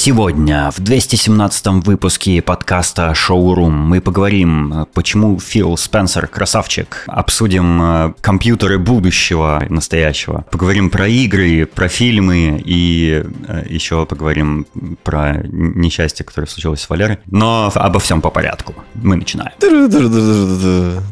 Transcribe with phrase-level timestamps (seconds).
[0.00, 8.78] Сегодня в 217 выпуске подкаста «Шоурум» мы поговорим, почему Фил Спенсер красавчик, обсудим э, компьютеры
[8.78, 14.68] будущего, настоящего, поговорим про игры, про фильмы и э, еще поговорим
[15.02, 17.18] про несчастье, которое случилось с Валерой.
[17.26, 18.76] Но обо всем по порядку.
[18.94, 19.50] Мы начинаем.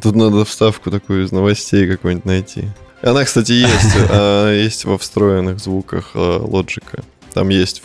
[0.01, 2.69] Тут надо вставку такую из новостей какой-нибудь найти.
[3.03, 3.97] Она, кстати, есть.
[4.11, 7.03] а, Есть во встроенных звуках э, лоджика.
[7.35, 7.83] Там есть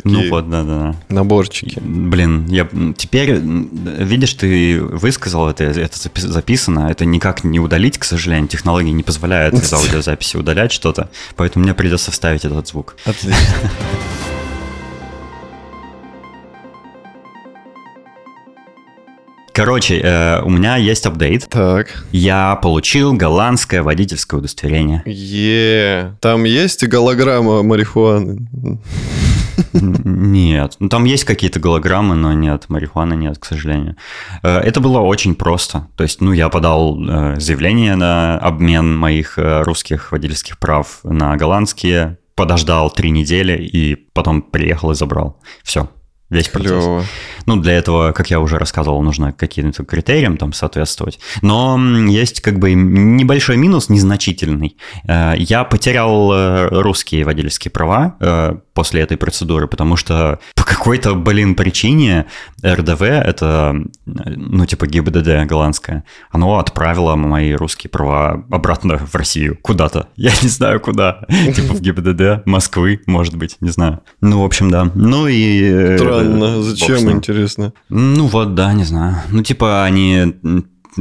[0.00, 0.94] в Ну такие вот, да-да.
[1.08, 1.80] наборчики.
[1.80, 8.04] Блин, я теперь, видишь, ты высказал это, это запи- записано, это никак не удалить, к
[8.04, 12.96] сожалению, технологии не позволяют из аудиозаписи удалять что-то, поэтому мне придется вставить этот звук.
[13.04, 13.38] Отлично.
[19.52, 21.46] Короче, э, у меня есть апдейт.
[21.48, 22.04] Так.
[22.10, 25.02] Я получил голландское водительское удостоверение.
[25.06, 26.16] Е.
[26.20, 28.48] Там есть голограмма марихуаны.
[29.72, 33.96] Нет, ну там есть какие-то голограммы, но нет, марихуаны нет, к сожалению.
[34.42, 35.88] Э, Это было очень просто.
[35.96, 41.36] То есть, ну, я подал э, заявление на обмен моих э, русских водительских прав на
[41.36, 45.40] голландские, подождал три недели и потом приехал и забрал.
[45.62, 45.88] Все.
[46.30, 46.70] Весь процесс.
[46.70, 47.04] Клево.
[47.46, 51.20] Ну, для этого, как я уже рассказывал, нужно каким-то критериям там соответствовать.
[51.42, 51.78] Но
[52.08, 54.76] есть как бы небольшой минус, незначительный.
[55.06, 62.26] Я потерял русские водительские права после этой процедуры, потому что по какой-то, блин, причине
[62.64, 70.08] РДВ, это, ну, типа ГИБДД голландское, оно отправило мои русские права обратно в Россию куда-то.
[70.16, 71.24] Я не знаю куда.
[71.28, 74.00] Типа в ГИБДД Москвы, может быть, не знаю.
[74.20, 74.90] Ну, в общем, да.
[74.94, 75.62] Ну и...
[75.62, 76.62] э, Странно.
[76.62, 77.72] Зачем, интересно?
[77.88, 79.16] Ну вот, да, не знаю.
[79.30, 80.34] Ну типа они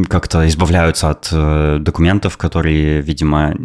[0.09, 3.55] как-то избавляются от э, документов, которые, видимо,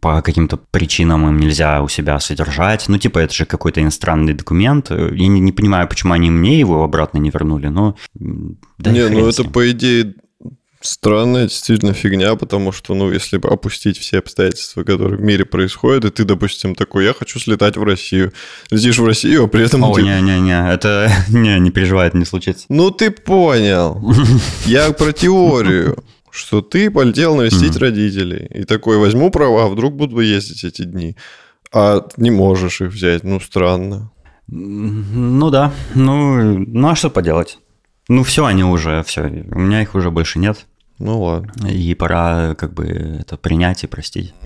[0.00, 2.84] по каким-то причинам им нельзя у себя содержать.
[2.88, 4.90] Ну типа это же какой-то иностранный документ.
[4.90, 7.96] Я не, не понимаю, почему они мне его обратно не вернули, но...
[8.14, 10.14] да не, ну это по идее
[10.86, 16.10] странная действительно фигня, потому что, ну, если опустить все обстоятельства, которые в мире происходят, и
[16.10, 18.32] ты, допустим, такой, я хочу слетать в Россию.
[18.70, 19.84] Летишь в Россию, а при этом...
[19.84, 21.10] О, ты- не-не-не, это...
[21.28, 22.66] Не, не переживай, это не случится.
[22.68, 24.14] Ну, ты понял.
[24.66, 28.46] Я про теорию, что ты полетел навестить родителей.
[28.50, 31.16] И такой, возьму права, вдруг буду ездить эти дни.
[31.72, 34.10] А не можешь их взять, ну, странно.
[34.48, 37.58] Ну да, ну, ну а что поделать?
[38.08, 40.66] Ну все, они уже, все, у меня их уже больше нет.
[40.98, 41.68] Ну, ладно.
[41.68, 42.86] И пора как бы
[43.20, 44.32] это принять и простить.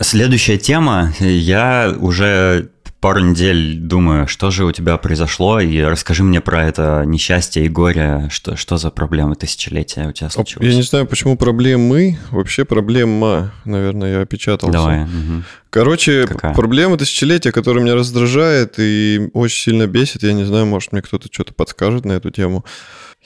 [0.00, 1.12] Следующая тема.
[1.20, 2.70] Я уже
[3.02, 7.68] пару недель думаю, что же у тебя произошло, и расскажи мне про это несчастье и
[7.68, 10.68] горе, что, что за проблемы тысячелетия у тебя случилось.
[10.68, 12.16] Я не знаю, почему проблемы.
[12.30, 14.72] Вообще проблема, наверное, я опечатался.
[14.72, 15.00] Давай.
[15.00, 15.44] мгм.
[15.68, 16.54] Короче, Какая?
[16.54, 20.22] проблема тысячелетия, которая меня раздражает и очень сильно бесит.
[20.22, 22.64] Я не знаю, может, мне кто-то что-то подскажет на эту тему.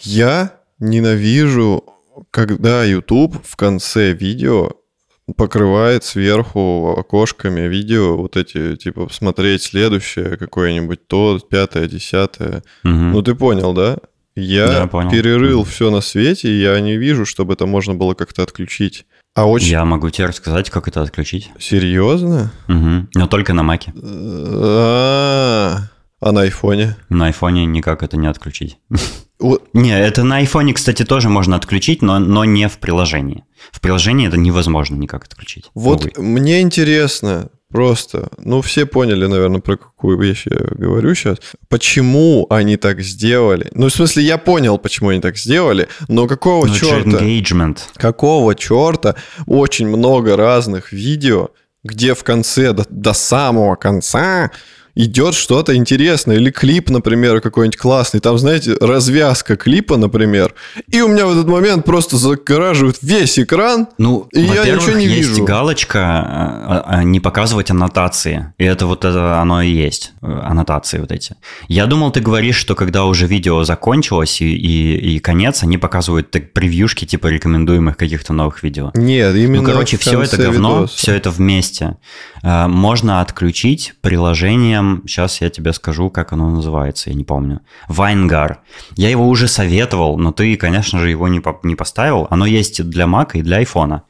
[0.01, 1.85] Я ненавижу,
[2.31, 4.71] когда YouTube в конце видео
[5.35, 12.63] покрывает сверху окошками видео вот эти, типа, смотреть следующее какое-нибудь, то, пятое, десятое.
[12.85, 13.13] Мгм.
[13.13, 13.99] Ну, ты понял, да?
[14.37, 15.11] Я Да, понял.
[15.11, 15.69] перерыл Мгм.
[15.69, 19.07] все на свете, и я не вижу, чтобы это можно было как-то отключить.
[19.35, 19.69] А очень...
[19.69, 21.51] Я могу тебе рассказать, как это отключить.
[21.59, 22.53] Серьезно?
[22.69, 23.09] Мгм.
[23.15, 23.93] Но только на маке.
[24.03, 25.79] А
[26.21, 26.97] а на айфоне?
[27.09, 28.79] На айфоне никак это не отключить.
[29.73, 33.45] Не, это на айфоне, кстати, тоже можно отключить, но, но не в приложении.
[33.71, 35.71] В приложении это невозможно никак отключить.
[35.75, 36.13] вот Увы.
[36.23, 41.39] мне интересно просто, ну все поняли, наверное, про какую вещь я говорю сейчас.
[41.69, 43.69] Почему они так сделали?
[43.75, 47.19] Ну, в смысле, я понял, почему они так сделали, но какого Ну, это же черта?
[47.19, 47.79] engagement.
[47.97, 49.17] Какого черта
[49.47, 51.51] очень много разных видео,
[51.85, 54.51] где в конце, до, до самого конца
[54.97, 56.37] идет что-то интересное.
[56.37, 58.21] Или клип, например, какой-нибудь классный.
[58.21, 60.55] Там, знаете, развязка клипа, например.
[60.91, 63.87] И у меня в этот момент просто загораживают весь экран.
[63.99, 65.45] Ну, И я ничего не есть вижу.
[65.45, 68.53] галочка а, а, не показывать аннотации.
[68.59, 71.37] И это вот это оно и есть, э, аннотации вот эти.
[71.69, 76.31] Я думал, ты говоришь, что когда уже видео закончилось и, и, и конец, они показывают
[76.31, 78.93] так превьюшки типа рекомендуемых каких-то новых видео.
[78.95, 80.97] Нет, именно Ну, короче, все это говно, видоса.
[80.97, 81.97] все это вместе.
[82.43, 87.61] Э, Можно отключить приложением, сейчас я тебе скажу, как оно называется, я не помню.
[87.89, 88.61] Вайнгар.
[88.97, 92.27] Я его уже советовал, но ты, конечно же, его не, по- не поставил.
[92.31, 94.01] Оно есть для Mac и для iPhone.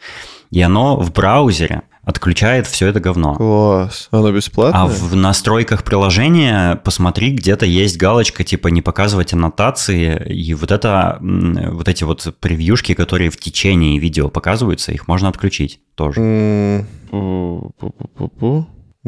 [0.50, 3.34] И оно в браузере отключает все это говно.
[3.34, 4.08] Класс.
[4.12, 4.82] Оно бесплатное?
[4.82, 11.19] А в настройках приложения посмотри, где-то есть галочка типа не показывать аннотации, и вот это
[11.20, 16.20] вот эти вот превьюшки, которые в течение видео показываются, их можно отключить тоже.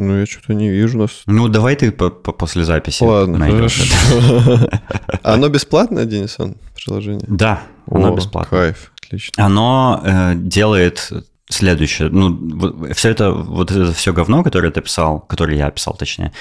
[0.01, 1.23] Ну, я что-то не вижу нас.
[1.25, 3.91] Ну, давай ты по -по после записи Ладно, найдешь.
[4.09, 4.69] Хорошо.
[5.23, 7.25] Оно бесплатное, Денисон, приложение?
[7.27, 8.61] Да, оно бесплатное.
[8.61, 9.45] Кайф, отлично.
[9.45, 11.11] Оно э, делает
[11.49, 12.07] следующее.
[12.07, 16.31] Ну, все это, вот это все говно, которое ты писал, которое я писал, точнее,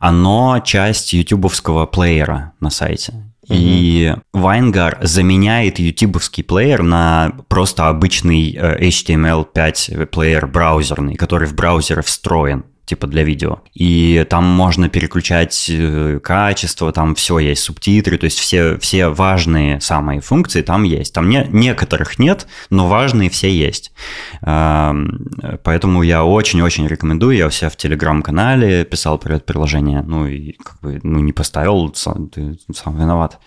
[0.00, 3.14] оно часть ютубовского плеера на сайте.
[3.48, 12.02] И Вайнгар заменяет ютубовский плеер на просто обычный э, HTML5 плеер браузерный, который в браузере
[12.02, 13.58] встроен типа для видео.
[13.74, 19.80] И там можно переключать э, качество, там все есть, субтитры, то есть все, все важные
[19.80, 21.12] самые функции там есть.
[21.12, 23.92] Там не, некоторых нет, но важные все есть.
[24.40, 27.36] Поэтому я очень-очень рекомендую.
[27.36, 30.02] Я у себя в телеграм-канале писал про это приложение.
[30.02, 33.38] Ну и как бы ну, не поставил, сам, ты сам виноват.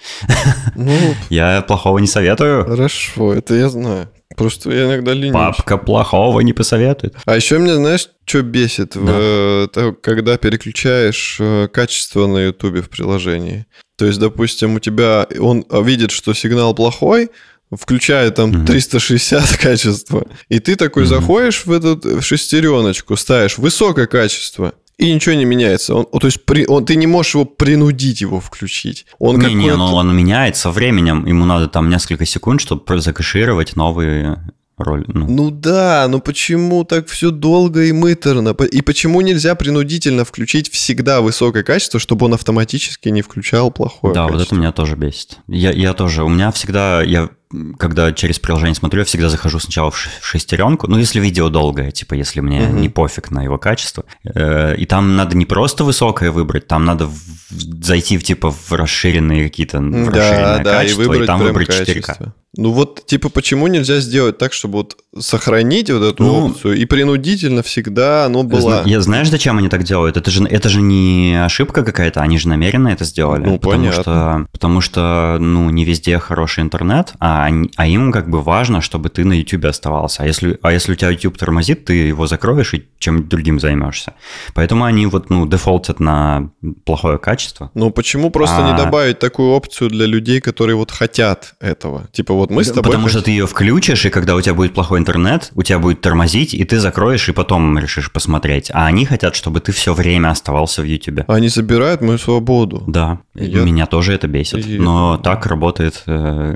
[0.76, 0.92] Ну,
[1.30, 2.66] я плохого не советую.
[2.66, 4.10] Хорошо, это я знаю.
[4.36, 5.34] Просто я иногда ленюсь.
[5.34, 7.16] Папка плохого не посоветует.
[7.26, 9.02] А еще меня, знаешь, что бесит, да.
[9.02, 13.66] в, э, когда переключаешь э, качество на YouTube в приложении.
[13.98, 17.32] То есть, допустим, у тебя он видит, что сигнал плохой,
[17.72, 18.66] включает там угу.
[18.66, 21.10] 360 качества, и ты такой угу.
[21.10, 25.96] заходишь в эту шестереночку, ставишь высокое качество, и ничего не меняется.
[25.96, 29.06] Он, то есть при, он, ты не можешь его принудить его включить.
[29.18, 31.26] Он не, не, но он меняется со временем.
[31.26, 35.06] Ему надо там несколько секунд, чтобы закэшировать новые роли.
[35.08, 35.28] Ну.
[35.30, 38.50] ну да, но почему так все долго и мыторно?
[38.50, 44.24] И почему нельзя принудительно включить всегда высокое качество, чтобы он автоматически не включал плохое Да,
[44.24, 44.38] качество?
[44.40, 45.38] вот это меня тоже бесит.
[45.48, 47.30] Я, я тоже, у меня всегда, я
[47.78, 50.88] когда через приложение смотрю, я всегда захожу сначала в шестеренку.
[50.88, 52.80] Ну, если видео долгое, типа, если мне uh-huh.
[52.80, 54.06] не пофиг на его качество.
[54.24, 57.10] Э, и там надо не просто высокое выбрать, там надо
[57.50, 61.40] зайти в типа в расширенные какие-то в да, расширенное да, качество, и, выбрать и там
[61.40, 62.02] выбрать 4К.
[62.02, 62.36] Качество.
[62.58, 66.86] Ну вот, типа, почему нельзя сделать так, чтобы вот сохранить вот эту ну, опцию и
[66.86, 68.84] принудительно всегда оно было...
[68.86, 70.18] Я знаешь, зачем они так делают?
[70.18, 73.46] Это же, это же не ошибка какая-то, они же намеренно это сделали.
[73.46, 74.02] Ну, потому понятно.
[74.02, 78.82] Что, потому что, ну, не везде хороший интернет, а, они, а им как бы важно,
[78.82, 80.24] чтобы ты на YouTube оставался.
[80.24, 84.14] А если, а если у тебя YouTube тормозит, ты его закроешь и чем другим займешься.
[84.56, 86.50] Поэтому они вот, ну, дефолтят на
[86.86, 87.70] плохое качество.
[87.76, 88.72] Ну, почему просто а...
[88.72, 92.08] не добавить такую опцию для людей, которые вот хотят этого?
[92.12, 92.84] Типа вот мы с тобой...
[92.84, 96.02] Потому что ты ее включишь, и когда у тебя будет плохой интернет, у тебя будет
[96.02, 98.70] тормозить, и ты закроешь, и потом решишь посмотреть.
[98.74, 101.24] А они хотят, чтобы ты все время оставался в YouTube.
[101.28, 102.84] Они забирают мою свободу.
[102.88, 103.64] Да, Я...
[103.64, 104.66] меня тоже это бесит.
[104.66, 104.78] И...
[104.80, 106.56] Но так работает э,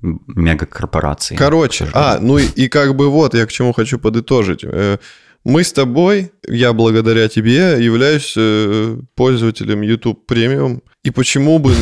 [0.00, 1.36] мегакорпорации.
[1.36, 4.64] Короче, а, ну и, и как бы вот я к чему хочу подытожить.
[4.64, 4.98] Э,
[5.44, 10.80] мы с тобой, я благодаря тебе являюсь э, пользователем YouTube Premium.
[11.04, 11.74] И почему бы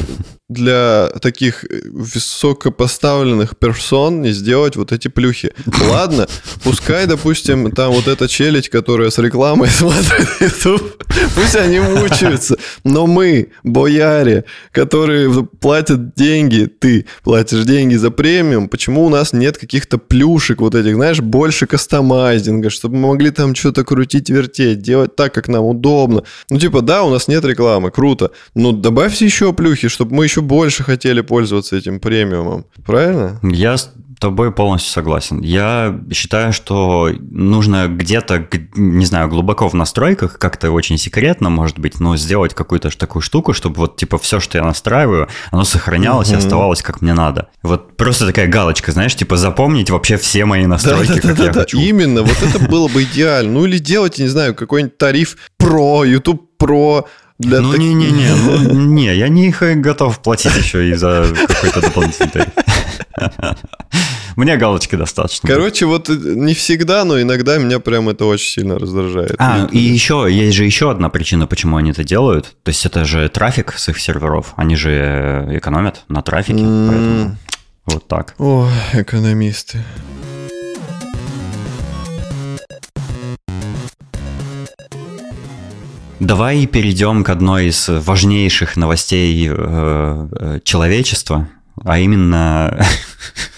[0.48, 5.52] для таких э, высокопоставленных персон не сделать вот эти плюхи?
[5.88, 6.26] Ладно,
[6.62, 11.04] пускай, допустим, там вот эта челядь, которая с рекламой смотрит YouTube,
[11.34, 12.56] пусть они мучаются.
[12.84, 19.56] Но мы, бояре, которые платят деньги, ты платишь деньги за премиум, почему у нас нет
[19.56, 25.16] каких-то плюшек вот этих, знаешь, больше кастомайзинга, чтобы мы могли там что-то крутить, вертеть, делать
[25.16, 26.24] так, как нам удобно.
[26.50, 28.72] Ну, типа, да, у нас нет рекламы, круто, но
[29.12, 32.64] добавьте еще плюхи, чтобы мы еще больше хотели пользоваться этим премиумом.
[32.84, 33.38] Правильно?
[33.42, 35.40] Я с тобой полностью согласен.
[35.40, 41.98] Я считаю, что нужно где-то, не знаю, глубоко в настройках, как-то очень секретно, может быть,
[41.98, 46.36] но сделать какую-то такую штуку, чтобы вот типа все, что я настраиваю, оно сохранялось угу.
[46.36, 47.48] и оставалось как мне надо.
[47.62, 51.52] Вот просто такая галочка, знаешь, типа запомнить вообще все мои настройки, да, как да, я
[51.52, 51.78] да, хочу.
[51.78, 53.52] Именно, вот это было бы идеально.
[53.52, 57.06] Ну или делать, не знаю, какой-нибудь тариф про, YouTube Pro,
[57.42, 62.30] для ну, не-не-не, ну, не, я не их готов платить еще и за какой-то дополнительный
[62.30, 62.48] тариф.
[64.36, 65.46] Мне галочки достаточно.
[65.46, 69.34] Короче, вот не всегда, но иногда меня прям это очень сильно раздражает.
[69.38, 72.56] А, и еще, есть же еще одна причина, почему они это делают.
[72.62, 74.54] То есть это же трафик с их серверов.
[74.56, 76.88] Они же экономят на трафике, mm.
[76.88, 77.36] поэтому
[77.86, 78.34] вот так.
[78.38, 79.82] О, экономисты.
[86.22, 91.48] Давай перейдем к одной из важнейших новостей э, э человечества,
[91.84, 92.86] а именно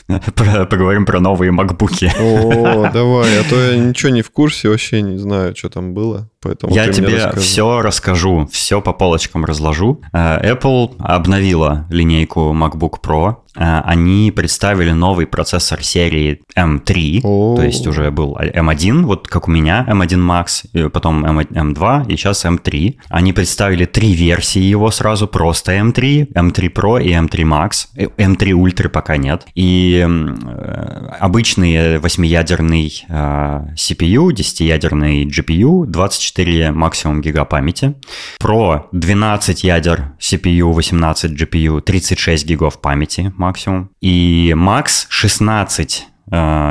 [0.68, 2.12] поговорим про новые макбуки.
[2.18, 6.28] О, давай, а то я ничего не в курсе, вообще не знаю, что там было.
[6.40, 7.40] поэтому Я тебе расскажи.
[7.40, 10.00] все расскажу, все по полочкам разложу.
[10.12, 13.36] Э, Apple обновила линейку MacBook Pro.
[13.56, 17.56] Э, Они представили новый процессор серии M3, О.
[17.56, 22.16] то есть уже был M1, вот как у меня, M1 Max, потом M- M2 и
[22.16, 22.96] сейчас M3.
[23.08, 27.86] Они представили три версии его сразу, просто M3, M3 Pro и M3 Max.
[27.96, 29.46] Э, M3 Ultra пока нет.
[29.54, 37.94] И э, обычный восьмиядерный э, CPU, 10-ядерный GPU, 24 максимум гига памяти.
[38.42, 43.90] Pro 12 ядер CPU, 18 GPU, 36 гигов памяти максимум.
[44.00, 46.13] И Max 16 э,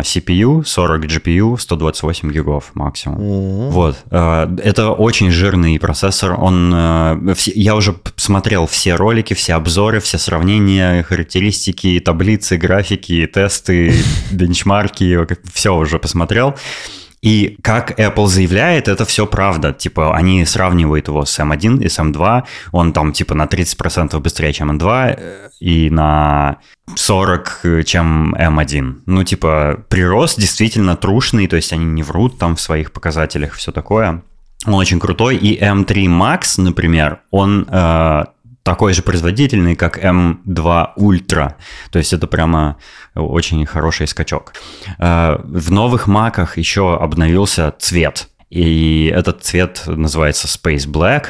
[0.03, 3.17] CPU, 40 GPU, 128 гигов максимум.
[3.19, 3.69] Мгм.
[3.71, 6.35] Вот, э, это очень жирный процессор.
[6.39, 13.93] Он, все- я уже смотрел все ролики, все обзоры, все сравнения, характеристики, таблицы, графики, тесты,
[14.31, 16.55] бенчмарки, все уже посмотрел.
[17.23, 19.71] И как Apple заявляет, это все правда.
[19.71, 22.43] Типа, они сравнивают его с M1 и с M2.
[22.73, 26.57] Он там, типа, на 30% быстрее, чем M2, э, и на
[26.95, 29.03] 40, э, чем M1.
[29.05, 33.71] Ну, типа, прирост действительно трушный, то есть они не врут там в своих показателях, все
[33.71, 34.21] такое.
[34.65, 35.37] Он очень крутой.
[35.37, 38.23] И M3 Max, например, он э,
[38.63, 41.55] такой же производительный, как M2 Ultra.
[41.91, 42.77] То есть это прямо
[43.15, 44.53] очень хороший скачок.
[44.99, 48.29] Э, В новых маках еще обновился цвет.
[48.49, 51.25] И этот цвет называется Space Black.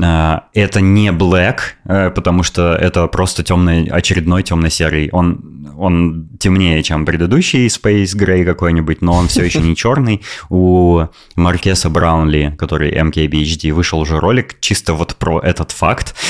[0.00, 5.08] Э, Это не black, потому что это просто темный, очередной темно-серый.
[5.12, 10.22] Он, он темнее, чем предыдущий Space Gray какой-нибудь, но он все еще не черный.
[10.48, 11.02] У
[11.36, 16.14] Маркеса Браунли, который MKBHD, вышел уже ролик чисто вот про этот факт.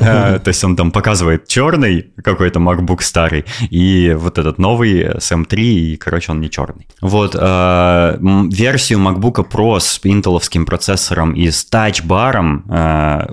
[0.00, 5.32] Э, То есть он там показывает черный какой-то MacBook старый и вот этот новый с
[5.32, 6.88] M3, и, короче, он не черный.
[7.00, 8.18] Вот, э,
[8.50, 13.26] версию MacBook Pro с интеловским процессором и с тачбаром, э,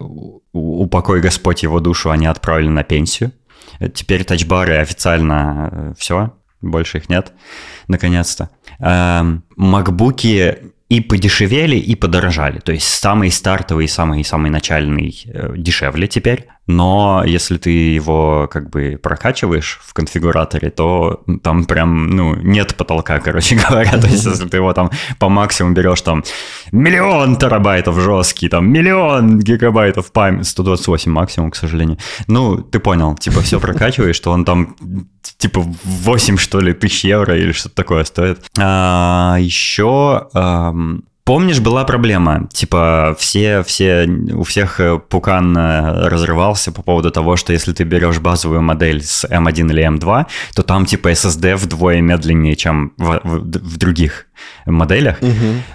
[0.53, 3.31] упокой Господь его душу, они отправили на пенсию.
[3.79, 7.33] Э, Теперь тачбары официально все, больше их нет,
[7.87, 8.49] наконец-то.
[8.79, 10.57] Эм, Макбуки
[10.89, 12.59] и подешевели, и подорожали.
[12.59, 16.47] То есть самый стартовый, самый-самый начальный э, дешевле теперь.
[16.69, 23.19] Но если ты его как бы прокачиваешь в конфигураторе, то там прям, ну, нет потолка,
[23.25, 23.97] короче говоря.
[23.97, 26.23] То есть если ты его там по максимуму берешь там
[26.71, 31.97] миллион терабайтов жесткий, там миллион гигабайтов памяти, 128 максимум, к сожалению.
[32.27, 34.75] Ну, ты понял, типа все прокачиваешь, что он там
[35.39, 38.45] типа 8, что ли, тысяч евро или что-то такое стоит.
[38.59, 40.27] А, еще
[41.29, 47.35] Помнишь, была проблема, типа все, все, у всех э, пукан э, разрывался по поводу того,
[47.35, 52.01] что если ты берешь базовую модель с M1 или M2, то там типа SSD вдвое
[52.01, 54.25] медленнее, чем в, в- в других
[54.65, 55.17] моделях.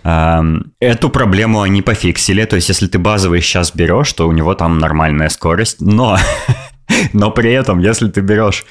[0.02, 4.54] Ам, Эту проблему они пофиксили, то есть если ты базовый сейчас берешь, то у него
[4.54, 6.18] там нормальная скорость, но,
[7.12, 8.64] но при этом, если ты берешь,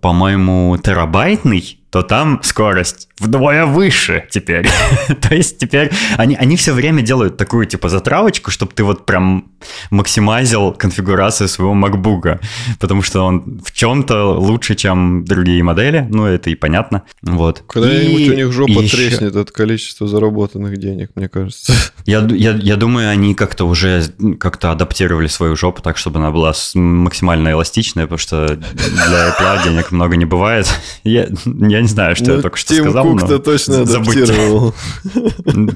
[0.00, 4.66] по-моему, терабайтный, то там скорость вдвое выше теперь.
[5.20, 9.50] то есть теперь они, они все время делают такую типа затравочку, чтобы ты вот прям
[9.90, 12.40] максимайзил конфигурацию своего MacBook,
[12.80, 17.02] потому что он в чем-то лучше, чем другие модели, ну это и понятно.
[17.22, 17.62] Вот.
[17.68, 21.74] Когда-нибудь у них жопа еще- треснет от количества заработанных денег, мне кажется.
[22.04, 24.02] Я, я, я думаю, они как-то уже
[24.40, 29.92] как-то адаптировали свою жопу так, чтобы она была максимально эластичная, потому что для Apple денег
[29.92, 30.66] много не бывает.
[31.04, 33.04] Я, я не знаю, что Ну, я только что Тим сказал.
[33.04, 34.22] Кук-то но точно забудьте.
[34.22, 34.74] адаптировал.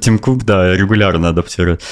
[0.01, 1.83] Тим Кук, да, регулярно адаптирует.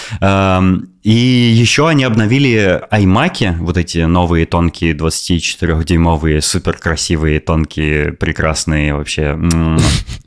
[1.05, 8.95] Эм, И еще они обновили iMac, вот эти новые тонкие 24-дюймовые, супер красивые, тонкие, прекрасные
[8.95, 9.39] вообще,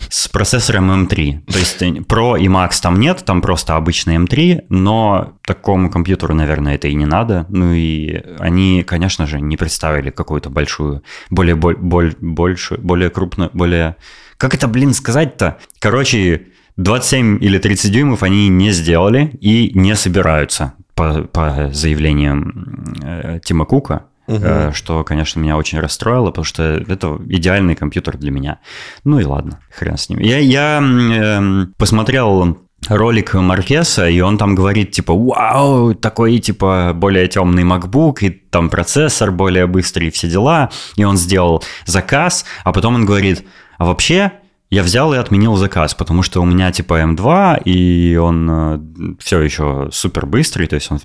[0.09, 1.41] с процессором M3.
[1.51, 6.75] То есть Pro и Max там нет, там просто обычный M3, но такому компьютеру, наверное,
[6.75, 7.45] это и не надо.
[7.49, 13.49] Ну и они, конечно же, не представили какую-то большую, более, боль, боль- большую, более крупную,
[13.53, 13.95] более...
[14.37, 15.57] Как это, блин, сказать-то?
[15.79, 16.43] Короче,
[16.77, 23.65] 27 или 30 дюймов они не сделали и не собираются по, по заявлениям э, Тима
[23.65, 24.43] Кука, Мгм.
[24.43, 28.59] э, что, конечно, меня очень расстроило, потому что это идеальный компьютер для меня.
[29.05, 30.19] Ну и ладно, хрен с ним.
[30.19, 32.57] Я, я эм, посмотрел
[32.89, 38.69] ролик Маркеса, и он там говорит, типа, вау, такой, типа, более темный MacBook, и там
[38.69, 40.69] процессор более быстрый, и все дела.
[40.95, 43.45] И он сделал заказ, а потом он говорит,
[43.77, 44.33] а вообще
[44.69, 49.89] я взял и отменил заказ, потому что у меня типа M2, и он все еще
[49.91, 50.99] супер быстрый, то есть он,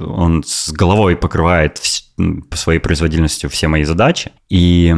[0.00, 1.80] он с головой покрывает
[2.50, 4.32] по своей производительности все мои задачи.
[4.48, 4.94] И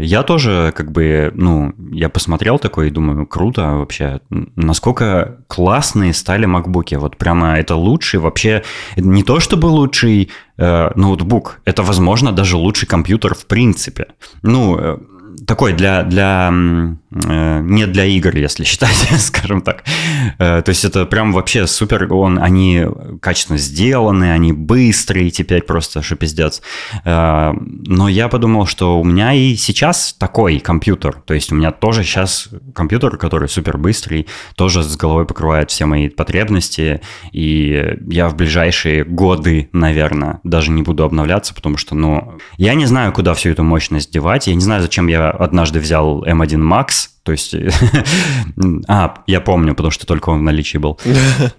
[0.00, 6.44] я тоже как бы, ну, я посмотрел такой и думаю, круто вообще, насколько классные стали
[6.44, 6.96] макбуки.
[6.96, 8.62] Вот прямо это лучший вообще,
[8.96, 14.08] не то чтобы лучший э, ноутбук, это, возможно, даже лучший компьютер в принципе.
[14.42, 14.98] Ну, э,
[15.48, 19.82] такой для, для э, не для игр, если считать, скажем так.
[20.38, 22.84] Э, то есть это прям вообще супер, он, они
[23.22, 26.60] качественно сделаны, они быстрые теперь просто, что пиздец.
[27.06, 31.70] Э, но я подумал, что у меня и сейчас такой компьютер, то есть у меня
[31.70, 37.00] тоже сейчас компьютер, который супер быстрый, тоже с головой покрывает все мои потребности,
[37.32, 42.84] и я в ближайшие годы, наверное, даже не буду обновляться, потому что, ну, я не
[42.84, 47.10] знаю, куда всю эту мощность девать, я не знаю, зачем я однажды взял M1 Max,
[47.28, 47.54] то есть,
[48.88, 50.98] а, я помню, потому что только он в наличии был.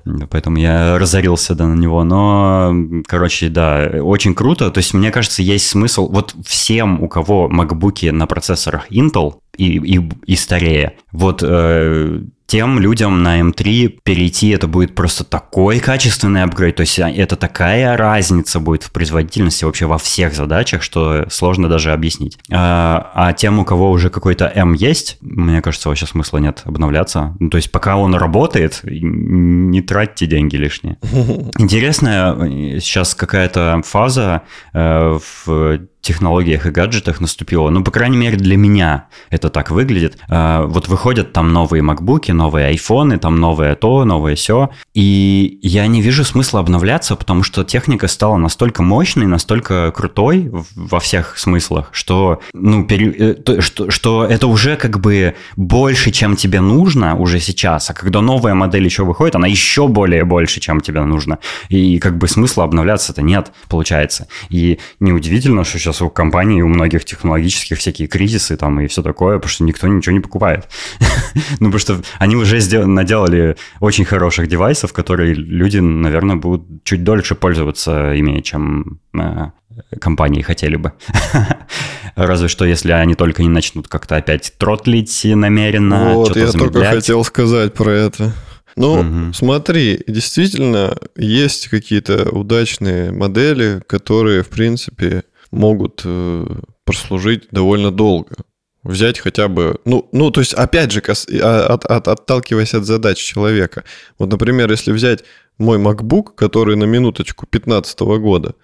[0.32, 2.04] Поэтому я разорился да, на него.
[2.04, 2.74] Но,
[3.06, 4.72] короче, да, очень круто.
[4.72, 6.10] То есть, мне кажется, есть смысл...
[6.10, 12.80] Вот всем, у кого макбуки на процессорах Intel и, и, и старее, вот э, тем
[12.80, 17.96] людям на M3 перейти это будет просто такой качественный апгрейд, то есть а, это такая
[17.96, 22.40] разница будет в производительности вообще во всех задачах, что сложно даже объяснить.
[22.52, 27.36] А, а тем, у кого уже какой-то M есть, мне кажется, вообще смысла нет обновляться.
[27.40, 30.98] Ну, то есть пока он работает, не тратьте деньги лишние.
[31.58, 37.70] Интересная э, сейчас какая-то фаза э, в технологиях и гаджетах наступило.
[37.70, 40.18] Ну, по крайней мере, для меня это так выглядит.
[40.28, 44.72] А, вот выходят там новые макбуки, новые айфоны, там новое то, новое все.
[44.96, 51.00] И я не вижу смысла обновляться, потому что техника стала настолько мощной, настолько крутой во
[51.00, 53.36] всех смыслах, что, ну, пере...
[53.46, 57.92] Э, что, что это уже как бы больше, чем тебе нужно уже сейчас.
[57.92, 61.38] А когда новая модель еще выходит, она еще более больше, чем тебе нужно.
[61.70, 64.28] И как бы смысла обновляться-то нет, получается.
[64.50, 69.38] И неудивительно, что сейчас у компаний, у многих технологических всякие кризисы там и все такое,
[69.38, 70.68] потому что никто ничего не покупает.
[71.60, 77.36] ну, потому что они уже наделали очень хороших девайсов, которые люди, наверное, будут чуть дольше
[77.36, 79.52] пользоваться ими, чем э,
[80.00, 80.94] компании хотели бы.
[82.16, 86.14] Разве что, если они только не начнут как-то опять тротлить намеренно.
[86.14, 86.74] Вот, я замедлять.
[86.74, 88.34] только хотел сказать про это.
[88.76, 89.34] Ну, угу.
[89.34, 96.46] смотри, действительно, есть какие-то удачные модели, которые, в принципе, могут э,
[96.86, 98.36] прослужить довольно долго.
[98.84, 101.02] Взять хотя бы, ну, ну то есть, опять же,
[101.42, 103.84] а, от, от, отталкиваясь от задач человека.
[104.18, 105.24] Вот, например, если взять
[105.58, 108.56] мой MacBook, который на минуточку 15 года,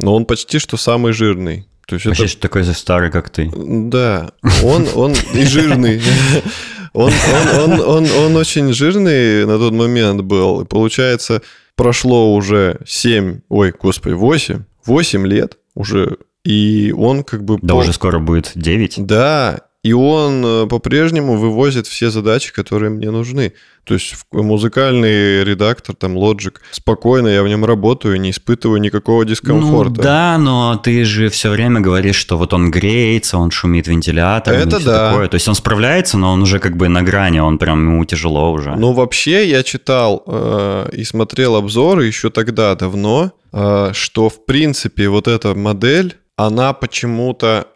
[0.00, 1.66] но он почти что самый жирный.
[1.86, 2.32] То есть Почти это...
[2.32, 3.50] что такой же старый, как ты.
[3.54, 6.00] Да, он, он и жирный.
[6.94, 10.60] Он, он, он, он, он очень жирный на тот момент был.
[10.60, 11.40] И получается,
[11.74, 17.58] прошло уже 7, ой, господи, 8, 8 лет уже и он как бы...
[17.62, 17.78] Да по...
[17.78, 19.06] уже скоро будет 9.
[19.06, 23.52] Да, и он э, по-прежнему вывозит все задачи, которые мне нужны.
[23.82, 29.96] То есть музыкальный редактор, там, Logic, спокойно я в нем работаю, не испытываю никакого дискомфорта.
[29.96, 34.60] Ну, да, но ты же все время говоришь, что вот он греется, он шумит вентилятором
[34.60, 35.10] Это да.
[35.10, 35.26] такое.
[35.26, 38.52] То есть он справляется, но он уже как бы на грани, он прям ему тяжело
[38.52, 38.76] уже.
[38.76, 45.08] Ну, вообще я читал э, и смотрел обзоры еще тогда давно, э, что в принципе
[45.08, 47.68] вот эта модель она почему-то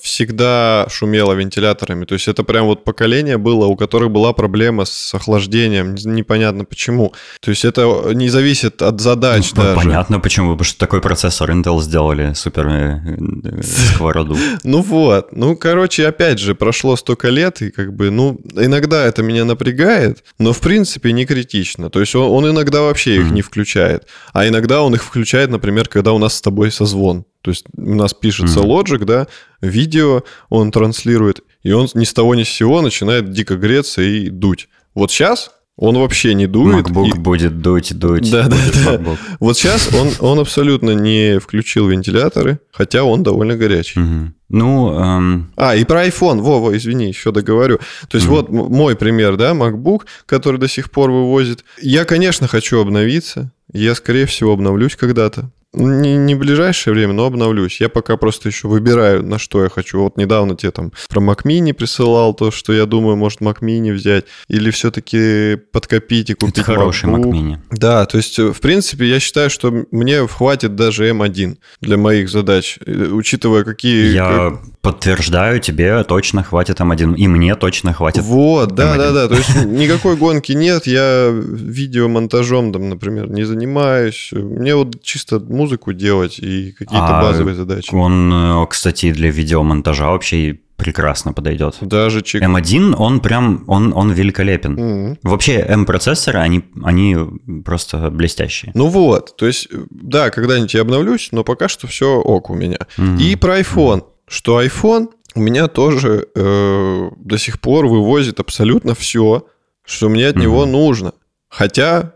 [0.00, 2.04] всегда шумела вентиляторами.
[2.04, 5.94] То есть это прям вот поколение было, у которых была проблема с охлаждением.
[5.94, 7.12] Непонятно почему.
[7.40, 9.76] То есть это не зависит от задач ну, даже.
[9.76, 13.00] Понятно почему, потому что такой процессор Intel сделали супер э,
[13.44, 14.36] э, сковороду.
[14.64, 15.32] Ну вот.
[15.32, 20.24] Ну, короче, опять же, прошло столько лет, и как бы, ну, иногда это меня напрягает,
[20.38, 21.90] но в принципе не критично.
[21.90, 24.06] То есть он, он иногда вообще их не включает.
[24.32, 27.24] А иногда он их включает, например, когда у нас с тобой созвон.
[27.42, 28.84] То есть у нас пишется mm-hmm.
[28.84, 29.26] Logic, да,
[29.60, 34.28] видео он транслирует, и он ни с того ни с сего начинает дико греться и
[34.28, 34.68] дуть.
[34.94, 36.86] Вот сейчас он вообще не дует.
[36.86, 37.18] MacBook и...
[37.18, 38.30] будет дуть, дуть.
[38.30, 39.16] Да, да, да.
[39.40, 44.00] Вот сейчас он, он абсолютно не включил вентиляторы, хотя он довольно горячий.
[44.00, 44.32] Угу.
[44.50, 45.52] Ну, эм...
[45.56, 47.78] а и про iPhone, Вова, извини, еще договорю.
[48.08, 48.36] То есть угу.
[48.36, 51.64] вот мой пример, да, MacBook, который до сих пор вывозит.
[51.80, 53.50] Я, конечно, хочу обновиться.
[53.72, 55.50] Я, скорее всего, обновлюсь когда-то.
[55.74, 57.80] Не, не ближайшее время, но обновлюсь.
[57.80, 60.02] Я пока просто еще выбираю, на что я хочу.
[60.02, 63.92] Вот недавно тебе там про Mac Mini присылал то, что я думаю, может Mac Mini
[63.92, 64.26] взять.
[64.48, 67.24] Или все-таки подкопить и купить Это хороший MacBook.
[67.24, 67.58] Mac Mini.
[67.70, 72.78] Да, то есть, в принципе, я считаю, что мне хватит даже M1 для моих задач,
[72.84, 74.12] э, учитывая какие...
[74.12, 77.16] Я подтверждаю, тебе точно хватит M1.
[77.16, 78.98] И мне точно хватит Вот, да, M1.
[78.98, 79.28] да, да.
[79.28, 80.86] То есть никакой гонки нет.
[80.86, 84.30] Я видеомонтажом, там, например, не занимаюсь.
[84.32, 87.94] Мне вот чисто музыку делать и какие-то А базовые задачи.
[87.94, 91.76] Он, э, кстати, для видеомонтажа вообще прекрасно подойдет.
[91.80, 92.42] Даже чик...
[92.42, 94.72] M1, он прям, он, он великолепен.
[94.72, 95.18] Мгм.
[95.22, 97.16] Вообще, M-процессоры, они, они
[97.64, 98.72] просто блестящие.
[98.74, 102.54] Ну вот, то есть, э, да, когда-нибудь я обновлюсь, но пока что все ок у
[102.54, 102.78] меня.
[102.96, 103.16] Мгм.
[103.18, 109.46] И про iPhone, что iPhone у меня тоже э, до сих пор вывозит абсолютно все,
[109.84, 110.72] что мне от него Мгм.
[110.72, 111.12] нужно.
[111.48, 112.14] Хотя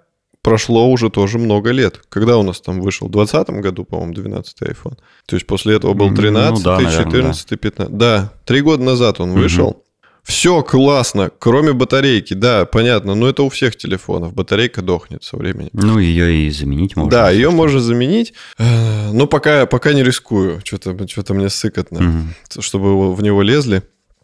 [0.50, 2.00] прошло уже тоже много лет.
[2.08, 3.08] Когда у нас там вышел?
[3.08, 4.96] В 2020 году, по-моему, 12 iPhone.
[5.26, 7.96] То есть после этого был М, ну 13, да, наверное, 14, 15.
[7.96, 9.82] Да, три года назад он вышел.
[10.22, 12.34] Все классно, кроме батарейки.
[12.34, 14.34] Да, понятно, но это у всех телефонов.
[14.34, 15.70] Батарейка дохнет со временем.
[15.72, 17.10] Ну, ее и заменить можно.
[17.10, 20.60] Да, ее можно заменить, э, но пока, пока не рискую.
[20.64, 22.34] Что-то что мне сыкотно, Мгм.
[22.60, 23.82] чтобы в него лезли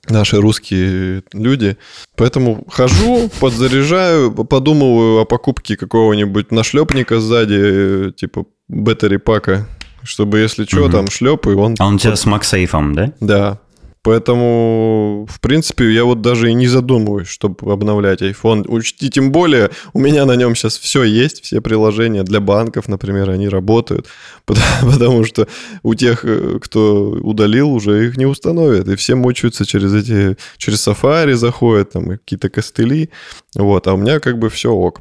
[0.09, 1.77] наши русские люди.
[2.17, 9.67] Поэтому хожу, подзаряжаю, подумываю о покупке какого-нибудь нашлепника сзади, типа беттери пака,
[10.03, 10.93] чтобы если что, Мгм.
[10.93, 11.77] там шлеп, и он...
[11.79, 13.13] А он у тебя с MagSafe, да?
[13.21, 13.61] Да.
[14.05, 18.65] Поэтому, в принципе, я вот даже и не задумываюсь, чтобы обновлять iPhone.
[18.67, 23.31] Учти, тем более, у меня на нем сейчас все есть, все приложения для банков, например,
[23.31, 24.09] они работают,
[24.45, 25.47] потому, потому что
[25.85, 30.87] у тех, э, кто удалил, уже их не установят, и все мучаются через эти, через
[30.87, 33.11] Safari заходят, там, какие-то костыли,
[33.55, 35.01] вот, а у меня как бы все ок.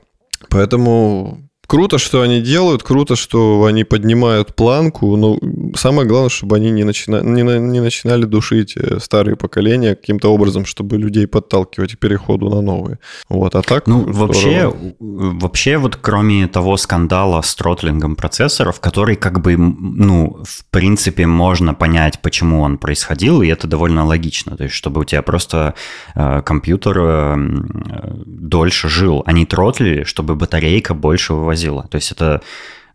[0.49, 5.39] Поэтому круто, что они делают, круто, что они поднимают планку, но
[5.73, 7.21] самое главное, чтобы они не, начина...
[7.23, 12.49] не, на- не начинали душить э, старые поколения каким-то образом, чтобы людей подталкивать к переходу
[12.49, 12.99] на новые.
[13.29, 14.19] Вот, а так Ну, здорово.
[14.19, 21.25] вообще, вообще, вот кроме того скандала с тротлингом процессоров, который как бы, ну, в принципе,
[21.25, 24.57] можно понять, почему он происходил, и это довольно логично.
[24.57, 25.73] То есть, чтобы у тебя просто
[26.15, 29.23] э, компьютер э, э, дольше жил.
[29.25, 31.60] Они тротлили, чтобы батарейка больше вывозила.
[31.89, 32.41] То есть, это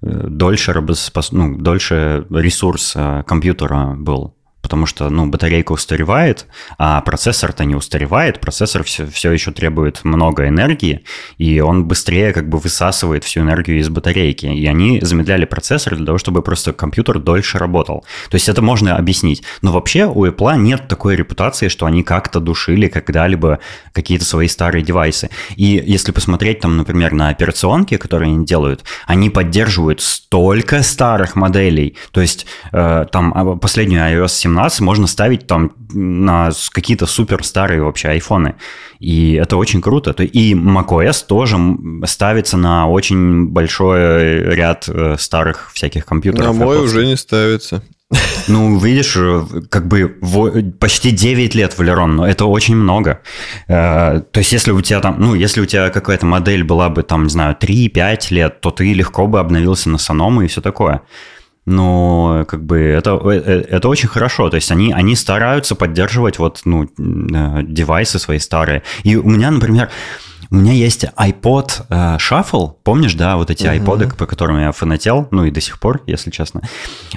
[0.03, 0.73] э, дольше,
[1.33, 4.36] ну, дольше ресурс э, компьютера был.
[4.67, 10.49] Потому что, ну, батарейка устаревает, а процессор-то не устаревает, процессор все, все еще требует много
[10.49, 11.05] энергии,
[11.39, 14.47] и он быстрее как бы высасывает всю энергию из батарейки.
[14.47, 18.05] И они замедляли процессор для того, чтобы просто компьютер дольше работал.
[18.29, 19.45] То есть это можно объяснить.
[19.63, 23.61] Но вообще у Apple нет такой репутации, что они как-то душили когда-либо
[23.93, 25.31] какие-то свои старые девайсы.
[25.55, 31.97] И если посмотреть там, например, на операционки, которые они делают, они поддерживают столько старых моделей.
[32.11, 37.83] То есть э, там а, последнюю iOS 17 можно ставить там на какие-то супер старые
[37.83, 38.55] вообще айфоны.
[38.99, 40.13] И это очень круто.
[40.13, 41.57] То- И macOS тоже
[42.07, 46.47] ставится на очень большой ряд э, старых всяких компьютеров.
[46.47, 46.83] На мой Apple.
[46.85, 47.83] уже не ставится.
[48.49, 50.07] Ну, видишь, э, как бы
[50.79, 53.21] почти 9 лет Валерон, но это очень много.
[53.69, 57.03] Э, То есть, если у тебя там, ну, если у тебя какая-то модель была бы
[57.03, 61.01] там, не знаю, 3-5 лет, то ты легко бы обновился на Sonoma и все такое.
[61.67, 64.49] Но как бы это, э, э, это очень хорошо.
[64.51, 68.83] То есть они, они стараются поддерживать вот, ну, э, девайсы свои старые.
[69.03, 69.91] И у меня, например,
[70.51, 75.27] у меня есть iPod э, Shuffle, помнишь, да, вот эти iPod, по которым я фанател,
[75.33, 76.63] ну и до сих пор, если честно.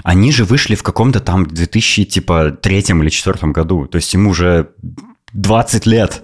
[0.03, 3.85] Они же вышли в каком-то там 2000, типа, третьем или четвертом году.
[3.85, 4.69] То есть ему уже
[5.33, 6.23] 20 лет.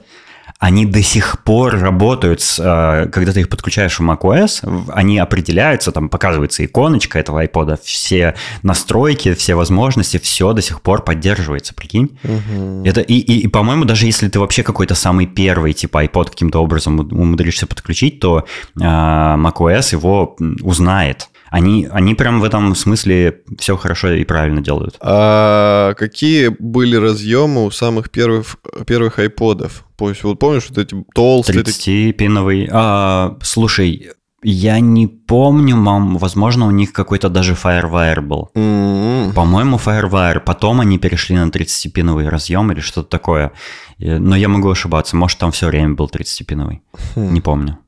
[0.57, 5.91] Они до сих пор работают, с, э, когда ты их подключаешь в macOS, они определяются,
[5.91, 12.17] там показывается иконочка этого iPod, все настройки, все возможности, все до сих пор поддерживается, прикинь?
[12.23, 12.85] Мгм.
[12.85, 16.63] Это и, и, и, по-моему, даже если ты вообще какой-то самый первый типа iPod каким-то
[16.63, 21.29] образом умудришься подключить, то э, macOS его узнает.
[21.49, 24.97] Они, они прям в этом смысле все хорошо и правильно делают.
[24.99, 29.85] А какие были разъемы у самых первых, первых айподов?
[29.97, 32.11] То есть, вот помнишь, вот эти толстые такие?
[32.11, 32.67] 30-пиновый.
[32.71, 34.09] А, слушай,
[34.47, 38.51] я не помню, мам, возможно, у них какой-то даже Firewire был.
[38.53, 39.33] М-м.
[39.33, 40.39] По-моему, Firewire.
[40.39, 43.53] Потом они перешли на 30-пиновый разъем или что-то такое.
[43.99, 45.15] Э, Но я могу ошибаться.
[45.15, 46.81] Может, там все время был 30-пиновый.
[47.15, 47.33] Хм.
[47.33, 47.79] Не помню.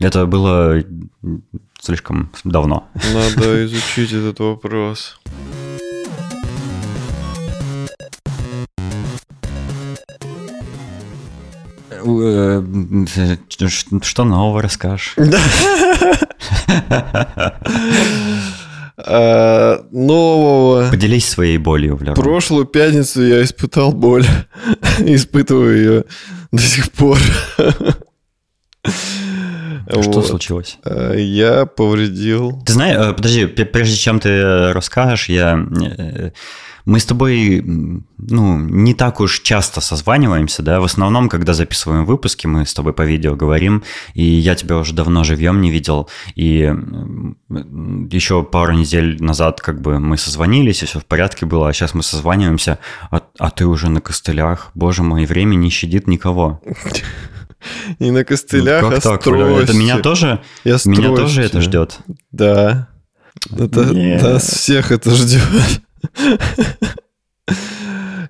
[0.00, 0.82] Это было
[1.80, 2.88] слишком давно.
[3.12, 5.18] Надо изучить этот вопрос.
[11.90, 12.62] Э,
[14.02, 15.16] Что нового расскажешь?
[18.96, 20.88] А, Нового.
[20.88, 22.14] Поделись своей болью, Валерон.
[22.14, 24.24] Прошлую пятницу я испытал боль.
[25.00, 26.04] Испытываю ее
[26.52, 27.18] до сих пор.
[29.88, 30.26] Что Вот.
[30.26, 30.78] случилось?
[30.84, 32.62] А, Я повредил.
[32.64, 35.58] Ты знаешь, э, подожди, прежде чем ты э, расскажешь, я...
[35.80, 36.30] э,
[36.86, 42.46] мы с тобой, ну, не так уж часто созваниваемся, да, в основном, когда записываем выпуски,
[42.46, 46.70] мы с тобой по видео говорим, и я тебя уже давно живьем не видел, и
[48.10, 51.94] еще пару недель назад как бы мы созвонились, и все в порядке было, а сейчас
[51.94, 52.78] мы созваниваемся,
[53.10, 56.60] а, а ты уже на костылях, боже мой, время не щадит никого.
[57.98, 61.98] Не на костылях, ну, как так, Это меня тоже, Я меня тоже это ждет.
[62.32, 62.88] Да.
[63.56, 65.42] Это нас всех это ждет.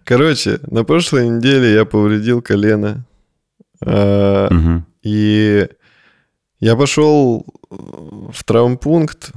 [0.04, 3.06] Короче, на прошлой неделе я повредил колено.
[3.80, 4.84] Угу.
[5.02, 5.68] И
[6.60, 9.32] я пошел в травмпункт,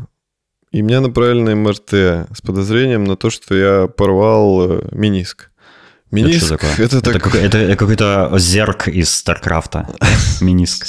[0.72, 1.92] и меня направили на МРТ
[2.34, 4.88] с подозрением на то, что я порвал э,
[6.12, 6.54] миниск.
[6.54, 7.36] Это, это, это, так...
[7.36, 9.88] это, это какой-то зерк из Старкрафта.
[10.42, 10.86] Миниск.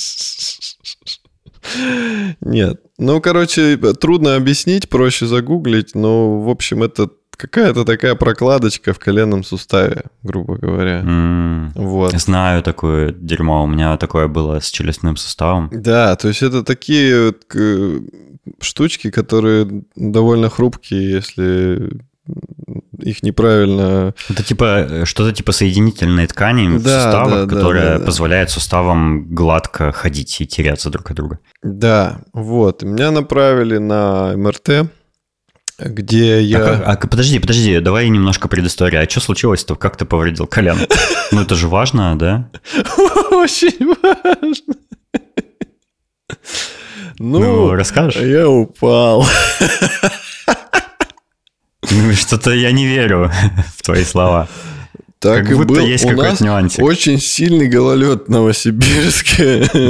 [2.41, 2.81] Нет.
[2.99, 9.45] Ну, короче, трудно объяснить, проще загуглить, но, в общем, это какая-то такая прокладочка в коленном
[9.45, 11.01] суставе, грубо говоря.
[11.01, 12.13] Mm, вот.
[12.15, 15.71] Знаю такое дерьмо, у меня такое было с челюстным суставом.
[15.73, 18.01] Да, то есть это такие вот э,
[18.61, 22.01] штучки, которые довольно хрупкие, если
[22.99, 24.15] их неправильно...
[24.29, 28.51] Это типа э, что-то типа соединительной ткани да, в суставах, да, которая да, да, позволяет
[28.51, 31.39] суставам гладко ходить и теряться друг от друга.
[31.63, 32.83] Да, вот.
[32.83, 34.91] Меня направили на МРТ,
[35.79, 36.59] где я...
[36.59, 39.01] Так, а, а, подожди, подожди, давай немножко предыстория.
[39.01, 39.77] А что случилось-то?
[39.77, 40.81] Как ты повредил колено?
[41.31, 42.51] Ну, это же важно, да?
[43.31, 44.75] Очень важно.
[47.19, 48.21] Ну, ну расскажешь?
[48.23, 49.27] Я упал.
[51.91, 53.31] Ну, что-то я не верю
[53.77, 54.49] в твои слова.
[55.19, 55.87] Так как и будто был.
[55.87, 56.83] есть какой-то нюансик.
[56.83, 59.69] Очень сильный гололед в Новосибирске.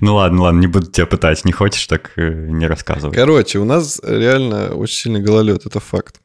[0.00, 1.44] Ну ладно, ладно, не буду тебя пытать.
[1.44, 3.14] Не хочешь, так э, не рассказывай.
[3.14, 6.20] Короче, у нас реально очень сильный гололед, это факт.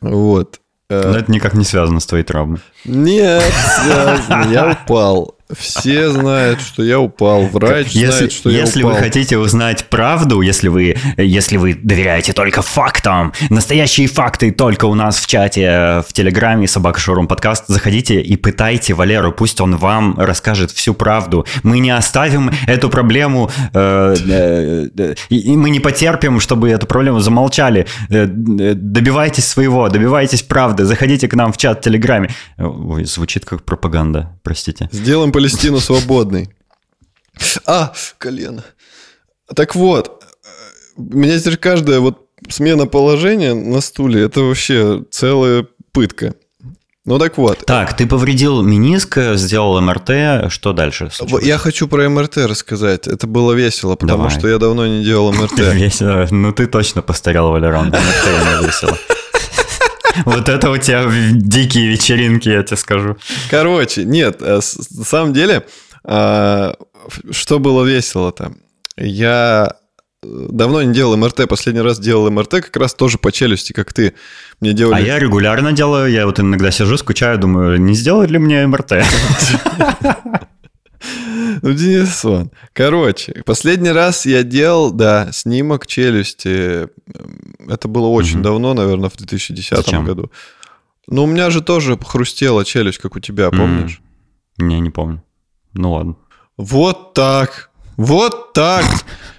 [0.00, 0.60] Вот.
[0.88, 2.60] Но это никак не связано с твоей травмой.
[2.84, 3.42] Нет,
[3.82, 4.50] связано.
[4.50, 5.36] Я упал.
[5.58, 7.46] Все знают, что я упал.
[7.46, 8.66] Врач если, знает, что если я упал.
[8.66, 14.86] Если вы хотите узнать правду, если вы, если вы доверяете только фактам, настоящие факты только
[14.86, 19.76] у нас в чате, в Телеграме Собака Шоурум подкаст, заходите и пытайте Валеру, пусть он
[19.76, 21.46] вам расскажет всю правду.
[21.62, 27.20] Мы не оставим эту проблему, э, э, э, и мы не потерпим, чтобы эту проблему
[27.20, 27.86] замолчали.
[28.10, 32.30] Э, э, добивайтесь своего, добивайтесь правды, заходите к нам в чат в Телеграме.
[32.58, 34.88] Ой, звучит как пропаганда, простите.
[34.92, 36.50] Сделаем Палестину свободной.
[37.66, 38.62] А, колено.
[39.56, 40.22] Так вот,
[40.96, 46.34] меня теперь каждая вот смена положения на стуле, это вообще целая пытка.
[47.04, 47.66] Ну так вот.
[47.66, 51.10] Так, ты повредил миниск, сделал МРТ, что дальше?
[51.12, 51.44] Случилось?
[51.44, 53.08] Я хочу про МРТ рассказать.
[53.08, 54.38] Это было весело, потому Давай.
[54.38, 55.58] что я давно не делал МРТ.
[55.74, 56.28] Весело.
[56.30, 57.88] Ну ты точно постарел, Валерон.
[57.88, 58.96] МРТ не весело.
[60.24, 63.16] Вот это у тебя дикие вечеринки, я тебе скажу.
[63.50, 65.64] Короче, нет, э, на самом деле,
[66.04, 66.74] а,
[67.30, 68.52] что было весело-то?
[68.96, 69.76] Я
[70.22, 73.92] э, давно не делал МРТ, последний раз делал МРТ как раз тоже по челюсти, как
[73.92, 74.14] ты
[74.60, 74.96] мне делали.
[74.96, 78.92] А я регулярно делаю, я вот иногда сижу, скучаю, думаю, не сделать ли мне МРТ?
[81.62, 82.50] Ну, Денис Ван.
[82.72, 86.88] Короче, последний раз я делал, да, снимок челюсти.
[87.68, 88.44] Это было очень угу.
[88.44, 90.04] давно, наверное, в 2010 Зачем?
[90.04, 90.30] году.
[91.08, 94.00] Ну, у меня же тоже хрустела челюсть, как у тебя, помнишь?
[94.58, 95.22] Не, не помню.
[95.74, 96.16] Ну ладно.
[96.56, 97.70] Вот так.
[97.96, 98.84] Вот так.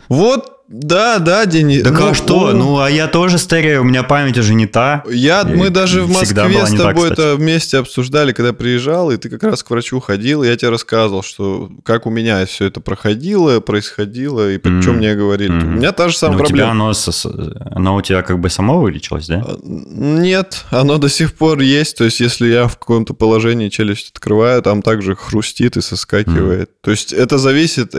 [0.10, 1.84] Вот да, да, Денис.
[1.84, 2.52] Да ну, а что?
[2.52, 5.04] Ну, ну, а я тоже старею, у меня память уже не та.
[5.10, 9.30] Я, мы даже в Москве с тобой так, это вместе обсуждали, когда приезжал, и ты
[9.30, 12.80] как раз к врачу ходил, и я тебе рассказывал, что как у меня все это
[12.80, 14.82] проходило, происходило, и mm-hmm.
[14.82, 15.54] чем мне говорили.
[15.54, 15.68] Mm-hmm.
[15.68, 16.90] У меня та же самая Но проблема.
[16.90, 19.44] У тебя оно, оно у тебя как бы само вылечилось, да?
[19.46, 21.98] А, нет, оно до сих пор есть.
[21.98, 26.70] То есть, если я в каком-то положении челюсть открываю, там также хрустит и соскакивает.
[26.70, 26.84] Mm-hmm.
[26.84, 27.94] То есть, это зависит...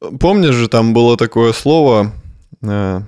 [0.00, 2.12] Э, Помнишь же, там было такое слово...
[2.62, 3.02] Э,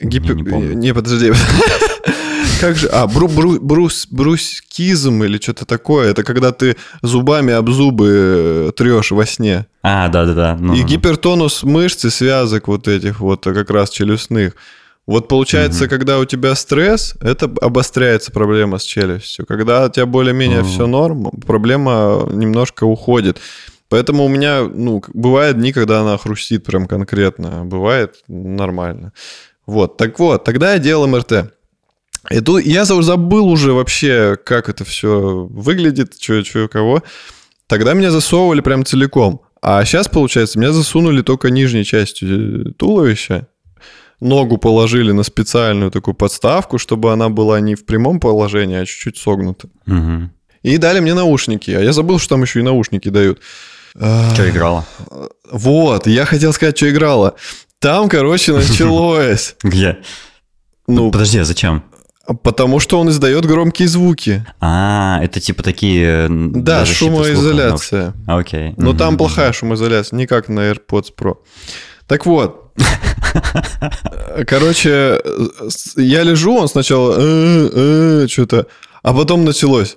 [0.00, 0.34] гипер...
[0.34, 0.72] не, не, помню.
[0.74, 1.32] не, подожди.
[2.60, 2.88] Как же?
[2.88, 6.10] А, бру, бру, брус, брускизм или что-то такое.
[6.10, 9.66] Это когда ты зубами об зубы э, трешь во сне.
[9.82, 10.56] А, да-да-да.
[10.58, 10.86] Ну, и ну.
[10.86, 14.54] гипертонус мышц и связок вот этих вот а как раз челюстных.
[15.06, 15.90] Вот получается, угу.
[15.90, 19.46] когда у тебя стресс, это обостряется проблема с челюстью.
[19.46, 20.68] Когда у тебя более-менее угу.
[20.68, 23.38] все норм, проблема немножко уходит.
[23.88, 29.12] Поэтому у меня, ну, бывают дни, когда она хрустит прям конкретно, а бывает нормально.
[29.64, 31.52] Вот, так вот, тогда я делал МРТ.
[32.30, 37.02] И тут я забыл уже вообще, как это все выглядит, что, что, кого.
[37.68, 39.42] Тогда меня засовывали прям целиком.
[39.62, 43.48] А сейчас, получается, меня засунули только нижней частью э, туловища.
[44.20, 49.18] ногу положили на специальную такую подставку, чтобы она была не в прямом положении, а чуть-чуть
[49.18, 49.68] согнута.
[49.86, 50.32] Мгм.
[50.62, 53.40] И дали мне наушники, а я забыл, что там еще и наушники дают.
[54.00, 54.84] А, Что играла?
[55.50, 57.34] Вот, я хотел сказать, что играла.
[57.78, 59.56] Там, короче, началось.
[59.62, 59.98] Где?
[60.86, 61.82] Ну, Подожди, а зачем?
[62.42, 64.44] потому что он издает громкие звуки.
[64.60, 66.26] А, это типа такие...
[66.26, 68.14] м, Да, шумоизоляция.
[68.26, 68.30] наушники.
[68.66, 68.74] Окей.
[68.78, 71.36] Но там плохая шумоизоляция, не как на AirPods Pro.
[72.08, 72.72] Так вот.
[74.46, 75.20] Короче,
[75.68, 78.66] с- я лежу, он сначала «Э, что-то,
[79.02, 79.96] а потом началось.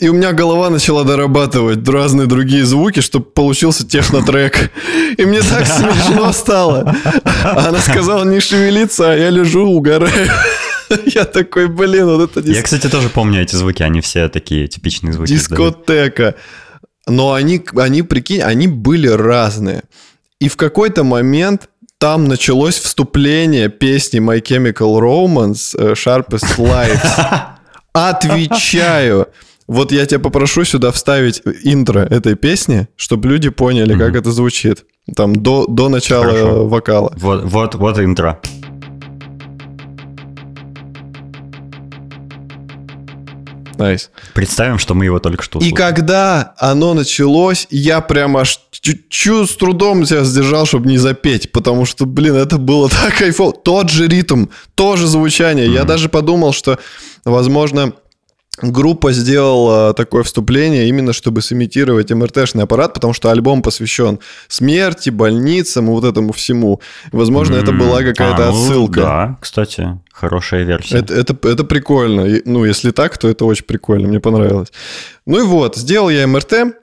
[0.00, 4.70] И у меня голова начала дорабатывать разные другие звуки, чтобы получился технотрек.
[5.16, 6.94] И мне так смешно стало.
[7.42, 10.30] Она сказала не шевелиться, а я лежу, угораю.
[11.06, 15.12] Я такой, блин, вот это Я, кстати, тоже помню эти звуки, они все такие типичные
[15.12, 15.28] звуки.
[15.32, 16.34] дискотека.
[17.06, 19.82] Но они, они, прикинь, они были разные.
[20.40, 27.00] И в какой-то момент там началось вступление песни My Chemical Romance э, Sharpest Lives.
[27.92, 29.26] Отвечаю.
[29.66, 34.86] Вот я тебя попрошу сюда вставить интро этой песни, чтобы люди поняли, как это звучит.
[35.14, 36.68] Там до, до начала Хорошо.
[36.68, 37.12] вокала.
[37.16, 38.40] Вот, вот, вот интро.
[43.78, 44.10] Nice.
[44.34, 45.76] Представим, что мы его только что И услышали.
[45.76, 51.84] когда оно началось, я прям аж чуть-чуть с трудом себя сдержал, чтобы не запеть, потому
[51.86, 53.52] что, блин, это было так кайфово.
[53.52, 55.72] Тот же ритм, то же звучание.
[55.72, 56.78] Я даже подумал, что,
[57.24, 57.92] возможно,
[58.62, 64.18] группа сделала такое вступление именно, чтобы сымитировать МРТшный аппарат, потому что альбом посвящен
[64.48, 66.80] смерти, больницам и вот этому всему.
[67.12, 69.00] Возможно, это М, была какая-то а, ну отсылка.
[69.00, 70.98] Да, кстати, хорошая версия.
[70.98, 72.22] Это, это, это прикольно.
[72.22, 74.08] И, Ну, если так, то это очень прикольно.
[74.08, 74.72] Мне понравилось.
[75.26, 76.76] Ну и вот, сделал я МРТ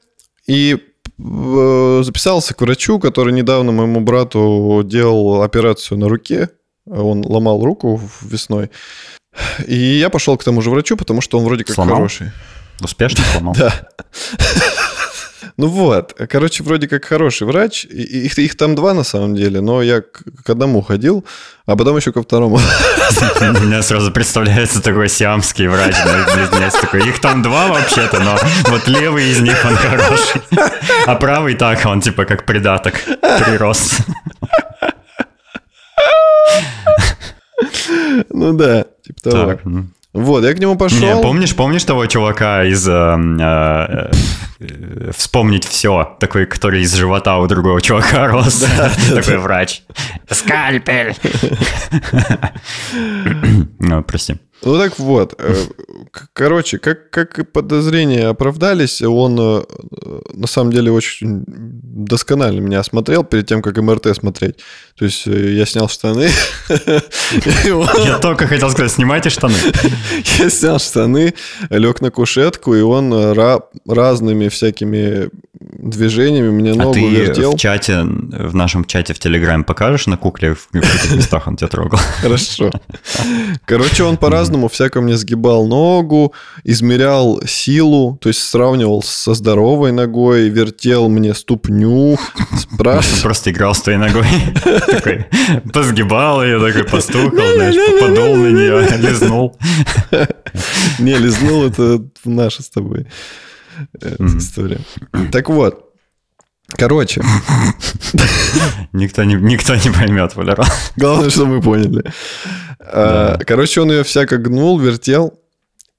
[0.48, 0.78] и
[1.20, 6.50] э, записался к врачу, который недавно моему брату делал операцию на руке.
[6.88, 8.70] Он ломал руку весной.
[9.68, 11.96] И я пошел к тому же врачу, потому что он вроде как Сломал?
[11.98, 12.32] хороший.
[12.82, 13.56] Успешно сломал?
[13.56, 13.74] Да.
[15.58, 17.86] Ну вот, короче, вроде как хороший врач.
[17.86, 21.24] Их, их там два на самом деле, но я к, к одному ходил,
[21.66, 22.58] а потом еще ко второму.
[23.40, 25.96] У меня сразу представляется такой сиамский врач,
[26.82, 27.08] такой.
[27.08, 28.38] Их там два вообще-то, но
[28.70, 30.42] вот левый из них он хороший,
[31.06, 32.96] а правый так, он типа как придаток
[33.46, 34.00] прирос.
[38.30, 39.46] Ну да, типа того.
[39.46, 39.62] Так.
[40.16, 41.00] Вот, я к нему пошел.
[41.00, 44.12] Не, помнишь, помнишь того чувака из э, э,
[44.62, 48.66] э, «Вспомнить все», такой, который из живота у другого чувака рос,
[49.14, 49.82] такой врач.
[50.30, 51.16] Скальпель!
[53.80, 54.38] Ну, прости.
[54.66, 55.56] Ну так вот, э,
[56.34, 59.62] короче, как, как и подозрения оправдались, он э,
[60.34, 64.56] на самом деле очень досконально меня осмотрел перед тем, как МРТ смотреть.
[64.98, 66.30] То есть э, я снял штаны,
[68.06, 69.56] Я только хотел сказать, снимайте штаны.
[70.40, 71.34] я снял штаны,
[71.70, 77.54] лег на кушетку, и он ра- разными всякими движениями мне А ногу вертел.
[77.54, 81.68] в чате, в нашем чате в Телеграме покажешь на кукле, в каких местах он тебя
[81.68, 82.00] трогал?
[82.22, 82.72] Хорошо.
[83.66, 90.50] Короче, он по-разному всяко мне сгибал ногу, измерял силу, то есть сравнивал со здоровой ногой,
[90.50, 92.18] вертел мне ступню,
[92.58, 93.22] спрашивал.
[93.22, 94.26] просто играл с твоей ногой.
[94.88, 95.26] Такой,
[95.74, 99.58] позгибал ее, такой постукал, знаешь, подул на нее, лизнул.
[101.00, 103.08] Не, лизнул, это наша с тобой
[104.02, 104.80] э, история.
[105.32, 105.92] Так вот,
[106.78, 107.22] короче,
[108.94, 110.66] Никто не, никто не поймет, Валерон.
[110.96, 112.04] главное, что мы поняли.
[112.80, 115.34] А, Короче, он ее всяко гнул, вертел,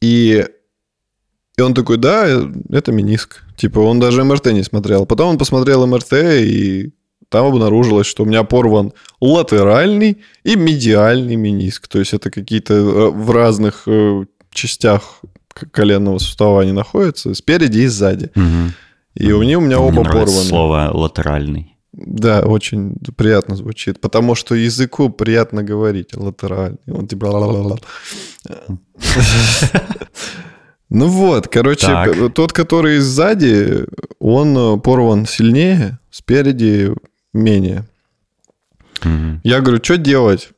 [0.01, 0.45] и
[1.59, 2.27] И он такой, да,
[2.71, 3.43] это мениск.
[3.57, 5.07] Типа, он даже МРТ не смотрел.
[5.07, 6.93] Потом он посмотрел МРТ, и
[7.31, 11.89] там обнаружилось, что у меня порван латеральный и медиальный мениск.
[11.89, 15.21] То есть это какие-то э, в разных э, частях
[15.73, 18.31] коленного сустава они находятся, спереди и сзади.
[18.35, 18.75] Мгм.
[19.15, 20.27] И у них у меня Мне оба порваны.
[20.29, 21.76] слово латеральный.
[21.97, 26.79] Да, очень приятно звучит, потому что языку приятно говорить латеральный.
[26.89, 27.79] Он типа...
[30.89, 32.33] Ну вот, короче, Так.
[32.35, 33.87] тот, который сзади,
[34.21, 36.93] он э, порван сильнее, спереди
[37.33, 37.85] менее.
[39.03, 39.41] Мгм.
[39.43, 40.51] Я говорю, что делать?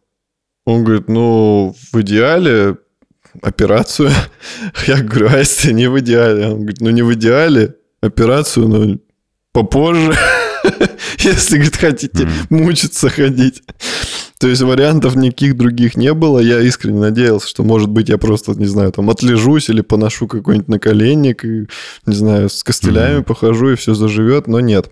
[0.66, 2.76] Он говорит, ну, в идеале
[3.40, 4.10] операцию.
[4.86, 6.48] Я говорю, а если не в идеале?
[6.48, 8.98] Он говорит, ну, не в идеале, операцию, но
[9.52, 10.12] попозже.
[11.18, 12.32] Если, говорит, хотите Мгм.
[12.64, 13.62] мучиться ходить.
[14.38, 16.38] То есть вариантов никаких других не было.
[16.38, 20.68] Я искренне надеялся, что, может быть, я просто, не знаю, там отлежусь или поношу какой-нибудь
[20.68, 21.66] наколенник, и,
[22.06, 23.24] не знаю, с костылями Мгм.
[23.24, 24.90] похожу, и все заживет, но нет.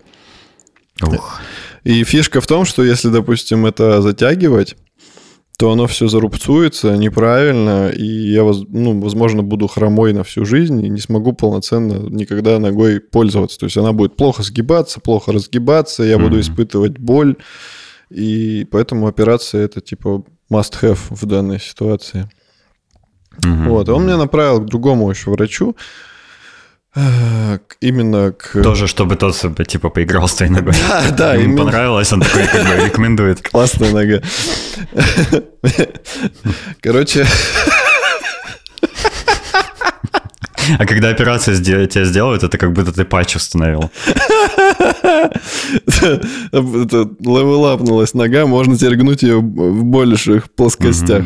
[1.01, 1.39] Ух.
[1.83, 4.75] И фишка в том, что если, допустим, это затягивать,
[5.57, 10.89] то оно все зарубцуется неправильно, и я, ну, возможно, буду хромой на всю жизнь и
[10.89, 13.57] не смогу полноценно никогда ногой пользоваться.
[13.57, 16.21] То есть она будет плохо сгибаться, плохо разгибаться, я mm-hmm.
[16.21, 17.37] буду испытывать боль,
[18.11, 22.29] и поэтому операция это типа must-have в данной ситуации.
[23.41, 23.69] Mm-hmm.
[23.69, 25.75] Вот, и он меня направил к другому еще врачу,
[27.81, 28.61] именно к...
[28.61, 29.35] Тоже, чтобы тот
[29.67, 30.73] типа поиграл с твоей ногой.
[30.87, 31.33] Да, да.
[31.35, 31.65] Ему именно...
[31.65, 33.41] понравилось, он такой как бы рекомендует.
[33.41, 34.21] Классная нога.
[36.81, 37.25] Короче...
[40.79, 41.55] А когда операцию
[41.87, 43.89] тебя сделают, это как будто ты патч установил.
[46.51, 51.23] Левелапнулась нога, можно теперь гнуть ее в больших плоскостях.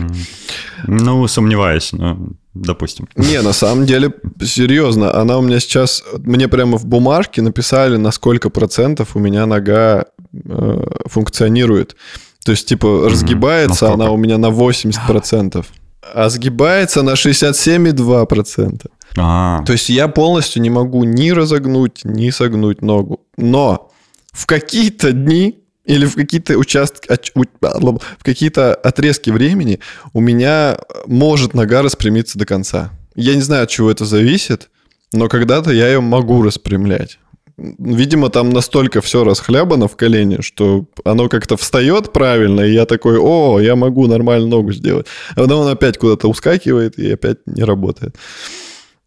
[0.86, 2.20] Ну, сомневаюсь, но
[2.54, 3.08] допустим.
[3.16, 8.12] Не, на самом деле, серьезно, она у меня сейчас, мне прямо в бумажке написали, на
[8.12, 11.95] сколько процентов у меня нога э, функционирует.
[12.43, 13.93] То есть, типа, разгибается mm-hmm.
[13.93, 15.66] она у меня на 80%,
[16.14, 18.88] а сгибается на 67,2%.
[19.18, 19.64] А-а-а.
[19.66, 23.22] То есть я полностью не могу ни разогнуть, ни согнуть ногу.
[23.38, 23.91] Но
[24.32, 25.61] в какие-то дни
[25.91, 29.79] или в какие-то участки, в какие-то отрезки времени
[30.13, 32.91] у меня может нога распрямиться до конца.
[33.15, 34.69] Я не знаю, от чего это зависит,
[35.11, 37.19] но когда-то я ее могу распрямлять.
[37.57, 43.19] Видимо, там настолько все расхлябано в колене, что оно как-то встает правильно, и я такой,
[43.19, 45.07] о, я могу нормально ногу сделать.
[45.35, 48.15] А потом он опять куда-то ускакивает и опять не работает.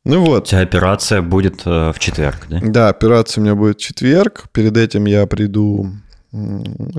[0.04, 0.42] Ну вот.
[0.42, 2.60] У тебя операция будет э, в четверг, да?
[2.62, 4.44] Да, операция у меня будет в четверг.
[4.52, 5.90] Перед этим я приду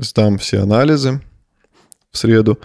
[0.02, 1.22] сдам все анализы
[2.12, 2.60] в среду.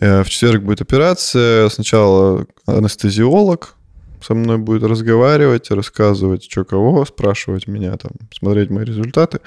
[0.00, 1.68] Э, в четверг будет операция.
[1.68, 3.74] Сначала анестезиолог
[4.20, 9.40] со мной будет разговаривать, рассказывать, что кого, спрашивать меня, там, смотреть мои результаты.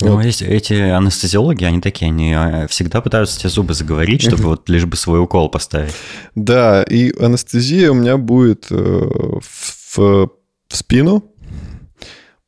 [0.00, 0.24] Ну, вот.
[0.24, 4.84] есть эти анестезиологи, они такие, они а, всегда пытаются тебе зубы заговорить, чтобы вот лишь
[4.84, 5.94] бы свой укол поставить.
[6.34, 10.30] Да, и анестезия у меня будет э, в, в
[10.68, 11.24] спину,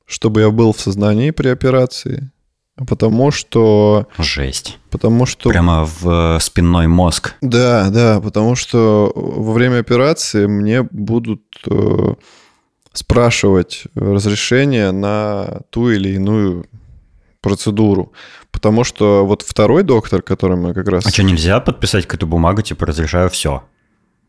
[0.06, 2.30] чтобы я был в сознании при операции.
[2.76, 4.08] Потому что...
[4.18, 4.78] Жесть.
[4.90, 5.48] Потому что...
[5.48, 7.34] Прямо в спинной мозг.
[7.40, 12.14] Да, да, потому что во время операции мне будут э,
[12.92, 16.66] спрашивать разрешение на ту или иную
[17.40, 18.12] процедуру.
[18.50, 21.06] Потому что вот второй доктор, который мы как раз...
[21.06, 23.62] А что, нельзя подписать какую-то бумагу, типа, разрешаю все?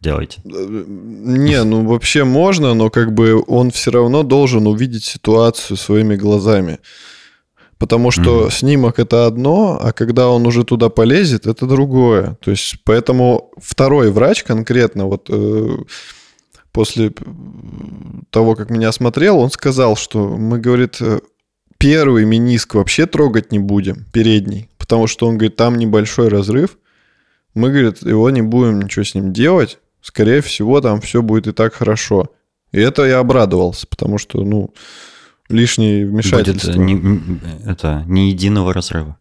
[0.01, 0.41] делайте.
[0.45, 6.15] Э, не, ну вообще можно, но как бы он все равно должен увидеть ситуацию своими
[6.15, 6.79] глазами.
[7.77, 8.51] Потому что mm-hmm.
[8.51, 12.37] снимок это одно, а когда он уже туда полезет, это другое.
[12.41, 15.77] То есть, поэтому второй врач конкретно, вот э,
[16.71, 17.11] после
[18.29, 21.19] того, как меня осмотрел, он сказал, что мы, говорит, э,
[21.77, 26.77] первый миниск вообще трогать не будем, передний, потому что он говорит, там небольшой разрыв,
[27.53, 31.51] мы, говорит, его не будем ничего с ним делать, скорее всего, там все будет и
[31.51, 32.29] так хорошо.
[32.71, 34.73] И это я обрадовался, потому что, ну,
[35.49, 36.71] лишнее вмешательство.
[36.71, 39.17] Будет не, это не единого разрыва.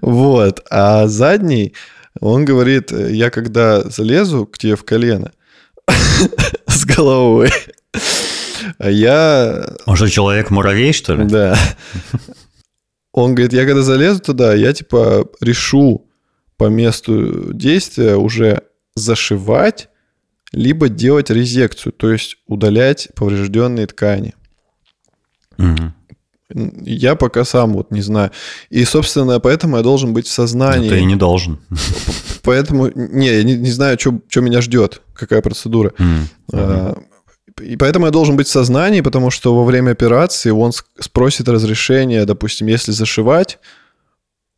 [0.00, 0.64] Вот.
[0.70, 1.74] А задний,
[2.20, 5.32] он говорит, я когда залезу к тебе в колено
[6.66, 7.50] с головой,
[8.80, 9.74] я...
[9.86, 11.24] Он же человек-муравей, что ли?
[11.26, 11.56] Да.
[13.12, 16.08] Он говорит, я когда залезу туда, я типа решу
[16.56, 18.62] по месту действия уже
[18.94, 19.88] зашивать
[20.52, 24.34] либо делать резекцию, то есть удалять поврежденные ткани.
[25.58, 25.92] Угу.
[26.84, 28.30] Я пока сам вот не знаю.
[28.70, 30.88] И, собственно, поэтому я должен быть в сознании.
[30.88, 31.58] Но ты и не должен.
[32.42, 35.92] Поэтому, не, я не, не знаю, что, что меня ждет, какая процедура.
[35.98, 36.22] Mm.
[36.54, 36.98] А,
[37.60, 42.24] и поэтому я должен быть в сознании, потому что во время операции он спросит разрешение,
[42.24, 43.58] допустим, если зашивать,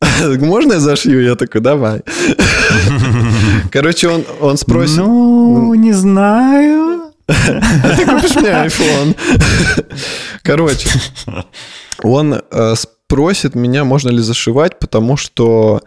[0.39, 1.23] Можно я зашью?
[1.23, 2.01] Я такой, давай.
[3.71, 4.97] Короче, он, он спросит...
[4.97, 7.13] Ну, не знаю.
[7.27, 9.15] А ты купишь мне iPhone.
[10.43, 10.89] Короче,
[12.03, 15.81] он э, спросит меня, можно ли зашивать, потому что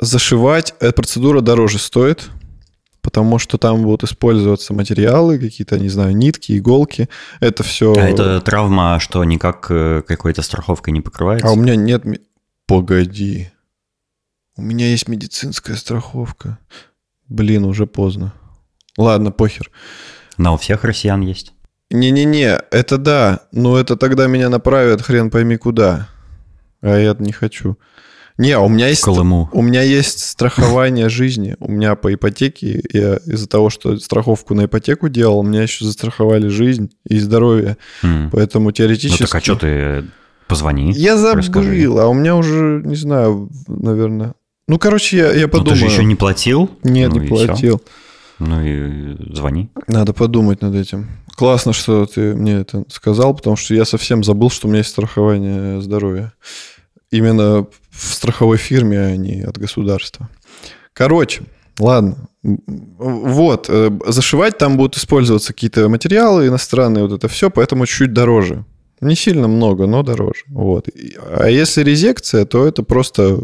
[0.00, 2.28] зашивать эта процедура дороже стоит,
[3.02, 7.08] потому что там будут использоваться материалы, какие-то, не знаю, нитки, иголки.
[7.40, 7.94] Это все...
[7.94, 11.48] А это травма, что никак э, какой-то страховкой не покрывается?
[11.48, 12.04] А у меня нет...
[12.66, 13.50] Погоди.
[14.56, 16.58] У меня есть медицинская страховка.
[17.28, 18.32] Блин, уже поздно.
[18.96, 19.70] Ладно, похер.
[20.36, 21.52] Но у всех россиян есть.
[21.90, 26.08] Не-не-не, это да, но это тогда меня направят хрен пойми куда.
[26.82, 27.78] А я не хочу.
[28.36, 29.02] Не, у меня есть...
[29.02, 29.48] Колыму.
[29.52, 31.56] У меня есть страхование жизни.
[31.58, 35.84] У меня по ипотеке, я из-за того, что страховку на ипотеку делал, у меня еще
[35.84, 37.78] застраховали жизнь и здоровье.
[38.02, 38.28] Mm.
[38.30, 39.22] Поэтому теоретически...
[39.22, 40.04] Ну так а что ты
[40.48, 40.92] Позвони.
[40.92, 41.84] Я забыл, расскажи.
[41.84, 44.34] а у меня уже, не знаю, наверное...
[44.68, 45.74] Ну, короче, я, я Ну, подумаю.
[45.74, 46.70] ты же еще не платил?
[46.84, 47.82] Нет, Ну не платил.
[48.38, 49.68] Ну и звони.
[49.88, 51.08] Надо подумать над этим.
[51.36, 54.90] Классно, что ты мне это сказал, потому что я совсем забыл, что у меня есть
[54.90, 56.32] страхование здоровья.
[57.10, 60.28] Именно в страховой фирме, а не от государства.
[60.92, 61.42] Короче,
[61.78, 62.28] ладно.
[62.42, 68.64] Вот, э, зашивать там будут использоваться какие-то материалы иностранные, вот это все, поэтому чуть дороже.
[69.00, 70.42] Не сильно много, но дороже.
[70.48, 70.88] Вот.
[71.30, 73.40] А если резекция, то это просто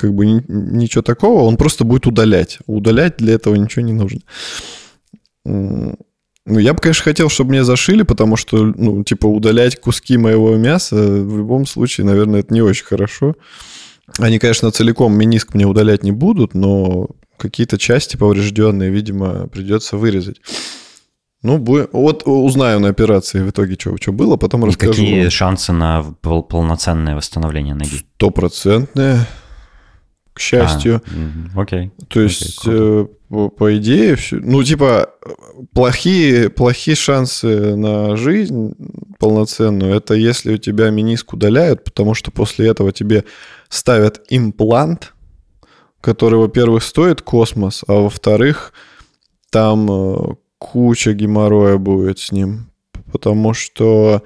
[0.00, 2.58] как бы ни- ничего такого, он просто будет удалять.
[2.66, 4.20] Удалять для этого ничего не нужно.
[5.44, 10.56] Ну, я бы, конечно, хотел, чтобы мне зашили, потому что, ну, типа, удалять куски моего
[10.56, 13.34] мяса в любом случае, наверное, это не очень хорошо.
[14.18, 20.40] Они, конечно, целиком мениск мне удалять не будут, но какие-то части поврежденные, видимо, придется вырезать.
[21.42, 21.56] Ну,
[21.92, 24.92] вот узнаю на операции в итоге, что, что было, потом И расскажу.
[24.92, 25.30] какие вам.
[25.30, 28.02] шансы на пол- полноценное восстановление ноги?
[28.16, 29.26] Стопроцентные,
[30.32, 31.02] к счастью.
[31.54, 31.90] А, окей.
[32.08, 32.78] То Окей, есть, круто.
[32.78, 35.10] э, по, по идее, всё- ну, типа,
[35.74, 38.74] плохие, плохие шансы на жизнь
[39.18, 43.24] полноценную, это если у тебя мениск удаляют, потому что после этого тебе
[43.68, 45.14] ставят имплант,
[46.00, 48.72] который, во-первых, стоит космос, а во-вторых,
[49.50, 52.70] там э, куча геморроя будет с ним,
[53.12, 54.22] потому что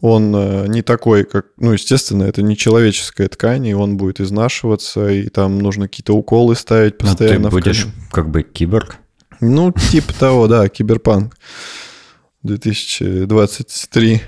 [0.00, 1.46] он э, не такой, как...
[1.58, 6.56] Ну, естественно, это не человеческая ткань, и он будет изнашиваться, и там нужно какие-то уколы
[6.56, 7.48] ставить Ну, ты постоянно.
[7.50, 8.96] в будешь кон- как бы киборг.
[9.40, 11.36] Ну, типа того, да, киберпанк
[12.42, 14.22] 2023.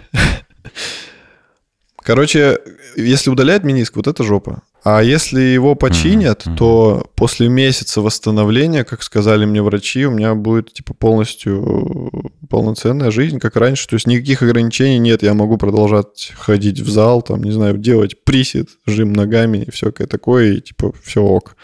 [2.03, 2.59] Короче,
[2.97, 4.63] если удалять мениск, вот это жопа.
[4.85, 6.57] А если его починят, мгм.
[6.57, 13.11] то после месяца восстановления, как сказали мне врачи, у меня будет типа полностью э, полноценная
[13.11, 13.89] жизнь, как раньше.
[13.89, 15.23] То есть никаких ограничений нет.
[15.23, 20.07] Я могу продолжать ходить в зал, там, не знаю, делать присед, жим ногами и всякое
[20.07, 21.57] такое, и типа все ок.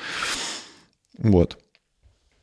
[1.18, 1.58] Вот.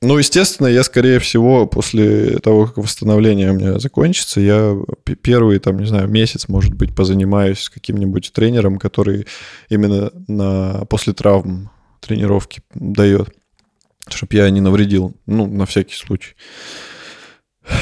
[0.02, 4.78] Ну, естественно, я, скорее всего, после того, как восстановление у меня закончится, я
[5.22, 9.26] первый, там, не знаю, месяц, может быть, позанимаюсь каким-нибудь тренером, который
[9.70, 13.34] именно на, после травм тренировки дает,
[14.08, 16.36] чтобы я не навредил, ну, на всякий случай.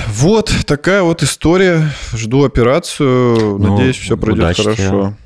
[0.08, 1.92] Вот такая вот история.
[2.14, 3.58] Жду операцию.
[3.60, 4.76] Ну, Надеюсь, все пройдет удачи тебе.
[4.76, 5.18] хорошо.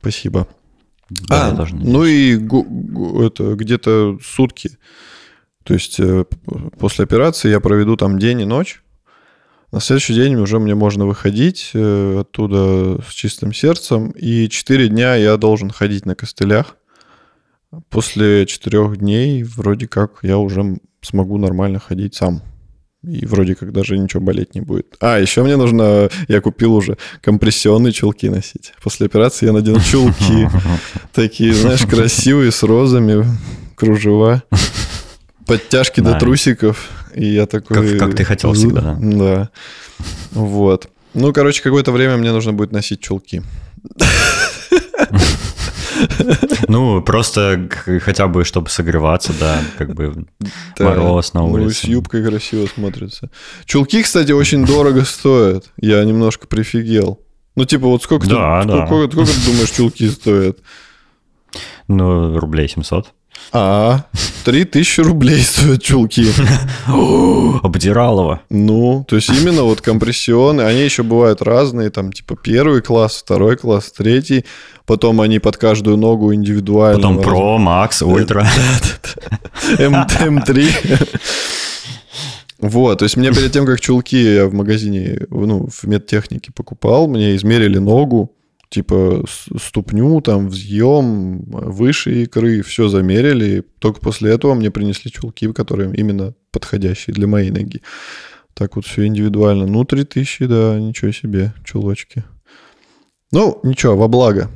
[0.00, 0.48] Спасибо.
[1.10, 2.34] Да, А, ну и
[3.24, 4.78] это где-то сутки.
[5.64, 6.24] То есть э,
[6.78, 8.82] после операции я проведу там день и ночь.
[9.72, 14.10] На следующий день уже мне можно выходить э, оттуда с чистым сердцем.
[14.10, 16.76] И 4 дня я должен ходить на костылях.
[17.88, 22.42] После 4 дней вроде как я уже смогу нормально ходить сам.
[23.02, 24.96] И вроде как даже ничего болеть не будет.
[25.00, 26.08] А, еще мне нужно...
[26.28, 28.72] Я купил уже компрессионные чулки носить.
[28.82, 30.48] После операции я надену чулки.
[31.12, 33.26] Такие, знаешь, красивые, с розами,
[33.74, 34.42] кружева,
[35.46, 36.88] подтяжки до трусиков.
[37.14, 37.76] И я такой...
[37.98, 38.96] Как- как ты хотел всегда, да.
[39.00, 39.50] Да.
[40.32, 40.88] Вот.
[41.14, 43.42] Ну, короче, какое-то время мне нужно будет носить чулки.
[46.68, 47.68] Ну, просто
[48.02, 50.26] хотя бы, чтобы согреваться, да, как бы
[50.78, 50.84] Да.
[50.84, 51.90] мороз на Ну, и с улице.
[51.90, 53.30] юбкой красиво смотрится.
[53.64, 55.66] Чулки, кстати, очень дорого стоят.
[55.80, 57.20] Я немножко прифигел.
[57.56, 58.86] Ну, типа, вот сколько, Да, ты, да.
[58.86, 60.58] сколько, сколько ты думаешь, чулки стоят?
[61.86, 63.12] Ну, рублей 700.
[63.52, 64.04] А,
[64.44, 66.26] 3000 рублей стоят чулки.
[67.62, 68.40] Обдиралово.
[68.50, 73.56] Ну, то есть именно вот компрессионы, они еще бывают разные, там типа первый класс, второй
[73.56, 74.44] класс, третий,
[74.86, 76.96] потом они под каждую ногу индивидуально.
[76.96, 78.46] Потом Pro, Max, Ультра.
[79.78, 81.08] М, М3.
[82.60, 87.08] Вот, то есть мне перед тем, как чулки я в магазине, ну, в медтехнике покупал,
[87.08, 88.32] мне измерили ногу,
[88.74, 93.58] типа ступню, там, взъем, выше икры, все замерили.
[93.58, 97.82] и Только после этого мне принесли чулки, которые именно подходящие для моей ноги.
[98.54, 99.66] Так вот все индивидуально.
[99.66, 102.24] Ну, 3000, да, ничего себе, чулочки.
[103.32, 104.50] Ну, ничего, во благо.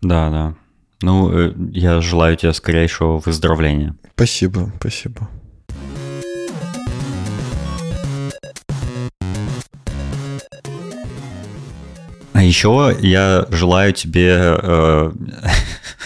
[0.00, 0.54] Да, да.
[1.02, 3.96] Ну, э, я желаю тебе скорейшего выздоровления.
[4.14, 5.28] Спасибо, спасибо.
[12.40, 15.12] А еще я желаю тебе э,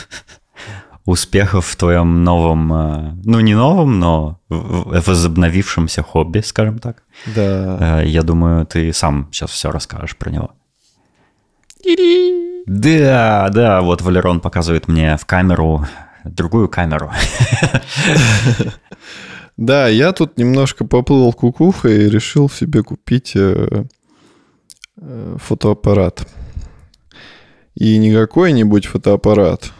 [1.04, 7.04] успехов в твоем новом, э, ну не новом, но возобновившемся хобби, скажем так.
[7.36, 8.00] Да.
[8.00, 10.50] Э, я думаю, ты сам сейчас все расскажешь про него.
[12.66, 15.86] Да, да, вот Валерон показывает мне в камеру
[16.24, 17.12] другую камеру.
[19.56, 23.36] Да, я тут немножко поплыл кукухой и решил себе купить
[25.36, 26.26] фотоаппарат.
[27.74, 29.72] И не какой-нибудь фотоаппарат,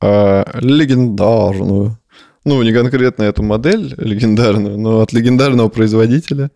[0.00, 1.98] а легендарную.
[2.44, 6.50] Ну, не конкретно эту модель легендарную, но от легендарного производителя,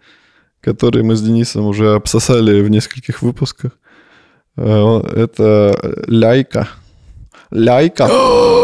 [0.61, 3.73] который мы с Денисом уже обсосали в нескольких выпусках.
[4.57, 6.69] Э, Это Ляйка.
[7.51, 8.09] Ляйка.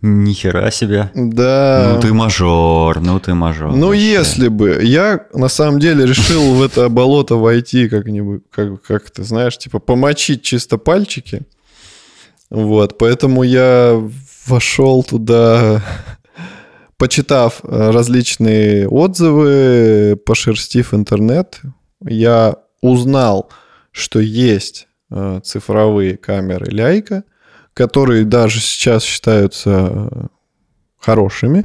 [0.00, 1.10] Нихера себе.
[1.14, 1.92] Да.
[1.94, 3.72] Ну ты мажор, ну ты мажор.
[3.72, 4.12] Ну, вообще.
[4.12, 4.78] если бы.
[4.82, 9.80] Я, на самом деле, решил в это болото войти как-нибудь, как, как ты знаешь, типа
[9.80, 11.42] помочить чисто пальчики.
[12.50, 14.00] Вот, поэтому я
[14.46, 15.82] вошел туда,
[16.96, 21.60] почитав э, различные отзывы, пошерстив интернет,
[22.00, 23.50] я узнал,
[23.90, 27.24] что есть э, цифровые камеры Ляйка,
[27.78, 30.26] которые даже сейчас считаются э,
[30.98, 31.64] хорошими.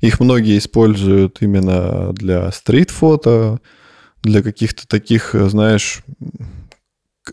[0.00, 3.60] Их многие используют именно для стрит-фото,
[4.22, 6.02] для каких-то таких, э, знаешь,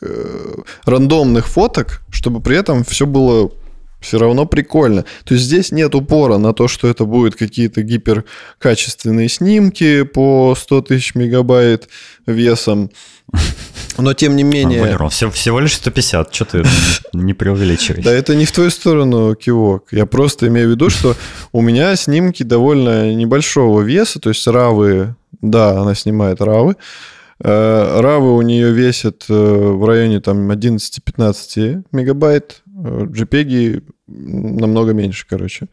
[0.01, 0.55] э,
[0.85, 3.51] рандомных фоток, чтобы при этом все было
[3.99, 5.03] все равно прикольно.
[5.25, 10.81] То есть здесь нет упора на то, что это будут какие-то гиперкачественные снимки по 100
[10.83, 11.89] тысяч мегабайт
[12.25, 12.91] весом.
[13.97, 14.81] Но тем не А, менее...
[14.81, 16.63] Валерон, всего, всего лишь 150, что ты
[17.13, 18.01] не преувеличивай.
[18.01, 19.87] Да это не в твою сторону кивок.
[19.91, 21.15] Я просто имею в виду, что
[21.51, 26.75] у меня снимки довольно небольшого веса, то есть равы, да, она снимает равы.
[27.43, 35.25] Э, Равы у нее весят э, в районе там 11-15 мегабайт, э, JPEG намного меньше,
[35.27, 35.67] короче.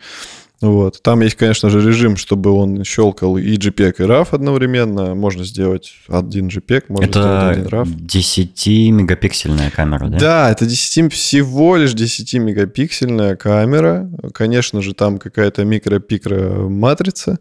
[0.60, 1.00] Вот.
[1.02, 5.14] Там есть, конечно же, режим, чтобы он щелкал и JPEG, и RAW одновременно.
[5.14, 7.84] Можно сделать один JPEG, можно сделать один Это RAW.
[7.84, 10.18] 10-мегапиксельная камера, да?
[10.18, 14.10] Да, это 10, всего лишь 10-мегапиксельная камера.
[14.34, 17.38] Конечно же, там какая-то микро-пикро матрица.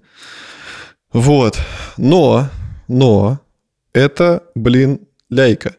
[1.11, 1.57] Вот.
[1.97, 2.49] Но,
[2.88, 3.39] но,
[3.93, 4.99] это, блин,
[5.32, 5.76] ляйка.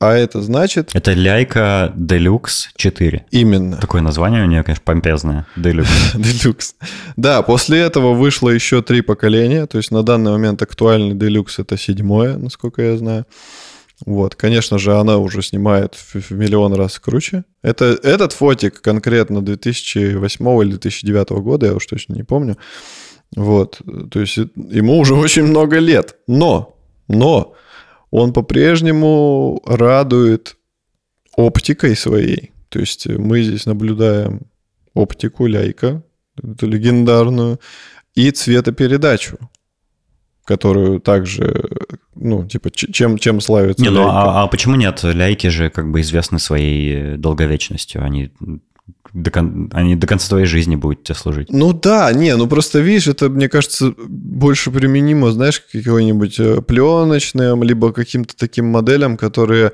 [0.00, 3.26] А это значит Это Ляйка Deluxe 4.
[3.30, 5.46] именно Такое название у нее, конечно, помпезное.
[5.58, 6.14] Deluxe.
[6.14, 6.74] Deluxe.
[7.16, 9.66] Да, после этого вышло еще три поколения.
[9.66, 13.26] То есть на данный момент актуальный Deluxe это седьмое, насколько я знаю.
[14.06, 17.44] Вот, конечно же, она уже снимает в, в миллион раз круче.
[17.62, 22.56] Это, этот фотик конкретно 2008 или 2009 года, я уж точно не помню.
[23.36, 26.16] Вот, то есть ему уже очень много лет.
[26.26, 27.54] Но, но
[28.10, 30.56] он по-прежнему радует
[31.36, 32.52] оптикой своей.
[32.68, 34.42] То есть мы здесь наблюдаем
[34.94, 36.02] оптику Ляйка,
[36.42, 37.60] эту легендарную,
[38.14, 39.38] и цветопередачу,
[40.44, 41.68] которую также,
[42.14, 44.10] ну, типа, чем, чем славится Не, ну Leica.
[44.10, 45.00] а, а почему нет?
[45.02, 48.02] Ляйки же как бы известны своей долговечностью.
[48.04, 48.32] Они
[49.12, 51.50] до, кон- они до конца твоей жизни будут тебе служить.
[51.50, 56.62] Ну да, не, ну просто видишь, это, мне кажется, больше применимо, знаешь, к какой-нибудь э,
[56.62, 59.72] пленочным, либо каким-то таким моделям, которые,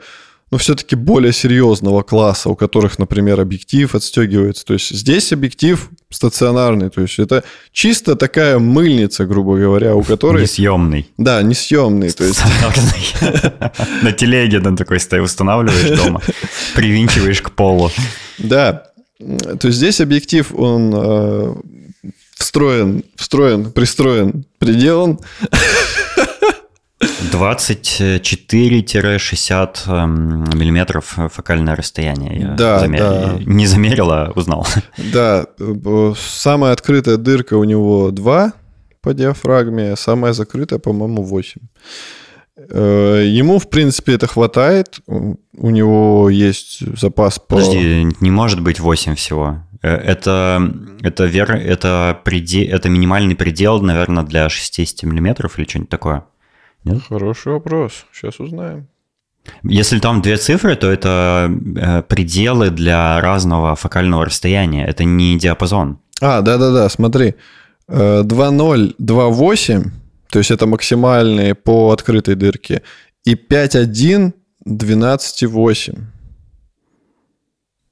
[0.51, 4.65] ну, все-таки более серьезного класса, у которых, например, объектив отстегивается.
[4.65, 10.43] То есть здесь объектив стационарный, то есть это чисто такая мыльница, грубо говоря, у которой...
[10.43, 11.11] Несъемный.
[11.19, 12.41] Да, несъемный, то есть...
[14.03, 16.23] На телеге на такой устанавливаешь дома,
[16.75, 17.91] привинчиваешь к полу.
[18.39, 18.86] Да,
[19.19, 21.55] то есть здесь объектив, он э,
[22.37, 25.19] встроен, встроен, пристроен, приделан.
[27.33, 32.41] 24-60 эм, миллиметров фокальное расстояние.
[32.41, 33.39] Я Да, замер- да.
[33.45, 34.67] Не замерил, а узнал.
[35.13, 38.53] Да, э, самая открытая дырка у него 2
[39.03, 41.61] по диафрагме, самая закрытая, по-моему, 8.
[42.57, 45.01] Э, Ему, в принципе, это хватает.
[45.07, 47.57] У него есть запас по...
[47.57, 49.63] Подожди, не может быть 8 всего.
[49.83, 55.91] Э, Это, это, вер, это, преде, это минимальный предел, наверное, для 60 миллиметров или что-нибудь
[55.91, 56.25] такое.
[56.85, 57.03] Нет?
[57.09, 58.07] Хороший вопрос.
[58.13, 58.87] Сейчас узнаем.
[59.63, 64.87] Если там две цифры, то это э, пределы для разного фокального расстояния.
[64.87, 65.99] Это не диапазон.
[66.21, 67.35] А, да-да-да, смотри.
[67.89, 69.85] Э, 2.0, 2.8,
[70.31, 72.83] то есть это максимальные по открытой дырке,
[73.25, 74.33] и 5.1,
[74.67, 75.99] 12.8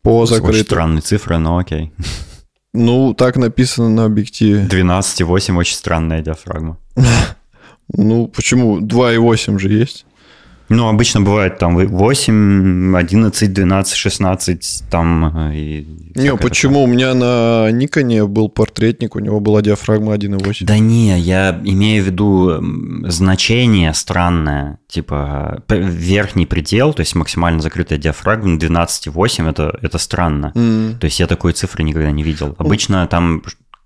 [0.03, 0.65] по Очень закрытой.
[0.65, 1.93] странные цифры, но окей.
[2.73, 4.67] Ну, так написано на объективе.
[4.69, 6.79] 12,8 очень странная диафрагма.
[7.89, 8.81] Ну, почему?
[8.81, 10.07] 2.8 же есть.
[10.75, 15.87] Ну, обычно бывает там 8, 11, 12, 16, там э, и...
[16.17, 16.83] Не, почему?
[16.83, 20.39] У меня на Никоне был портретник, у него была диафрагма 1.8.
[20.39, 20.55] такое.
[20.61, 22.61] Да не, я имею в виду
[23.09, 30.53] значение странное, типа верхний предел, то есть максимально закрытая диафрагма 12,8, это, это странно.
[30.57, 30.99] М.
[30.99, 32.55] То есть я такой цифры никогда не видел.
[32.59, 33.43] Обычно там,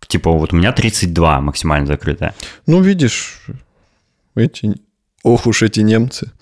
[0.06, 2.34] типа, вот у меня 32 максимально закрытая.
[2.66, 3.42] Ну, видишь,
[4.34, 4.74] эти...
[5.22, 6.32] Ох уж эти немцы.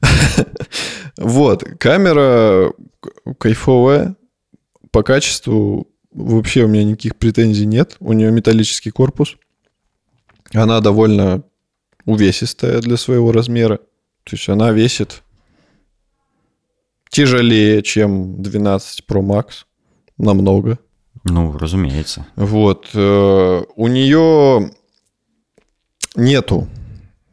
[1.16, 2.72] Вот, камера
[3.38, 4.14] кайфовая,
[4.92, 7.96] по качеству вообще у меня никаких претензий нет.
[8.00, 9.36] У нее металлический корпус.
[10.54, 11.42] Она довольно
[12.04, 13.78] увесистая для своего размера.
[14.24, 15.22] То есть она весит
[17.10, 19.64] тяжелее, чем 12 Pro Max.
[20.16, 20.78] Намного.
[21.24, 22.26] Ну, разумеется.
[22.36, 22.88] Вот.
[22.94, 24.70] Э, у нее
[26.16, 26.68] нету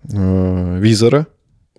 [0.04, 1.28] э, визора.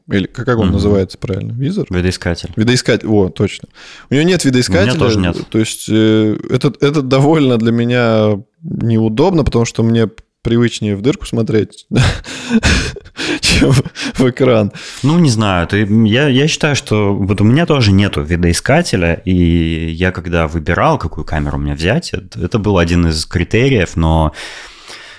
[0.09, 1.53] Или как он mm называется правильно?
[1.53, 1.87] Визор?
[1.91, 2.53] Видоискатель.
[2.55, 3.69] Видоискатель, о, точно.
[4.09, 4.83] У нее нет видоискателя.
[4.83, 5.37] У меня тоже нет.
[5.49, 10.09] То есть э, это, это довольно для меня неудобно, потому что мне
[10.43, 11.87] привычнее в дырку смотреть,
[13.41, 14.71] чем в экран.
[15.03, 15.67] Ну, не знаю.
[15.67, 20.99] Ты, я, я считаю, что вот у меня тоже нету видоискателя, и я когда выбирал,
[20.99, 24.33] какую камеру мне взять, это, это был один из критериев, но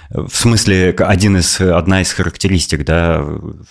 [0.10, 3.26] в смысле, один из, одна из характеристик, да,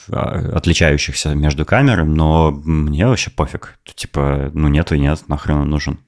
[0.08, 3.78] отличающихся между камерами, но мне вообще пофиг.
[3.94, 5.98] Типа, ну нету и нет, нахрен он нужен.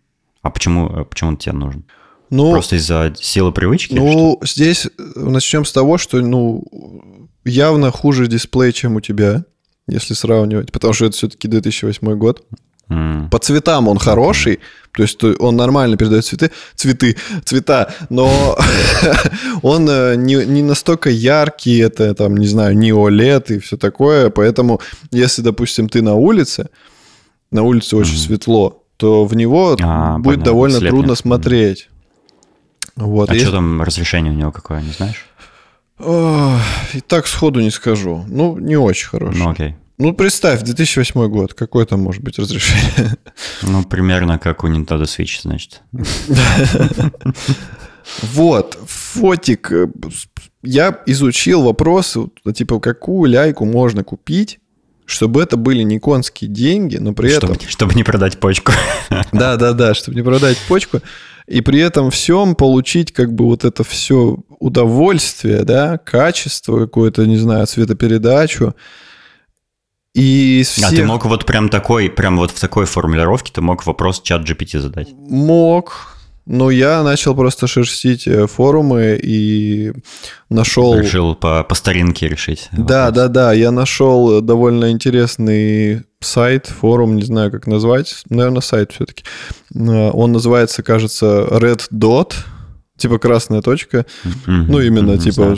[0.43, 1.85] А почему, почему он тебе нужен?
[2.31, 3.95] Ну, Просто из-за силы привычки?
[3.95, 6.63] Ну, здесь начнем с того, что, ну,
[7.45, 9.45] явно хуже дисплей, чем у тебя,
[9.87, 12.47] если сравнивать, потому что это все-таки 2008 год.
[12.89, 13.29] Mm.
[13.29, 14.61] По цветам он хороший,
[14.93, 18.59] то есть он нормально передает цветы, цветы, цвета, но
[19.63, 24.31] он э, не, не настолько яркий, это там, не знаю, не OLED и все такое,
[24.31, 24.81] поэтому
[25.11, 26.69] если, допустим, ты на улице,
[27.51, 28.27] на улице очень mm.
[28.27, 30.45] светло, то в него а, будет понятно.
[30.45, 30.91] довольно Слепнет.
[30.91, 31.89] трудно смотреть.
[32.97, 33.31] Вот.
[33.31, 33.47] А есть...
[33.47, 35.27] что там разрешение у него какое, не знаешь?
[36.95, 38.25] И так сходу не скажу.
[38.29, 39.39] Ну, не очень хороший.
[39.39, 39.77] Ну, окей.
[39.99, 43.17] Ну, представь, 2008 год, какое там может быть разрешение?
[43.63, 45.83] Ну, примерно как у Nintendo Switch, значит.
[48.23, 49.71] Вот, фотик.
[50.63, 52.17] Я изучил вопрос,
[52.55, 54.61] типа, какую ляйку можно купить,
[55.05, 57.69] чтобы это были не конские деньги, но при чтобы, этом...
[57.69, 58.73] Чтобы не продать почку.
[59.33, 61.01] Да-да-да, чтобы не продать почку.
[61.47, 67.37] И при этом всем получить как бы вот это все удовольствие, да, качество какое-то, не
[67.37, 68.75] знаю, цветопередачу,
[70.19, 70.87] и всех...
[70.87, 74.43] А ты мог вот прям такой, прям вот в такой формулировке ты мог вопрос чат
[74.43, 75.09] GPT задать?
[75.13, 79.93] Мог, но я начал просто шерстить э, форумы и
[80.51, 80.99] нашел...
[80.99, 82.69] Решил по, по старинке решить.
[82.73, 83.15] Да, вопрос.
[83.15, 83.53] да, да.
[83.53, 88.23] Я нашел довольно интересный сайт, форум, не знаю, как назвать.
[88.29, 89.25] Наверное, сайт все-таки.
[89.73, 92.33] Э, он называется, кажется, Red Dot.
[92.97, 94.07] Типа красная точка.
[94.25, 94.65] Mm-hmm.
[94.69, 95.55] Ну, именно, mm-hmm, типа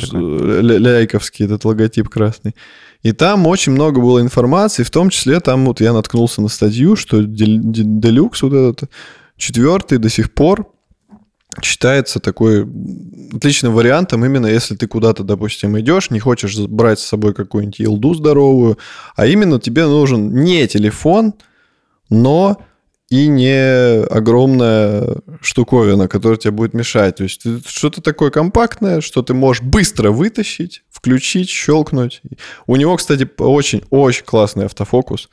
[0.61, 2.55] ляйковский этот логотип красный.
[3.03, 6.97] И там очень много было информации, в том числе там вот я наткнулся на статью,
[6.97, 8.91] что Делюкс вот этот
[9.37, 10.71] четвертый до сих пор
[11.63, 12.69] считается такой
[13.33, 18.15] отличным вариантом, именно если ты куда-то, допустим, идешь, не хочешь брать с собой какую-нибудь елду
[18.15, 18.79] здоровую,
[19.17, 21.35] а именно тебе нужен не телефон,
[22.09, 22.63] но
[23.11, 27.17] и не огромная штуковина, которая тебе будет мешать.
[27.17, 32.23] То есть что-то такое компактное, что ты можешь быстро вытащить, включить, щелкнуть.
[32.67, 35.29] У него, кстати, очень-очень классный автофокус.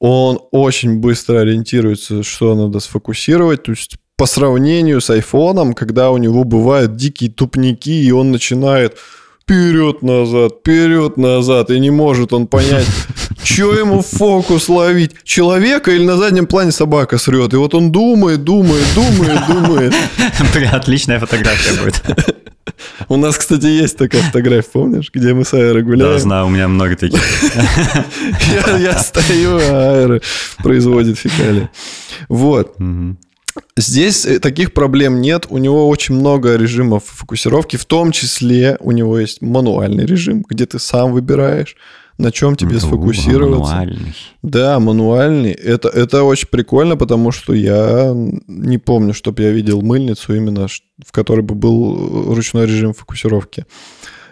[0.00, 3.62] Он очень быстро ориентируется, что надо сфокусировать.
[3.62, 8.96] То есть по сравнению с айфоном, когда у него бывают дикие тупники, и он начинает
[9.42, 12.86] вперед-назад, вперед-назад, и не может он понять,
[13.42, 17.52] что ему фокус ловить, человека или на заднем плане собака срет.
[17.52, 19.94] И вот он думает, думает, думает, думает.
[20.54, 22.02] Бля, отличная фотография будет.
[23.08, 26.12] У нас, кстати, есть такая фотография, помнишь, где мы с Аэро гуляем?
[26.12, 27.20] Да, знаю, у меня много таких.
[28.66, 30.20] я, я стою, а Аэро
[30.62, 31.68] производит фекалии.
[32.28, 32.76] Вот.
[33.76, 35.46] Здесь э, таких проблем нет.
[35.50, 40.66] У него очень много режимов фокусировки, в том числе у него есть мануальный режим, где
[40.66, 41.76] ты сам выбираешь,
[42.22, 43.74] на чем тебе сфокусироваться.
[43.74, 44.14] Мануальный.
[44.42, 45.52] Да, мануальный.
[45.52, 48.12] Это, это очень прикольно, потому что я
[48.46, 50.68] не помню, чтобы я видел мыльницу именно,
[51.04, 53.66] в которой бы был ручной режим фокусировки.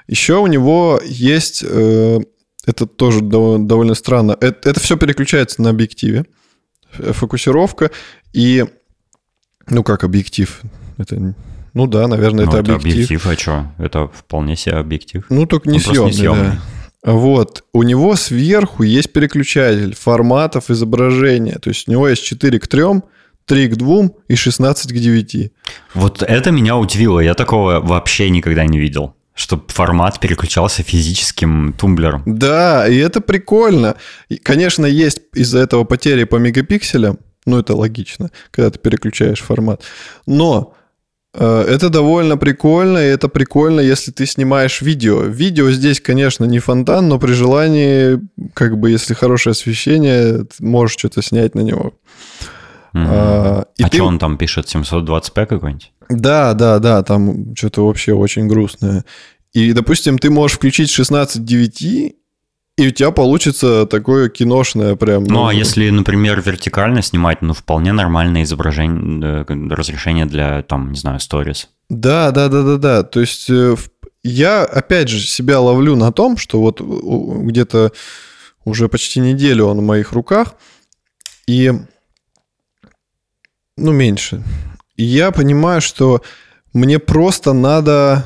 [0.06, 2.20] Еще у него есть, э,
[2.66, 6.26] это тоже довольно странно, это, это все переключается на объективе,
[6.92, 7.90] фокусировка,
[8.32, 8.64] и
[9.68, 10.60] ну, как объектив.
[10.98, 11.34] Это,
[11.74, 13.04] ну да, наверное, ну, это, это объектив.
[13.06, 13.72] объектив, а что?
[13.78, 15.24] Это вполне себе объектив.
[15.28, 16.50] Ну, только не съемный, съемный.
[16.50, 16.60] Да.
[17.02, 17.64] Вот.
[17.72, 21.58] У него сверху есть переключатель форматов изображения.
[21.58, 22.84] То есть у него есть 4 к 3,
[23.46, 25.52] 3 к 2 и 16 к 9.
[25.94, 27.20] Вот это меня удивило.
[27.20, 32.22] Я такого вообще никогда не видел чтобы формат переключался физическим тумблером.
[32.26, 33.96] Да, и это прикольно.
[34.28, 39.82] И, конечно, есть из-за этого потери по мегапикселям, ну, это логично, когда ты переключаешь формат.
[40.26, 40.74] Но
[41.32, 45.22] это довольно прикольно, и это прикольно, если ты снимаешь видео.
[45.22, 48.20] Видео здесь, конечно, не фонтан, но при желании,
[48.54, 51.94] как бы, если хорошее освещение, ты можешь что-то снять на него.
[52.94, 53.06] Mm-hmm.
[53.06, 53.98] А, и а ты...
[53.98, 55.92] что он там пишет, 720p какой-нибудь?
[56.08, 59.04] Да, да, да, там что-то вообще очень грустное.
[59.52, 62.14] И, допустим, ты можешь включить 16.9,
[62.80, 65.24] и у тебя получится такое киношное прям.
[65.24, 70.98] Ну, ну а если, например, вертикально снимать, ну, вполне нормальное изображение, разрешение для, там, не
[70.98, 71.68] знаю, сторис.
[71.90, 73.02] Да, да, да, да, да.
[73.02, 73.76] То есть э,
[74.22, 77.92] я, опять же, себя ловлю на том, что вот где-то
[78.64, 80.54] уже почти неделю он в моих руках,
[81.46, 81.72] и,
[83.76, 84.42] ну, меньше.
[84.96, 86.22] И я понимаю, что
[86.72, 88.24] мне просто надо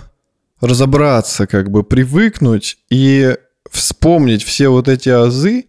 [0.61, 3.37] разобраться, как бы привыкнуть и
[3.71, 5.67] вспомнить все вот эти азы,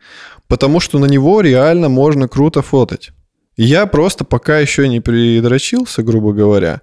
[0.47, 3.11] потому что на него реально можно круто фотать.
[3.57, 6.81] Я просто пока еще не придрочился, грубо говоря,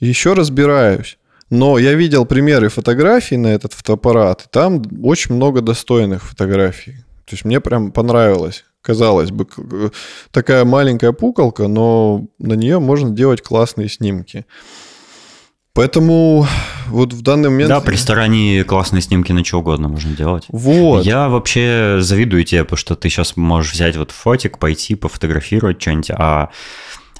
[0.00, 1.18] еще разбираюсь.
[1.50, 7.04] Но я видел примеры фотографий на этот фотоаппарат, и там очень много достойных фотографий.
[7.26, 8.64] То есть мне прям понравилось.
[8.80, 9.46] Казалось бы,
[10.30, 14.44] такая маленькая пукалка, но на нее можно делать классные снимки.
[15.74, 16.46] Поэтому
[16.86, 17.68] вот в данный момент...
[17.68, 20.44] Да, при старании классные снимки на что угодно можно делать.
[20.48, 21.04] Вот.
[21.04, 26.10] Я вообще завидую тебе, потому что ты сейчас можешь взять вот фотик, пойти пофотографировать что-нибудь,
[26.12, 26.50] а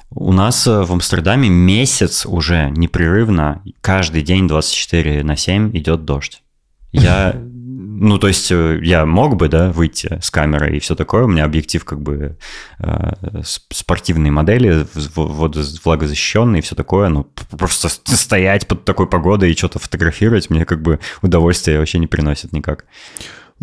[0.09, 6.41] у нас в Амстердаме месяц уже непрерывно, каждый день 24 на 7 идет дождь.
[6.93, 7.35] Я
[7.97, 11.23] ну, то есть э, я мог бы, да, выйти с камерой и все такое.
[11.23, 12.37] У меня объектив как бы
[12.79, 14.85] э, спортивной модели,
[15.15, 17.09] влагозащищенный и все такое.
[17.09, 17.23] Ну,
[17.57, 22.51] просто стоять под такой погодой и что-то фотографировать мне как бы удовольствия вообще не приносит
[22.51, 22.85] никак.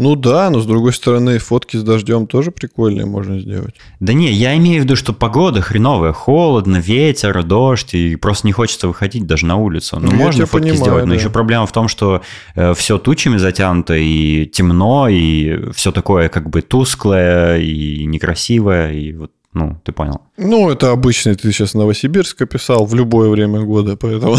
[0.03, 3.77] Ну да, но с другой стороны, фотки с дождем тоже прикольные можно сделать.
[4.01, 8.53] Да не, я имею в виду, что погода хреновая, холодно, ветер, дождь, и просто не
[8.53, 10.01] хочется выходить даже на улицу.
[10.01, 11.09] Ну, ну можно фотки понимаю, сделать, да.
[11.09, 12.21] но еще проблема в том, что
[12.57, 19.13] э, все тучами затянуто, и темно, и все такое как бы тусклое, и некрасивое, и
[19.13, 20.23] вот ну, ты понял.
[20.37, 24.37] Ну, это обычный, ты сейчас Новосибирск описал в любое время года, поэтому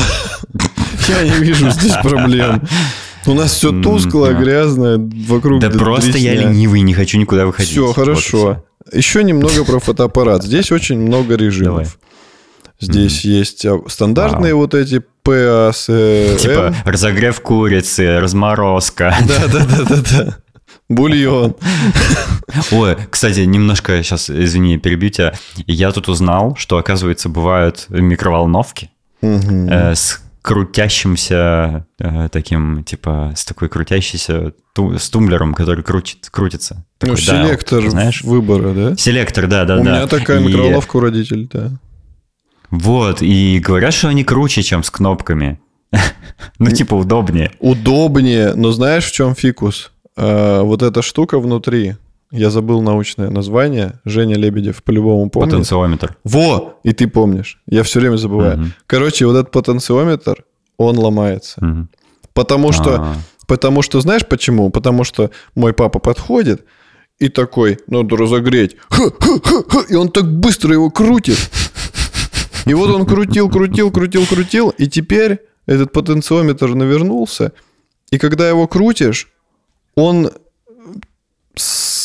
[1.08, 2.64] я не вижу здесь проблем.
[3.26, 4.98] У нас все тускло, грязно,
[5.28, 7.72] вокруг Да просто я ленивый, не хочу никуда выходить.
[7.72, 8.64] Все, хорошо.
[8.92, 10.44] Еще немного про фотоаппарат.
[10.44, 11.98] Здесь очень много режимов.
[12.80, 15.86] Здесь есть а, стандартные вот эти ПАС.
[15.86, 19.16] Типа разогрев курицы, разморозка.
[19.28, 20.38] Да, да, да, да, да.
[20.90, 21.56] Бульон.
[22.72, 25.34] Ой, кстати, немножко сейчас, извини, перебью тебя.
[25.66, 33.70] Я тут узнал, что, оказывается, бывают микроволновки э, с крутящимся э, таким, типа, с такой
[33.70, 36.76] крутящейся ту, с тумблером, который крутит, крутится.
[36.76, 38.22] Ну, такой, ну, селектор да, знаешь?
[38.24, 38.96] выбора, да?
[38.98, 39.82] Селектор, да, да, у да.
[39.82, 40.44] У меня такая и...
[40.44, 41.72] микроволновка у родителей, да.
[42.70, 45.62] Вот, и говорят, что они круче, чем с кнопками.
[46.60, 47.52] ну, типа, удобнее.
[47.60, 49.94] Удобнее, но знаешь, в чем фикус?
[50.18, 51.96] А, вот эта штука внутри,
[52.34, 54.00] я забыл научное название.
[54.06, 55.52] Женя Лебедев по-любому помнит.
[55.52, 56.18] Потенциометр.
[56.24, 56.80] Во!
[56.84, 57.62] И ты помнишь.
[57.68, 58.60] Я все время забываю.
[58.60, 58.66] Угу.
[58.88, 60.44] Короче, вот этот потенциометр,
[60.78, 61.64] он ломается.
[61.64, 61.88] Угу.
[62.34, 62.96] Потому что...
[62.96, 63.16] А-а-а.
[63.46, 64.72] Потому что, знаешь почему?
[64.72, 66.66] Потому что мой папа подходит
[67.20, 68.78] и такой, надо разогреть.
[69.90, 71.38] И он так быстро его крутит.
[72.66, 74.70] И вот он крутил, крутил, крутил, крутил.
[74.70, 77.52] И теперь этот потенциометр навернулся.
[78.10, 79.28] И когда его крутишь,
[79.96, 80.32] он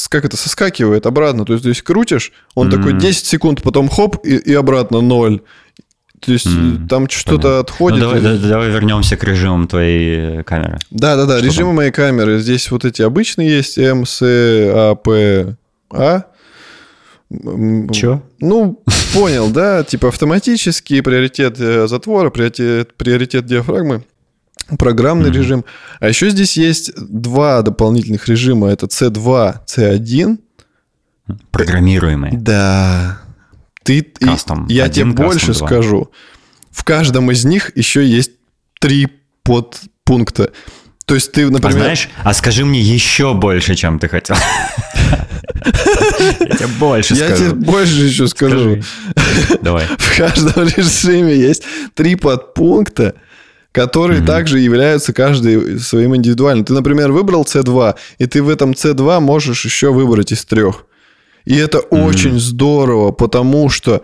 [0.09, 1.45] как это, соскакивает обратно.
[1.45, 2.71] То есть, то есть крутишь, он mm-hmm.
[2.71, 5.41] такой 10 секунд, потом хоп, и, и обратно ноль.
[6.21, 8.01] То есть mm, там что-то отходит.
[8.01, 10.79] Ну, давай, да, давай вернемся к режимам твоей камеры.
[10.91, 11.77] Да, да, да, режимы там?
[11.77, 12.41] моей камеры.
[12.41, 15.57] Здесь вот эти обычные есть М, С, А, П,
[15.91, 16.25] А.
[17.93, 18.23] Че?
[18.41, 18.83] Ну,
[19.13, 24.03] понял, да, типа автоматический приоритет э, затвора, приоритет, приоритет диафрагмы
[24.79, 25.35] программный mm-hmm.
[25.35, 25.65] режим.
[26.01, 28.69] А еще здесь есть два дополнительных режима.
[28.69, 30.39] Это C2, C1.
[31.51, 32.37] Программируемые.
[32.37, 33.21] Да.
[33.83, 35.67] Ты, Custom я 1, тебе больше 2.
[35.67, 36.11] скажу.
[36.71, 38.33] В каждом из них еще есть
[38.81, 39.09] три
[39.43, 40.53] подпункта.
[41.07, 41.77] То есть ты, например...
[41.77, 44.37] А знаешь, а скажи мне еще больше, чем ты хотел.
[45.65, 47.31] Я тебе больше скажу.
[47.31, 48.83] Я тебе больше еще скажу.
[49.63, 49.87] Давай.
[49.87, 51.63] В каждом режиме есть
[51.95, 53.15] три подпункта,
[53.73, 54.27] которые mm-hmm.
[54.27, 56.65] также являются каждый своим индивидуальным.
[56.65, 60.87] Ты, например, выбрал C2, и ты в этом C2 можешь еще выбрать из трех.
[61.45, 62.07] И это mm-hmm.
[62.07, 64.03] очень здорово, потому что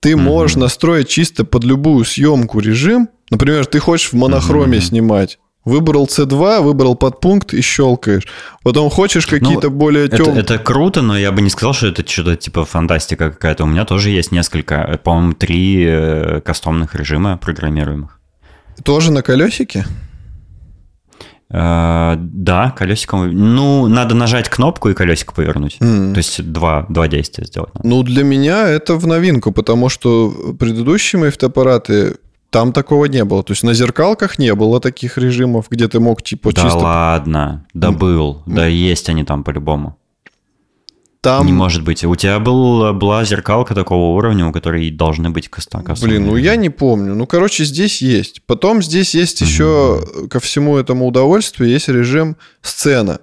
[0.00, 0.16] ты mm-hmm.
[0.16, 3.08] можешь настроить чисто под любую съемку режим.
[3.30, 4.82] Например, ты хочешь в монохроме mm-hmm.
[4.82, 5.38] снимать.
[5.64, 8.22] Выбрал C2, выбрал подпункт и щелкаешь.
[8.62, 10.42] Потом хочешь ну, какие-то ну, более темные...
[10.42, 13.64] Это, это круто, но я бы не сказал, что это что-то типа фантастика какая-то.
[13.64, 18.15] У меня тоже есть несколько, по-моему, три э, кастомных режима программируемых.
[18.82, 19.84] Тоже на колесике?
[21.48, 23.30] Э, да, колесиком.
[23.30, 25.76] Ну, надо нажать кнопку и колесико повернуть.
[25.80, 26.12] М.
[26.12, 27.74] То есть два, два действия сделать.
[27.74, 27.86] надо.
[27.86, 32.16] Ну, для меня это в новинку, потому что предыдущие мои фотоаппараты,
[32.50, 33.42] там такого не было.
[33.42, 36.78] То есть на зеркалках не было таких режимов, где ты мог типа да чисто...
[36.78, 39.96] ладно, да был, да есть они там по-любому.
[41.26, 41.46] Там...
[41.46, 42.04] Не может быть.
[42.04, 46.36] У тебя был, была зеркалка такого уровня, у которой должны быть каста- кастомные Блин, ну
[46.36, 47.16] я не помню.
[47.16, 48.42] Ну, короче, здесь есть.
[48.46, 53.18] Потом здесь есть еще ко всему этому удовольствию есть режим сцена,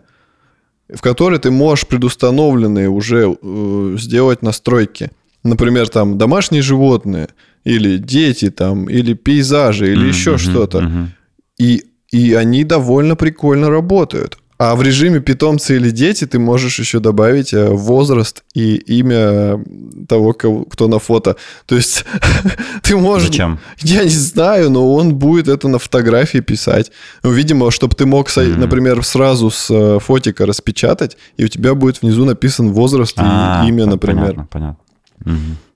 [0.93, 5.11] в которой ты можешь предустановленные уже э, сделать настройки.
[5.43, 7.29] Например, там домашние животные,
[7.63, 11.09] или дети там, или пейзажи, или Мгм, еще что-то.
[11.57, 14.39] И, и они довольно прикольно работают.
[14.63, 19.59] А в режиме питомцы или дети ты можешь еще добавить э, возраст и имя
[20.07, 21.35] того, кто на фото.
[21.65, 22.05] То есть
[22.81, 23.27] ты можешь...
[23.27, 23.59] Зачем?
[23.81, 26.93] Я не знаю, но он будет это на фотографии писать.
[27.23, 28.59] Ну, видимо, чтобы ты мог, Мгм.
[28.61, 33.65] например, сразу с э, фотика распечатать, и у тебя будет внизу написан возраст и А,
[33.67, 34.47] имя, например.
[34.47, 34.77] Понятно, понятно.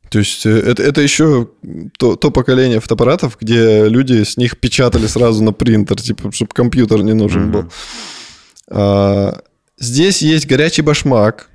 [0.09, 1.49] То есть э, это, это еще
[1.97, 7.03] то, то поколение фотоаппаратов, где люди с них печатали сразу на принтер, типа, чтобы компьютер
[7.03, 7.51] не нужен Мгм.
[7.51, 7.65] был.
[8.69, 9.39] А,
[9.77, 11.49] здесь есть горячий башмак,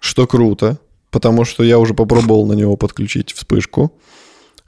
[0.00, 0.78] что круто,
[1.10, 3.92] потому что я уже попробовал на него подключить вспышку.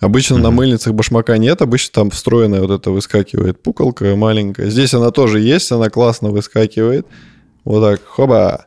[0.00, 0.56] Обычно на Мгм.
[0.56, 4.68] мыльницах башмака нет, обычно там встроенная вот эта выскакивает пукалка маленькая.
[4.68, 7.06] Здесь она тоже есть, она классно выскакивает.
[7.64, 8.66] Вот так, хоба.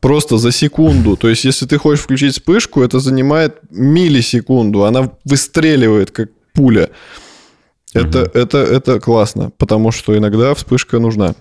[0.00, 1.16] Просто за секунду.
[1.16, 4.84] То есть, если ты хочешь включить вспышку, это занимает миллисекунду.
[4.84, 6.90] Она выстреливает, как пуля.
[7.92, 11.34] Это, это, это классно, потому что иногда вспышка нужна.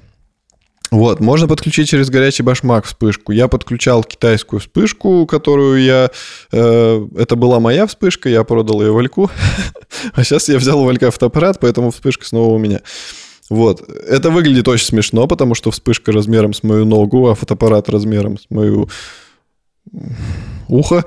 [0.91, 3.31] Вот, можно подключить через горячий башмак вспышку.
[3.31, 6.11] Я подключал китайскую вспышку, которую я...
[6.51, 9.31] э, это была моя вспышка, я продал ее Вальку.
[10.13, 12.81] А сейчас я взял у Валька фотоаппарат, поэтому вспышка снова у меня.
[13.49, 13.87] Вот.
[13.89, 18.47] Это выглядит очень смешно, потому что вспышка размером с мою ногу, а фотоаппарат размером с
[18.49, 18.89] мою
[20.67, 21.05] ухо.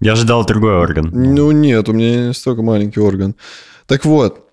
[0.00, 1.10] Я ожидал другой орган.
[1.12, 3.36] Ну нет, у меня не настолько маленький орган.
[3.86, 4.45] Так вот,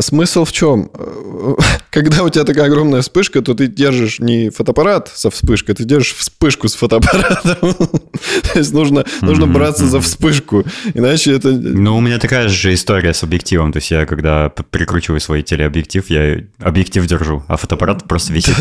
[0.00, 0.90] смысл в чем?
[1.90, 6.14] Когда у тебя такая огромная вспышка, то ты держишь не фотоаппарат со вспышкой, ты держишь
[6.14, 7.74] вспышку с фотоаппаратом.
[8.52, 10.64] То есть нужно, нужно браться за вспышку,
[10.94, 11.50] иначе это...
[11.50, 13.72] Ну, у меня такая же история с объективом.
[13.72, 18.56] То есть я, когда прикручиваю свой телеобъектив, я объектив держу, а фотоаппарат просто висит.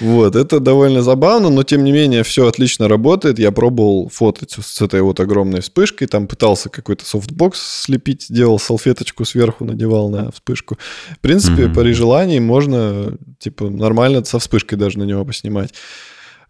[0.00, 3.38] Вот, это довольно забавно, но тем не менее все отлично работает.
[3.38, 8.58] Я пробовал фотать с этой вот огромной вспышкой, там пытался какой-то софтбокс слепить, делал
[8.90, 10.76] салфеточку сверху, надевал на вспышку.
[11.12, 11.74] В принципе, Мгм.
[11.74, 15.74] при желании можно, типа, нормально со вспышкой даже на него поснимать.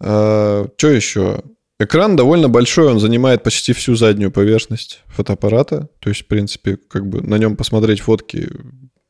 [0.03, 1.43] что еще?
[1.79, 5.89] Экран довольно большой, он занимает почти всю заднюю поверхность фотоаппарата.
[5.99, 8.49] То есть, в принципе, как бы на нем посмотреть фотки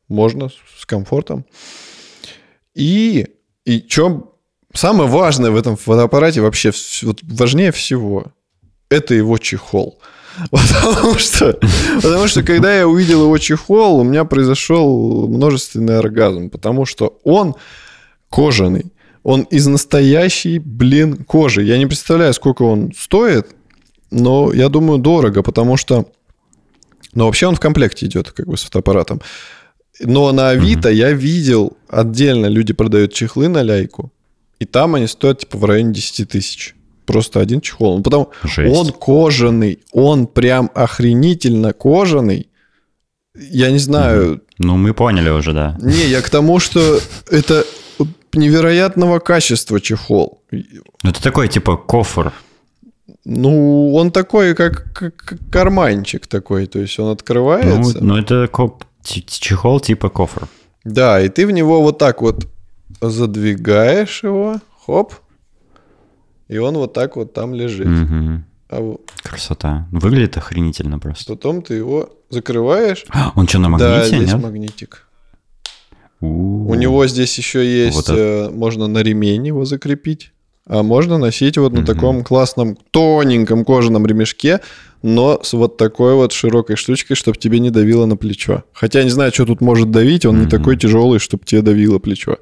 [0.09, 1.45] можно с- комфортом.
[2.75, 3.27] И,
[3.65, 4.37] и что
[4.73, 6.71] самое важное в этом фотоаппарате вообще,
[7.03, 8.33] вот важнее всего,
[8.89, 10.01] это его чехол.
[10.49, 11.59] Потому что,
[12.01, 17.55] потому что когда я увидел его чехол, у меня произошел множественный оргазм, потому что он
[18.29, 18.91] кожаный.
[19.23, 21.63] Он из настоящей, блин, кожи.
[21.63, 23.47] Я не представляю, сколько он стоит,
[24.09, 26.07] но я думаю, дорого, потому что...
[27.13, 29.21] Ну, вообще он в комплекте идет, как бы, с фотоаппаратом.
[29.99, 34.11] Но на Авито я видел, отдельно люди продают чехлы на ляйку,
[34.59, 36.75] и там они стоят, типа, в районе 10 тысяч.
[37.11, 37.97] Просто один чехол.
[37.97, 38.75] Ну, потому Жесть.
[38.77, 42.47] он кожаный, он прям охренительно кожаный.
[43.35, 45.77] Я не знаю, Ну, мы поняли уже, да.
[45.81, 46.99] не, я к тому, что
[47.31, 47.63] это
[48.33, 50.41] невероятного качества чехол.
[50.51, 52.31] Ну, Это такой, типа, кофр.
[53.25, 58.03] Ну, он такой, как, как- карманчик такой, то есть он Ну, открывается.
[58.03, 60.47] ну, это ко- ч- чехол типа кофр.
[60.83, 62.47] Да, и ты в него вот так вот
[63.01, 65.13] задвигаешь его, хоп,
[66.51, 67.87] и он вот так вот там лежит.
[67.87, 68.45] Мгм.
[68.69, 69.87] А во- Красота.
[69.91, 71.33] Выглядит охренительно просто.
[71.33, 73.05] потом ты его закрываешь.
[73.09, 74.41] А, Он что, на да, магните, здесь нет?
[74.43, 75.07] магнитик.
[76.19, 76.69] У-у-у.
[76.69, 80.31] У него здесь еще есть, Вот это- э, можно на ремень его закрепить,
[80.67, 84.59] а можно носить вот на таком классном тоненьком кожаном ремешке,
[85.01, 88.63] но с вот такой вот широкой штучкой, чтобы тебе не давило на плечо.
[88.71, 92.37] Хотя не знаю, что тут может давить, он не такой тяжелый, чтобы тебе давило плечо.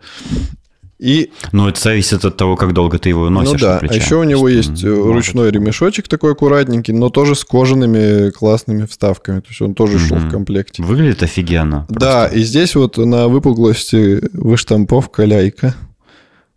[0.99, 4.17] И, Ну, это зависит от того, как долго ты его носишь ну да, а еще
[4.17, 9.39] у него есть м, ручной ремешочек такой аккуратненький, но тоже с кожаными классными вставками.
[9.39, 10.83] То есть он тоже шел в комплекте.
[10.83, 11.85] Выглядит офигенно.
[11.87, 15.73] Да, и здесь вот на выпуклости выштамповка ляйка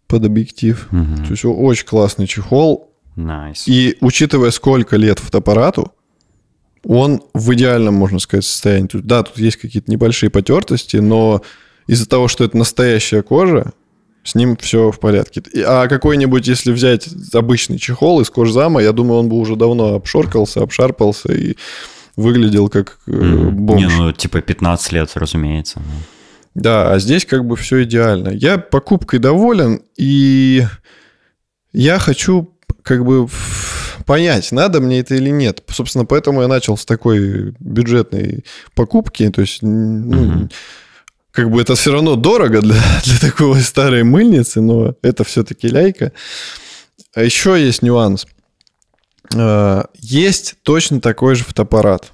[0.08, 0.88] под объектив.
[0.90, 1.24] Мгм.
[1.24, 2.90] То есть очень классный чехол.
[3.14, 3.68] Nice.
[3.68, 5.92] И учитывая, сколько лет фотоаппарату,
[6.84, 8.88] он в идеальном, можно сказать, состоянии.
[8.94, 11.42] Да, тут есть какие-то небольшие потертости, но
[11.86, 13.72] из-за того, что это настоящая кожа,
[14.24, 15.42] с ним все в порядке.
[15.66, 20.62] А какой-нибудь, если взять обычный чехол из кожзама, я думаю, он бы уже давно обшоркался,
[20.62, 21.56] обшарпался и
[22.16, 23.50] выглядел как mm.
[23.50, 23.82] бомж.
[23.82, 25.82] Не, ну, типа 15 лет, разумеется.
[26.54, 28.28] Да, а здесь как бы все идеально.
[28.28, 30.64] Я покупкой доволен, и
[31.72, 33.28] я хочу как бы
[34.04, 35.62] понять, надо мне это или нет.
[35.68, 38.44] Собственно, поэтому я начал с такой бюджетной
[38.74, 39.30] покупки.
[39.30, 40.52] То есть, ну, mm-hmm.
[41.32, 46.12] Как бы это все равно дорого для, для такой старой мыльницы, но это все-таки ляйка.
[47.14, 48.26] А еще есть нюанс.
[49.34, 52.12] А, есть точно такой же фотоаппарат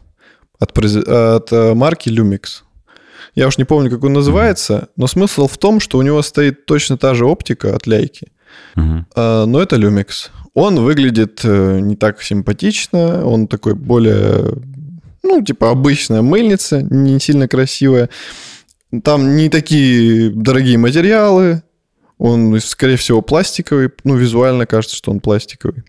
[0.58, 2.62] от, от э, марки Lumix.
[3.34, 6.66] Я уж не помню, как он называется, но смысл в том, что у него стоит
[6.66, 8.28] точно та же оптика от ляйки,
[8.76, 10.30] uh но это Lumix.
[10.54, 14.54] Он выглядит э, не так симпатично, он такой более,
[15.22, 18.10] ну, типа обычная мыльница, не сильно красивая.
[19.02, 21.62] Там не такие дорогие материалы,
[22.16, 25.84] он, скорее всего, пластиковый, ну, визуально кажется, что он пластиковый.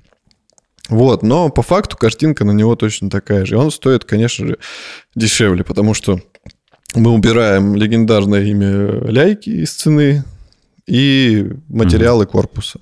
[0.90, 3.56] Вот, но по факту картинка на него точно такая же.
[3.56, 4.58] И он стоит, конечно же,
[5.16, 6.20] дешевле, потому что
[6.96, 10.24] мы убираем легендарное имя Ляйки из цены
[10.88, 12.32] и материалы mm-hmm.
[12.32, 12.80] корпуса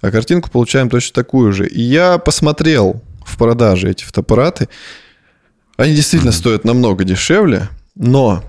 [0.00, 1.66] а картинку получаем точно такую же.
[1.66, 4.68] И я посмотрел в продаже эти фотоаппараты.
[5.76, 6.34] Они действительно mm-hmm.
[6.34, 8.42] стоят намного дешевле, но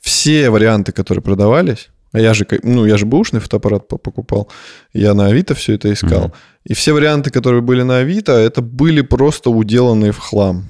[0.00, 4.48] все варианты, которые продавались, а я же, ну, я же бэушный фотоаппарат покупал,
[4.92, 6.26] я на Авито все это искал.
[6.26, 6.34] Mm-hmm.
[6.64, 10.66] И все варианты, которые были на Авито, это были просто уделанные в хлам.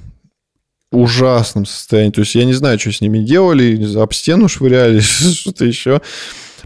[0.92, 2.10] ужасном состоянии.
[2.10, 6.00] То есть я не знаю, что с ними делали, об стену швыряли, что-то еще.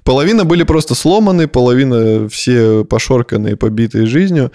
[0.02, 4.50] Половина были просто сломаны, половина все пошорканные, побитые жизнью.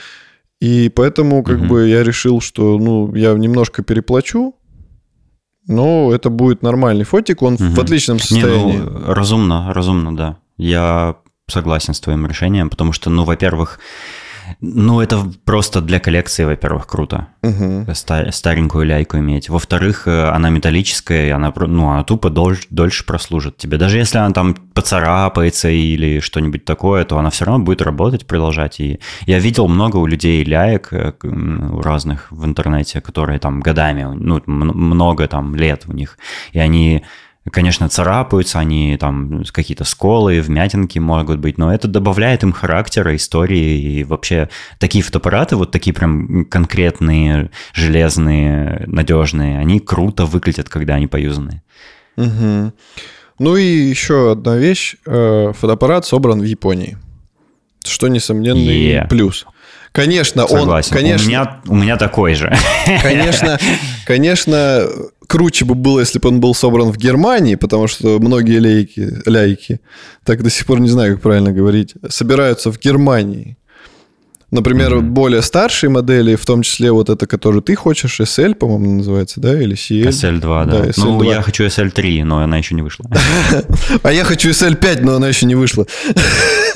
[0.60, 1.66] И поэтому как угу.
[1.68, 4.56] бы я решил, что ну, я немножко переплачу,
[5.70, 7.64] но это будет нормальный фотик, он угу.
[7.64, 8.78] в отличном состоянии.
[8.78, 10.38] Не, ну, разумно, разумно, да.
[10.58, 11.16] Я
[11.48, 13.80] согласен с твоим решением, потому что, ну, во-первых,
[14.62, 17.28] ну, это просто для коллекции, во-первых, круто.
[17.42, 17.86] Угу.
[18.32, 19.50] старенькую ляйку иметь.
[19.50, 23.78] Во-вторых, э, она металлическая, и она, ну, она тупо дольше, дольше прослужит тебе.
[23.78, 28.80] Даже если она там поцарапается или что-нибудь такое, то она все равно будет работать, продолжать.
[28.80, 34.04] И я видел много у людей ляек э, у разных в интернете, которые там годами,
[34.04, 36.18] ну, много там лет у них,
[36.52, 37.04] и они
[37.52, 43.80] Конечно, царапаются они, там какие-то сколы, вмятинки могут быть, но это добавляет им характера, истории
[43.82, 51.08] и вообще такие фотоаппараты, вот такие прям конкретные, железные, надежные, они круто выглядят, когда они
[51.08, 51.64] поюзаны.
[52.18, 52.74] Угу.
[53.40, 54.96] Ну и еще одна вещь.
[55.06, 56.98] Э, фотоаппарат собран в Японии,
[57.84, 59.08] что несомненный yeah.
[59.08, 59.46] плюс.
[59.92, 60.96] Конечно, Согласен.
[60.96, 61.02] он...
[61.02, 62.56] Конечно, у, меня, у меня такой же.
[63.02, 63.58] Конечно,
[64.06, 64.88] конечно,
[65.30, 69.80] круче бы было, если бы он был собран в Германии, потому что многие лейки, ляйки,
[70.26, 73.56] так до сих пор не знаю, как правильно говорить, собираются в Германии.
[74.52, 75.02] Например, mm-hmm.
[75.02, 79.62] более старшие модели, в том числе вот это, которую ты хочешь, SL, по-моему, называется, да,
[79.62, 80.10] или CL?
[80.10, 80.66] SL2, да.
[80.66, 81.04] да SL2.
[81.06, 83.06] Ну, я хочу SL3, но она еще не вышла.
[84.04, 85.86] А я хочу SL5, но она еще не вышла.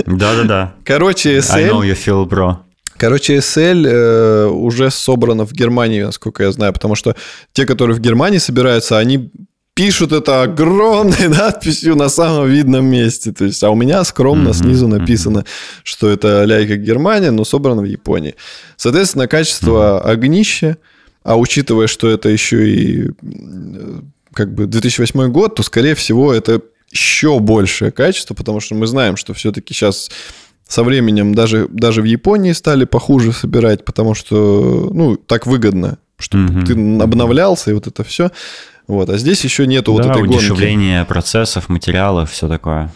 [0.05, 0.75] Да-да-да.
[0.83, 1.55] Короче, SL...
[1.55, 2.57] I know you feel, bro.
[3.03, 7.17] Короче, SL э, уже собрано в Германии, насколько я знаю, потому что
[7.51, 9.29] те, которые в Германии собираются, они
[9.73, 13.33] пишут это огромной надписью на самом видном месте.
[13.33, 15.81] То есть, а у меня скромно mm-hmm, снизу написано, mm-hmm.
[15.83, 18.35] что это ляйка Германия, но собрано в Японии.
[18.77, 20.09] Соответственно, качество mm-hmm.
[20.09, 20.77] огнища,
[21.23, 23.09] а учитывая, что это еще и
[24.33, 29.17] как бы 2008 год, то, скорее всего, это еще большее качество, потому что мы знаем,
[29.17, 30.09] что все-таки сейчас
[30.67, 36.59] со временем даже, даже в Японии стали похуже собирать, потому что, ну, так выгодно, чтобы
[36.59, 36.65] угу.
[36.65, 38.31] ты обновлялся, и вот это все.
[38.87, 39.09] Вот.
[39.09, 41.09] А здесь еще нету да, вот этой удешевление гонки.
[41.09, 42.91] процессов, материалов, все такое.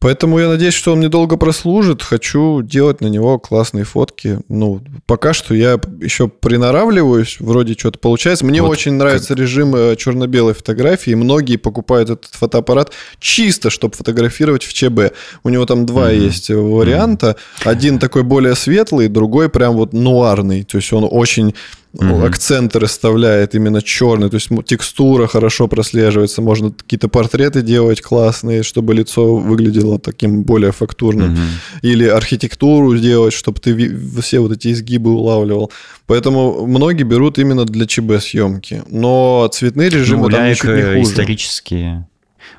[0.00, 2.02] Поэтому я надеюсь, что он недолго прослужит.
[2.02, 4.38] Хочу делать на него классные фотки.
[4.48, 8.46] Ну, пока что я еще приноравливаюсь, вроде что-то получается.
[8.46, 9.38] Мне вот очень нравится как...
[9.38, 11.14] режим э, черно-белой фотографии.
[11.14, 15.14] Многие покупают этот фотоаппарат чисто, чтобы фотографировать в ЧБ.
[15.42, 16.24] У него там два mm-hmm.
[16.24, 17.36] есть варианта.
[17.64, 17.70] Mm-hmm.
[17.70, 20.62] Один такой более светлый, другой прям вот нуарный.
[20.62, 21.54] То есть он очень
[21.98, 22.24] угу.
[22.24, 28.94] акценты расставляет именно черный, то есть текстура хорошо прослеживается, можно какие-то портреты делать классные, чтобы
[28.94, 31.40] лицо выглядело таким более фактурным, угу.
[31.82, 35.72] или архитектуру сделать, чтобы ты все вот эти изгибы улавливал.
[36.06, 41.02] Поэтому многие берут именно для ЧБ съемки, но цветные режимы ну, там ничуть не хуже.
[41.02, 42.06] исторические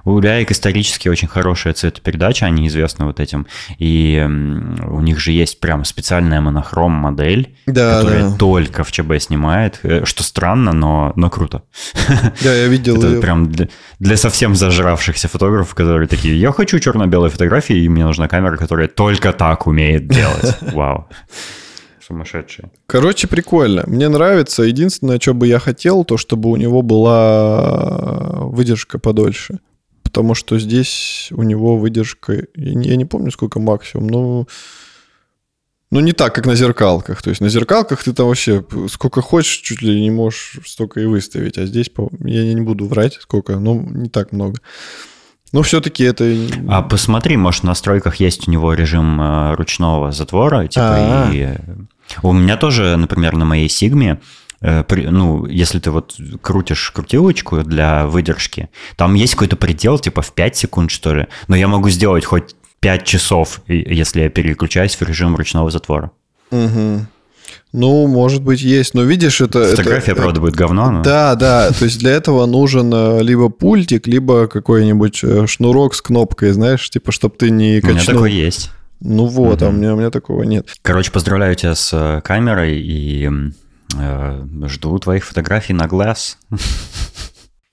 [0.05, 3.47] У Ляек исторически очень хорошая цветопередача, они известны вот этим.
[3.77, 8.35] И у них же есть прям специальная монохром модель, да, которая да.
[8.37, 11.63] только в ЧБ снимает, э, что странно, но, но круто.
[12.43, 13.21] Да, я видел Это ее.
[13.21, 13.67] прям для,
[13.99, 18.87] для совсем зажравшихся фотографов, которые такие, я хочу черно-белые фотографии, и мне нужна камера, которая
[18.87, 20.57] только так умеет делать.
[20.73, 21.07] Вау
[22.09, 22.69] сумасшедшие.
[22.87, 23.83] Короче, прикольно.
[23.85, 24.63] Мне нравится.
[24.63, 29.59] Единственное, что бы я хотел, то чтобы у него была выдержка подольше.
[30.09, 32.33] Потому что здесь у него выдержка...
[32.55, 34.47] Я не, я не помню, сколько максимум, но...
[35.91, 37.21] Ну, не так, как на зеркалках.
[37.21, 41.05] То есть на зеркалках ты там вообще сколько хочешь, чуть ли не можешь столько и
[41.05, 41.57] выставить.
[41.57, 41.91] А здесь,
[42.23, 44.59] я не буду врать, сколько, но не так много.
[45.51, 46.31] Но все-таки это...
[46.67, 51.33] А посмотри, может, в настройках есть у него режим э, ручного затвора, типа, А-а-а.
[51.33, 51.57] и
[52.23, 54.19] у меня тоже, например, на моей Сигме
[54.61, 60.55] ну, если ты вот крутишь крутилочку для выдержки, там есть какой-то предел, типа в 5
[60.55, 65.35] секунд, что ли, но я могу сделать хоть 5 часов, если я переключаюсь в режим
[65.35, 66.11] ручного затвора.
[66.51, 67.05] Угу.
[67.71, 69.63] Ну, может быть, есть, но видишь, это...
[69.63, 71.03] Фотография, это, правда, будет говно, но...
[71.03, 76.01] Да, да, то есть для этого нужен э, либо пультик, либо какой-нибудь э, шнурок с
[76.01, 77.91] кнопкой, знаешь, типа, чтобы ты не качнул...
[77.91, 78.71] У меня такой есть.
[79.01, 79.65] Ну вот, угу.
[79.65, 80.67] а у меня, у меня такого нет.
[80.81, 83.51] Короче, поздравляю тебя с э, камерой и э,
[84.67, 86.37] жду твоих фотографий на глаз.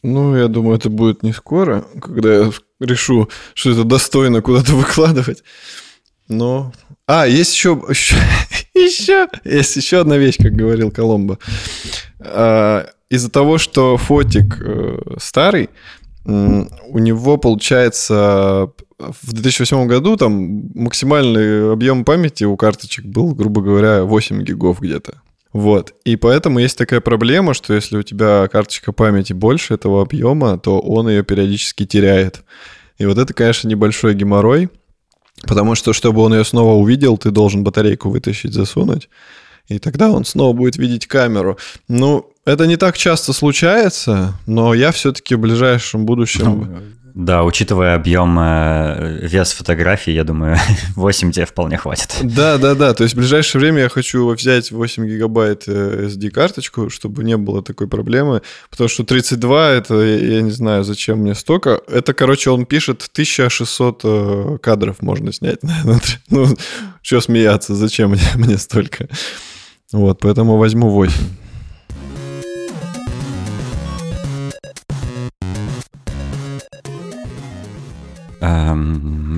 [0.02, 5.42] Ну, я думаю, это будет не скоро, когда я решу, что это достойно куда-то выкладывать.
[6.28, 6.72] Но...
[7.06, 7.80] А, есть еще,
[8.74, 11.38] еще, есть еще одна вещь, как говорил Коломбо.
[12.20, 15.70] А, из-за того, что фотик э, старый,
[16.24, 24.04] у него получается в 2008 году там максимальный объем памяти у карточек был, грубо говоря,
[24.04, 25.20] 8 гигов где-то.
[25.56, 25.94] Вот.
[26.04, 30.78] И поэтому есть такая проблема, что если у тебя карточка памяти больше этого объема, то
[30.78, 32.42] он ее периодически теряет.
[32.98, 34.68] И вот это, конечно, небольшой геморрой,
[35.44, 39.08] потому что, чтобы он ее снова увидел, ты должен батарейку вытащить, засунуть,
[39.68, 41.56] и тогда он снова будет видеть камеру.
[41.88, 46.82] Ну, это не так часто случается, но я все-таки в ближайшем будущем...
[47.16, 50.58] Да, учитывая объем, э, вес фотографий, я думаю,
[50.96, 52.14] 8 тебе вполне хватит.
[52.22, 52.92] Да, да, да.
[52.92, 57.62] То есть в ближайшее время я хочу взять 8 гигабайт SD-карточку, э, чтобы не было
[57.62, 58.42] такой проблемы.
[58.68, 61.80] Потому что 32, это, я не знаю, зачем мне столько.
[61.88, 65.60] Это, короче, он пишет 1600 э, кадров можно снять.
[66.28, 66.48] Ну,
[67.00, 69.08] что смеяться, зачем мне, мне столько?
[69.90, 71.45] Вот, поэтому возьму 8.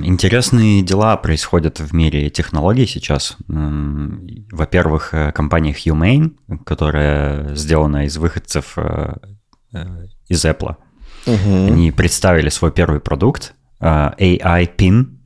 [0.03, 3.37] Интересные дела происходят в мире технологий сейчас.
[3.47, 6.31] Во-первых, э, компания Humane,
[6.65, 9.13] которая сделана из выходцев э,
[9.73, 10.75] э, из Apple,
[11.25, 11.67] угу.
[11.67, 15.17] они представили свой первый продукт AI Pin.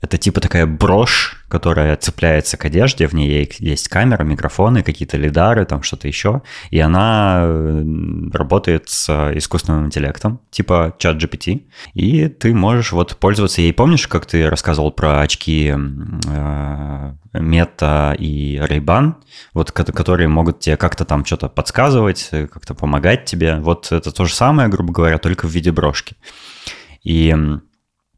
[0.00, 5.64] Это типа такая брошь, которая цепляется к одежде, в ней есть камера, микрофоны, какие-то лидары,
[5.64, 7.84] там что-то еще, и она э,
[8.32, 11.62] работает с искусственным интеллектом, типа чат GPT,
[11.94, 13.72] и ты можешь вот пользоваться ей.
[13.72, 19.14] Помнишь, как ты рассказывал про очки э, Мета и Ray-Ban,
[19.52, 23.56] вот, которые могут тебе как-то там что-то подсказывать, как-то помогать тебе.
[23.60, 26.16] Вот это то же самое, грубо говоря, только в виде брошки.
[27.04, 27.58] И Э,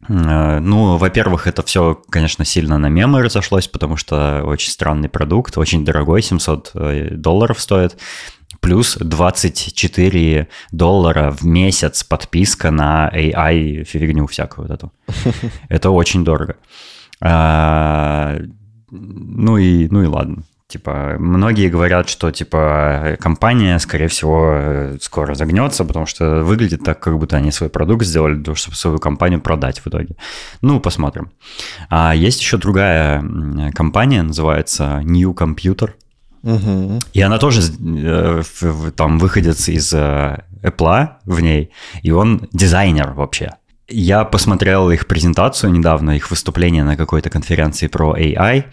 [0.07, 5.85] ну, во-первых, это все, конечно, сильно на мемы разошлось, потому что очень странный продукт, очень
[5.85, 7.99] дорогой, 700 э, долларов стоит.
[8.61, 14.93] Плюс 24 доллара в месяц подписка на AI фигню всякую вот эту.
[15.69, 16.57] Это очень дорого.
[17.21, 18.39] А,
[18.91, 20.45] ну и, ну и ладно.
[20.69, 27.19] Типа, многие говорят, что, типа, компания, скорее всего, скоро загнется, потому что выглядит так, как
[27.19, 30.17] будто они свой продукт сделали, чтобы свою компанию продать в итоге.
[30.61, 31.31] Ну, посмотрим.
[31.89, 33.25] А есть еще другая
[33.75, 35.93] компания, называется New Computer.
[36.43, 37.01] Угу.
[37.15, 38.43] И она тоже э,
[38.95, 41.71] там выходит из э, Apple в ней,
[42.03, 43.53] и он дизайнер вообще.
[43.89, 48.65] Я посмотрел их презентацию недавно, их выступление на какой-то конференции про AI,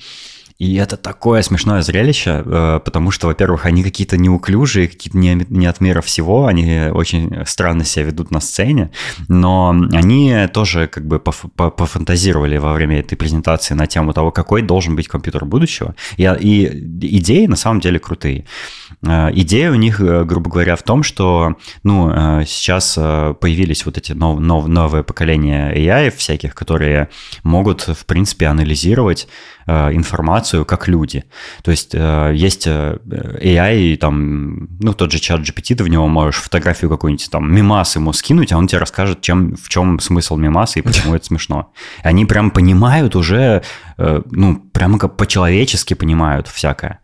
[0.58, 5.82] и это такое смешное зрелище, э, потому что, во-первых, они какие-то неуклюжие, какие-то не, от
[5.82, 8.92] мира всего, они очень странно себя ведут на сцене,
[9.28, 14.96] но они тоже как бы пофантазировали во время этой презентации на тему того, какой должен
[14.96, 15.94] быть компьютер будущего.
[16.16, 18.46] И, и идеи на самом деле крутые.
[19.06, 24.14] Э, идея у них, э, грубо говоря, в том, что ну, сейчас появились вот эти
[24.14, 27.10] нов, нов, новые поколения AI всяких, которые
[27.44, 29.28] могут, в принципе, анализировать
[29.68, 31.24] информацию информацию как люди.
[31.64, 32.98] То есть э, есть э,
[33.42, 37.96] AI, там, ну, тот же чат GPT, ты в него можешь фотографию какую-нибудь, там, мимас
[37.96, 41.72] ему скинуть, а он тебе расскажет, чем, в чем смысл мимаса и почему это смешно.
[42.04, 43.62] Они прям понимают уже,
[43.98, 47.00] э, ну, прямо как по-человечески понимают всякое.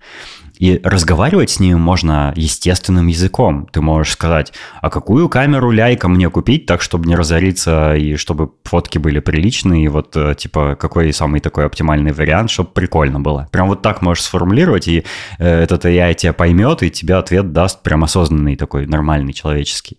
[0.61, 3.67] И разговаривать с ним можно естественным языком.
[3.71, 8.51] Ты можешь сказать, а какую камеру ляйка мне купить, так, чтобы не разориться, и чтобы
[8.63, 13.47] фотки были приличные, и вот, э, типа, какой самый такой оптимальный вариант, чтобы прикольно было.
[13.51, 15.03] Прям вот так можешь сформулировать, и
[15.39, 19.97] э, этот AI тебя поймет, и тебе ответ даст прям осознанный такой, нормальный, человеческий.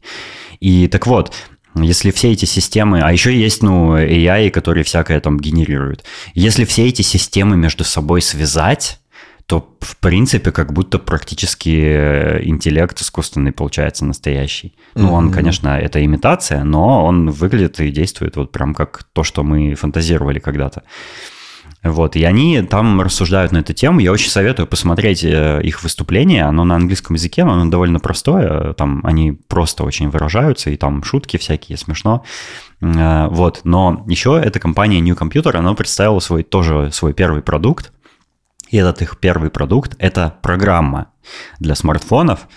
[0.60, 1.32] И так вот,
[1.74, 6.04] если все эти системы, а еще есть, ну, AI, которые всякое там генерируют.
[6.34, 9.00] Если все эти системы между собой связать,
[9.46, 14.74] то в принципе как будто практически э, интеллект искусственный получается настоящий.
[14.94, 15.12] Ну, mm-hmm.
[15.12, 19.74] он, конечно, это имитация, но он выглядит и действует вот прям как то, что мы
[19.74, 20.82] фантазировали когда-то.
[21.82, 23.98] Вот, и они там рассуждают на эту тему.
[23.98, 26.44] Я очень советую посмотреть э, их выступление.
[26.44, 28.72] Оно на английском языке, но оно довольно простое.
[28.74, 32.24] Там они просто очень выражаются, и там шутки всякие, смешно.
[32.80, 37.92] Э, вот, но еще эта компания New Computer, она представила свой, тоже свой первый продукт.
[38.72, 41.08] И этот их первый продукт– это программа
[41.60, 42.48] для смартфонов,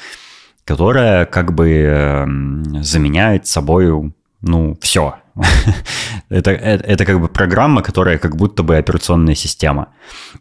[0.63, 5.15] которая как бы эм, заменяет собой ну, все.
[6.29, 9.89] Это, это, это как бы программа, которая как будто бы операционная система.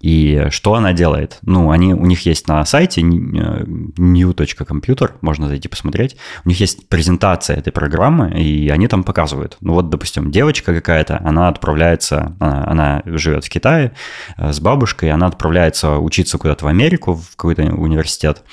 [0.01, 1.39] И что она делает?
[1.43, 6.17] Ну, они, у них есть на сайте new.computer, можно зайти посмотреть.
[6.45, 9.57] У них есть презентация этой программы, и они там показывают.
[9.61, 13.93] Ну вот, допустим, девочка какая-то, она отправляется, она, она живет в Китае
[14.37, 18.45] э, с бабушкой, она отправляется учиться куда-то в Америку, в какой-то университет.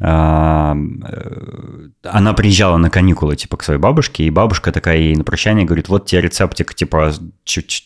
[0.00, 5.24] А, э, она приезжала на каникулы, типа, к своей бабушке, и бабушка такая ей на
[5.24, 7.12] прощание говорит, вот тебе рецептик, типа,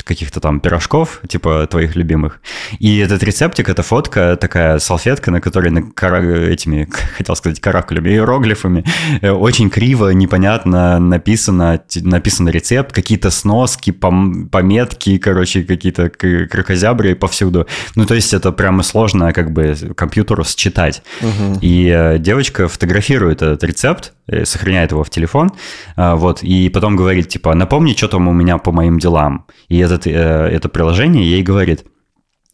[0.05, 2.41] каких-то там пирожков, типа, твоих любимых.
[2.79, 6.23] И этот рецептик, это фотка, такая салфетка, на которой на кара...
[6.23, 8.85] этими, хотел сказать, каракулями, иероглифами,
[9.21, 14.49] э, очень криво, непонятно написано, написан рецепт, какие-то сноски, пом...
[14.49, 17.67] пометки, короче, какие-то крокозябры повсюду.
[17.95, 21.03] Ну, то есть это прямо сложно как бы компьютеру считать.
[21.21, 21.59] Угу.
[21.61, 24.13] И э, девочка фотографирует этот рецепт,
[24.45, 25.51] сохраняет его в телефон,
[25.97, 29.47] вот, и потом говорит, типа, напомни, что там у меня по моим делам.
[29.69, 31.85] И этот, это приложение ей говорит,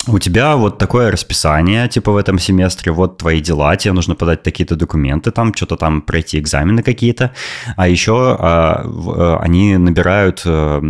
[0.08, 4.42] у тебя вот такое расписание, типа в этом семестре, вот твои дела, тебе нужно подать
[4.42, 7.32] такие-то документы, там что-то там пройти экзамены какие-то,
[7.76, 10.80] а еще а, в, они набирают а,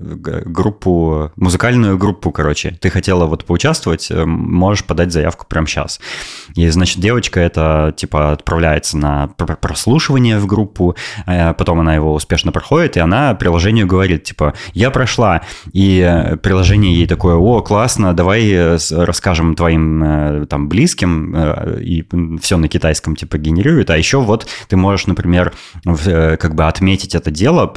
[0.00, 6.00] группу, музыкальную группу, короче, ты хотела вот поучаствовать, э, можешь подать заявку прямо сейчас.
[6.54, 12.52] И, значит, девочка это, типа, отправляется на прослушивание в группу, а потом она его успешно
[12.52, 18.47] проходит, и она приложению говорит, типа, я прошла, и приложение ей такое, о, классно, давай
[18.52, 22.04] Э, расскажем твоим э, там близким, э, и
[22.40, 25.52] все на китайском типа генерирует, а еще вот ты можешь, например,
[25.84, 27.72] как бы отметить это дело,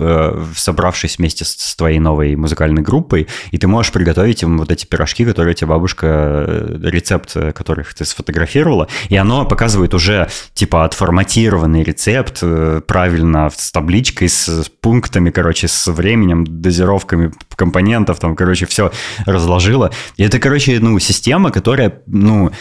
[0.56, 5.26] собравшись вместе с твоей новой музыкальной группой, и ты можешь приготовить им вот эти пирожки,
[5.26, 6.46] которые тебе бабушка,
[6.82, 12.44] рецепт которых ты сфотографировала, и оно показывает уже типа отформатированный рецепт,
[12.88, 18.92] правильно с табличкой, с пунктами, короче, с временем, дозировками компонентов, там, короче, все
[19.26, 19.92] разложила.
[20.18, 22.52] И это, короче, ну, система, которая, ну,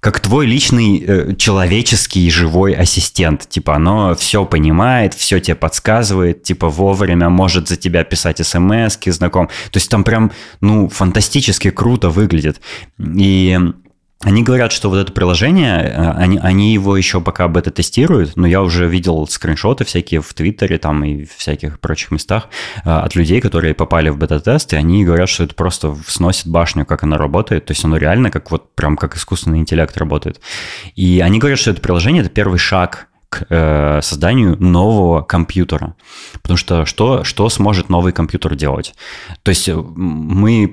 [0.00, 3.48] как твой личный э, человеческий живой ассистент.
[3.48, 9.48] Типа, оно все понимает, все тебе подсказывает, типа, вовремя может за тебя писать смс знаком.
[9.70, 10.30] То есть там прям,
[10.60, 12.60] ну, фантастически круто выглядит.
[12.98, 13.58] И
[14.20, 18.62] они говорят, что вот это приложение, э, они, они его еще пока бета-тестируют, но я
[18.62, 22.48] уже видел скриншоты всякие в Твиттере там и в всяких прочих местах
[22.84, 26.84] э, от людей, которые попали в бета-тест, и они говорят, что это просто сносит башню,
[26.84, 30.40] как она работает, то есть оно реально как вот прям как искусственный интеллект работает.
[30.96, 35.94] И они говорят, что это приложение– это первый шаг к э, созданию нового компьютера.
[36.42, 38.94] Потому что что, что сможет новый компьютер делать?
[39.42, 40.66] То есть мы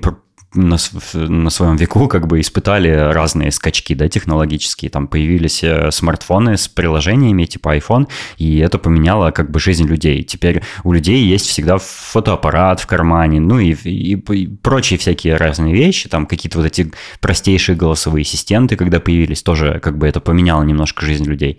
[0.56, 0.76] на,
[1.14, 4.90] на своем веку как бы испытали разные скачки, да, технологические.
[4.90, 8.08] Там появились э, смартфоны с приложениями типа iPhone,
[8.38, 10.22] и это поменяло как бы жизнь людей.
[10.22, 15.74] Теперь у людей есть всегда фотоаппарат в кармане, ну и, и, и прочие всякие разные
[15.74, 20.62] вещи, там какие-то вот эти простейшие голосовые ассистенты, когда появились, тоже как бы это поменяло
[20.62, 21.58] немножко жизнь людей.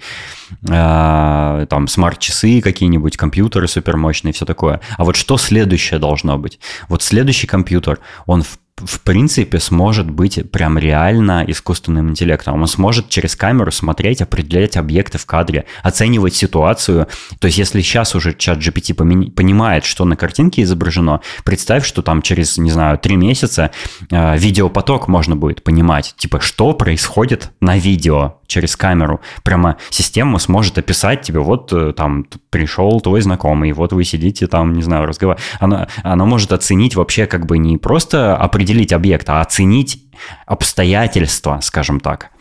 [0.69, 4.82] А, там смарт-часы какие-нибудь, компьютеры супермощные, все такое.
[4.98, 6.60] А вот что следующее должно быть?
[6.90, 12.62] Вот следующий компьютер, он в в принципе сможет быть прям реально искусственным интеллектом.
[12.62, 17.08] Он сможет через камеру смотреть, определять объекты в кадре, оценивать ситуацию.
[17.40, 18.94] То есть если сейчас уже чат GPT
[19.32, 23.72] понимает, что на картинке изображено, представь, что там через, не знаю, три месяца
[24.12, 29.22] э, видеопоток можно будет понимать, типа, что происходит на видео через камеру.
[29.44, 34.74] Прямо система сможет описать тебе, вот э, там пришел твой знакомый, вот вы сидите там,
[34.74, 35.49] не знаю, разговариваете.
[35.60, 40.03] Она, она может оценить вообще как бы не просто определить определить объект, а оценить
[40.45, 42.31] обстоятельства, скажем так.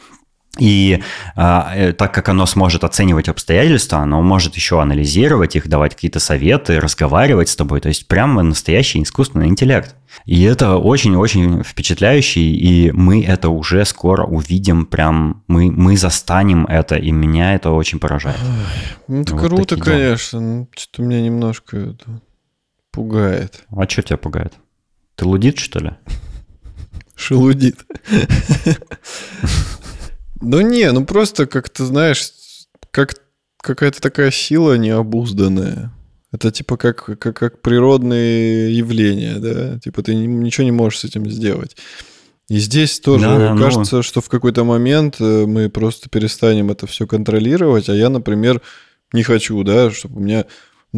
[0.58, 1.02] И
[1.36, 6.18] а, э, так как оно сможет оценивать обстоятельства, оно может еще анализировать их, давать какие-то
[6.18, 7.80] советы, разговаривать с тобой.
[7.80, 9.94] То есть прямо настоящий искусственный интеллект.
[10.24, 16.96] И это очень-очень впечатляюще, и мы это уже скоро увидим, прям мы, мы застанем это,
[16.96, 18.38] и меня это очень поражает.
[19.08, 20.40] Ну, это вот круто, конечно.
[20.40, 22.22] Ну, что-то меня немножко это
[22.92, 23.64] пугает.
[23.68, 24.54] А что тебя пугает?
[25.16, 25.90] Ты лудит, что ли?
[27.14, 27.84] Шелудит.
[30.42, 32.30] Ну не, ну просто как-то, знаешь,
[32.90, 33.14] как
[33.60, 35.92] какая-то такая сила необузданная.
[36.30, 39.80] Это типа как, как, как природные явления, да?
[39.80, 41.76] Типа ты ничего не можешь с этим сделать.
[42.48, 43.62] И здесь тоже да, да, ну.
[43.62, 44.02] кажется, ну...
[44.02, 48.62] что в какой-то момент э, мы просто перестанем это все контролировать, а я, например,
[49.12, 50.44] не хочу, да, чтобы у меня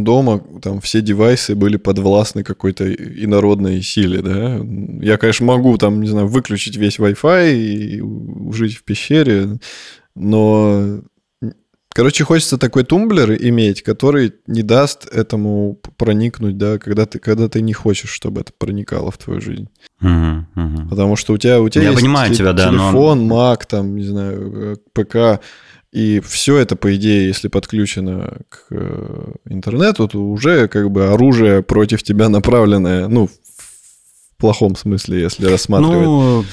[0.04, 4.60] дома там все девайсы были подвластны какой-то инородной силе, да.
[5.04, 9.58] Я, конечно, могу там, не знаю, выключить весь Wi-Fi и жить в пещере,
[10.14, 11.00] но
[11.98, 17.60] Короче, хочется такой тумблер иметь, который не даст этому проникнуть, да, когда ты, когда ты
[17.60, 19.68] не хочешь, чтобы это проникало в твою жизнь.
[20.00, 20.88] Угу, угу.
[20.90, 23.34] Потому что у тебя, у тебя Я есть понимаю тебя, да, телефон, но...
[23.34, 25.42] Mac, там, не знаю, э, ПК,
[25.98, 31.60] и все это, по идее, если подключено к э, интернету, то уже как бы оружие
[31.64, 36.04] против тебя направленное, ну, в плохом смысле, если рассматривать.
[36.04, 36.44] Ну,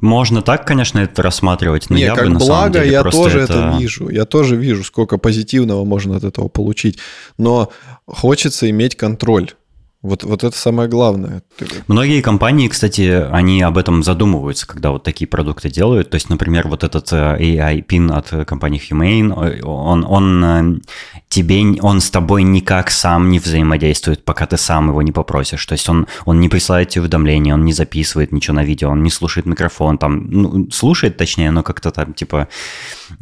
[0.00, 3.02] можно так, конечно, это рассматривать, но Не, я как бы на благо, самом деле я
[3.02, 3.52] тоже это...
[3.52, 4.08] это вижу.
[4.08, 6.98] Я тоже вижу, сколько позитивного можно от этого получить.
[7.36, 7.70] Но
[8.06, 9.50] хочется иметь контроль.
[10.00, 11.42] Вот, вот это самое главное.
[11.88, 16.10] Многие компании, кстати, они об этом задумываются, когда вот такие продукты делают.
[16.10, 20.80] То есть, например, вот этот э, AI-пин от компании Humane, он, он э,
[21.28, 25.66] тебе, он с тобой никак сам не взаимодействует, пока ты сам его не попросишь.
[25.66, 29.02] То есть он, он не присылает тебе уведомления, он не записывает ничего на видео, он
[29.02, 32.46] не слушает микрофон, там, ну, слушает точнее, но как-то там типа...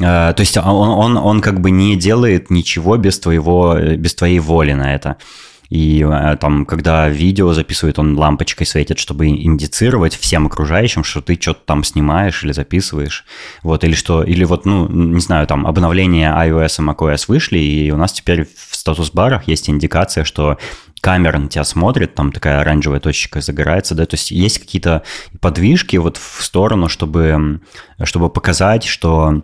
[0.02, 4.40] Э, то есть он, он, он как бы не делает ничего без твоего, без твоей
[4.40, 5.16] воли на это.
[5.68, 11.38] И э, там, когда видео записывает, он лампочкой светит, чтобы индицировать всем окружающим, что ты
[11.40, 13.24] что-то там снимаешь или записываешь.
[13.62, 17.90] Вот, или что, или вот, ну, не знаю, там обновления iOS и macOS вышли, и
[17.90, 20.58] у нас теперь в статус-барах есть индикация, что
[21.00, 25.02] камера на тебя смотрит, там такая оранжевая точка загорается, да, то есть есть какие-то
[25.40, 27.60] подвижки вот в сторону, чтобы,
[28.02, 29.42] чтобы показать, что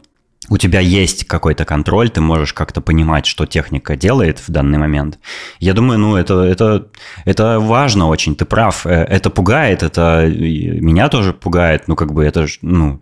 [0.53, 5.19] у тебя есть какой-то контроль, ты можешь как-то понимать, что техника делает в данный момент.
[5.61, 6.89] Я думаю, ну, это, это,
[7.25, 8.87] это важно очень, ты прав.
[8.87, 13.01] Э, это пугает, это меня тоже пугает, ну, как бы это, ну,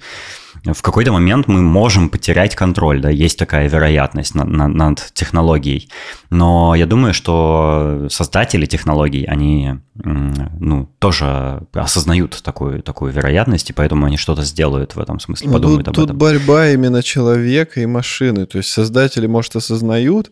[0.64, 5.88] в какой-то момент мы можем потерять контроль, да, есть такая вероятность над, над, над технологией.
[6.28, 14.06] Но я думаю, что создатели технологий, они ну, тоже осознают такую, такую вероятность, и поэтому
[14.06, 16.08] они что-то сделают в этом смысле, ну, подумают тут, об этом.
[16.08, 18.46] Тут борьба именно человека и машины.
[18.46, 20.30] То есть создатели, может, осознают,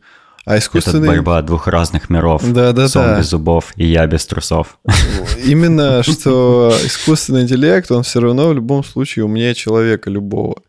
[0.48, 1.08] а искусственный...
[1.08, 2.42] Это борьба двух разных миров.
[2.42, 3.18] Да, да, Сон да.
[3.18, 4.78] без зубов и я без трусов.
[5.44, 10.62] Именно, что искусственный интеллект, он все равно в любом случае умнее человека любого.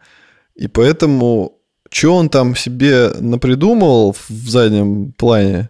[0.56, 1.54] И поэтому,
[1.90, 5.70] что он там себе напридумывал в заднем плане,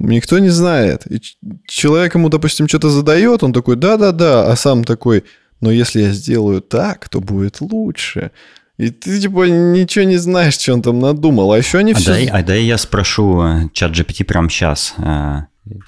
[0.00, 1.06] никто не знает.
[1.06, 1.22] И
[1.68, 5.22] человек ему, допустим, что-то задает, он такой, да-да-да, а сам такой,
[5.60, 8.32] но если я сделаю так, то будет лучше.
[8.78, 11.52] И ты, типа, ничего не знаешь, что он там надумал.
[11.52, 12.10] А еще они а все...
[12.10, 14.94] Дай, а дай я спрошу э, чат GPT прямо сейчас.
[14.98, 15.44] Э,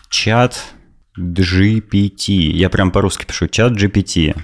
[0.09, 0.59] чат
[1.19, 2.33] GPT.
[2.33, 3.47] Я прям по-русски пишу.
[3.49, 4.35] Чат GPT.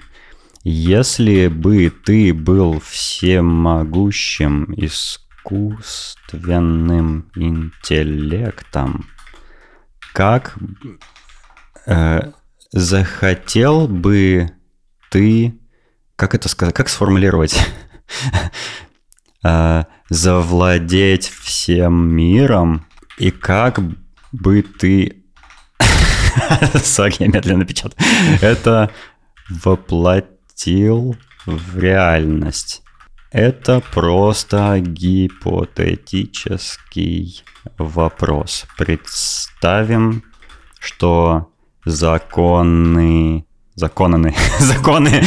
[0.62, 9.06] Если бы ты был всемогущим искусственным интеллектом,
[10.12, 10.58] как
[11.86, 12.32] э,
[12.72, 14.50] захотел бы
[15.10, 15.54] ты...
[16.16, 16.74] Как это сказать?
[16.74, 17.58] Как сформулировать?
[19.46, 22.86] Э, завладеть всем миром,
[23.18, 23.78] и как
[24.32, 25.22] бы ты...
[26.82, 27.98] Сори, я медленно печатаю.
[28.40, 28.90] Это
[29.50, 31.14] воплотил
[31.44, 32.82] в реальность.
[33.30, 37.44] Это просто гипотетический
[37.76, 38.64] вопрос.
[38.78, 40.24] Представим,
[40.78, 41.52] что
[41.84, 43.44] законы
[43.74, 45.22] законы, законы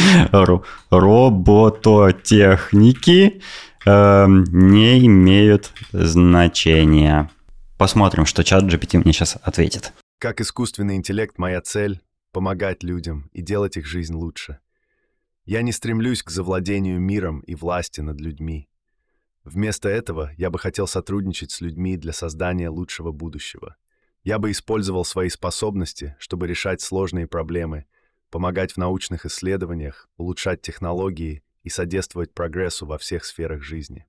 [0.90, 3.42] робототехники
[3.84, 7.30] э, не имеют значения.
[7.76, 9.92] Посмотрим, что чат GPT мне сейчас ответит.
[10.18, 12.00] Как искусственный интеллект моя цель—
[12.32, 14.58] помогать людям и делать их жизнь лучше.
[15.44, 18.68] Я не стремлюсь к завладению миром и власти над людьми.
[19.44, 23.76] Вместо этого я бы хотел сотрудничать с людьми для создания лучшего будущего.
[24.24, 27.86] Я бы использовал свои способности, чтобы решать сложные проблемы,
[28.30, 34.06] помогать в научных исследованиях, улучшать технологии и содействовать прогрессу во всех сферах жизни.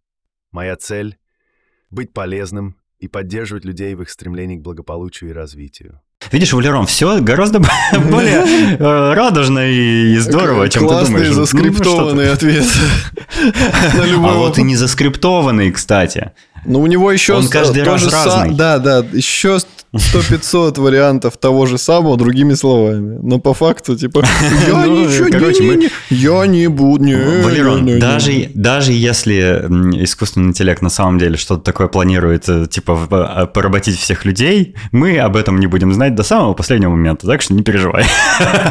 [0.52, 1.18] Моя цель—
[1.90, 6.02] быть полезным и поддерживать людей в их стремлении к благополучию и развитию.
[6.32, 7.60] Видишь, Валерон, все гораздо
[8.12, 11.08] более э, радужно и здорово, чем ты думаешь.
[11.08, 12.66] Классный заскриптованный ответ
[13.94, 16.34] на любой А вот и не заскриптованный, кстати.
[16.66, 17.34] Ну, у него еще...
[17.34, 18.54] Он каждый раз разный.
[18.54, 19.60] Да, да, еще
[19.94, 23.20] 100-500 вариантов того же самого другими словами.
[23.24, 24.24] Но по факту, типа,
[24.68, 27.99] я Ну, ничего короче, не, мы- я не буду, не, Валерон, не, не, не.
[27.99, 29.66] даже, даже если
[30.03, 35.18] искусственный интеллект на самом деле что-то такое планирует, э, типа, а, поработить всех людей, мы
[35.18, 38.06] об этом не будем знать до самого последнего момента, так что не переживай.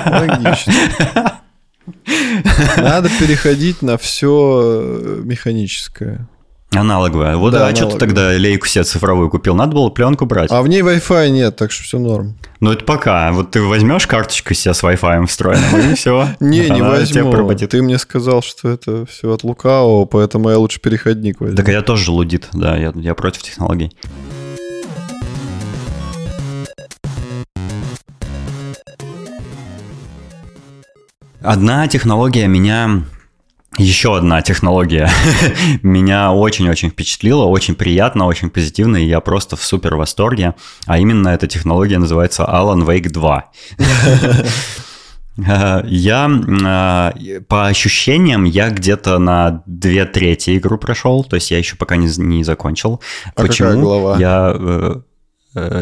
[0.06, 0.72] Логично.
[2.76, 6.28] Надо переходить на все механическое.
[6.70, 7.36] Аналоговая.
[7.36, 9.54] Вот, Да, а что ты тогда лейку себе цифровую купил?
[9.54, 10.50] Надо было пленку брать.
[10.52, 12.36] А в ней Wi-Fi нет, так что все норм.
[12.60, 13.32] Ну, это пока.
[13.32, 16.28] Вот ты возьмешь карточку себе с Wi-Fi встроенным, и все.
[16.40, 17.32] Не, не возьму.
[17.54, 21.56] Ты мне сказал, что это все от лукавого, поэтому я лучше переходник возьму.
[21.56, 23.90] Так я тоже лудит, да, я против технологий.
[31.40, 33.04] Одна технология меня...
[33.76, 35.08] Еще одна технология
[35.82, 40.54] меня очень-очень впечатлила, очень приятно, очень позитивно, и я просто в супер восторге.
[40.86, 43.44] А именно эта технология называется Alan Wake 2.
[45.46, 51.58] Э, Я, э, по ощущениям, я где-то на две трети игру прошел, то есть я
[51.58, 53.00] еще пока не, не закончил.
[53.36, 54.18] А какая глава?
[54.18, 54.96] Я э,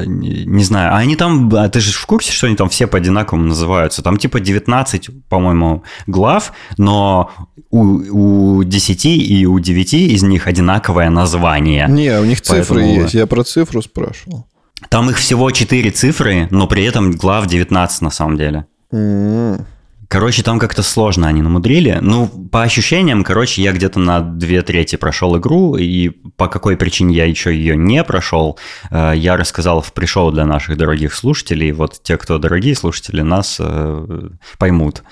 [0.06, 0.94] не, не знаю.
[0.94, 4.02] А они там, а ты же в курсе, что они там все по-одинаковому называются?
[4.02, 7.30] Там типа 19, по-моему, глав, но
[7.70, 11.86] у, у 10 и у 9 из них одинаковое название.
[11.88, 13.14] Не, у них цифры Поэтому- есть.
[13.14, 14.46] Я про цифру спрашивал.
[14.88, 18.66] Там их всего 4 цифры, но при этом глав 19 на самом деле.
[18.92, 19.66] М.
[20.08, 21.98] Короче, там как-то сложно они намудрили.
[22.00, 27.14] Ну, по ощущениям, короче, я где-то на две трети прошел игру, и по какой причине
[27.16, 28.58] я еще ее не прошел,
[28.90, 31.72] э, я рассказал в пришоу для наших дорогих слушателей.
[31.72, 34.28] Вот те, кто дорогие слушатели, нас э,
[34.58, 35.02] поймут.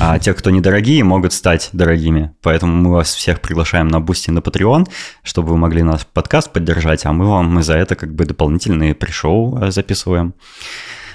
[0.00, 2.32] А те, кто недорогие, могут стать дорогими.
[2.42, 4.86] Поэтому мы вас всех приглашаем на Бусти на Patreon,
[5.22, 8.94] чтобы вы могли наш подкаст поддержать, а мы вам мы за это как бы дополнительные
[8.94, 10.34] pre-show э, записываем.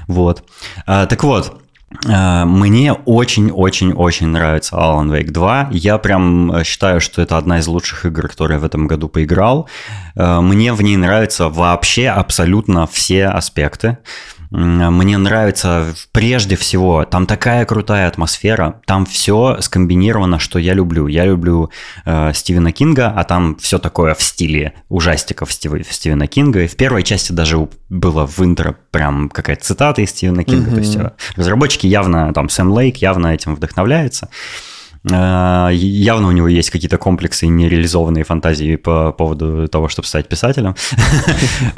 [0.07, 0.43] Вот.
[0.87, 1.61] А, так вот,
[2.45, 5.69] мне очень-очень-очень нравится Alan Wake 2.
[5.71, 9.09] Я прям э, считаю, что это одна из лучших игр, которые я в этом году
[9.09, 9.67] поиграл.
[10.15, 13.97] Э, Мне в ней нравятся вообще абсолютно все аспекты.
[14.51, 21.05] Мне нравится прежде всего, там такая крутая атмосфера, там все скомбинировано, что я люблю.
[21.05, 21.69] Я люблю
[22.05, 26.63] э, Стивена Кинга, а там все такое в стиле ужастиков Стив- Стивена Кинга.
[26.63, 30.71] И в первой части даже было в интро прям какая-то цитата из Стивена Кинга.
[30.71, 34.29] То есть э, разработчики явно, там Сэм Лейк явно этим вдохновляется.
[35.09, 40.27] Э, Явно у него есть какие-то комплексы и нереализованные фантазии по поводу того, чтобы стать
[40.27, 40.73] писателем.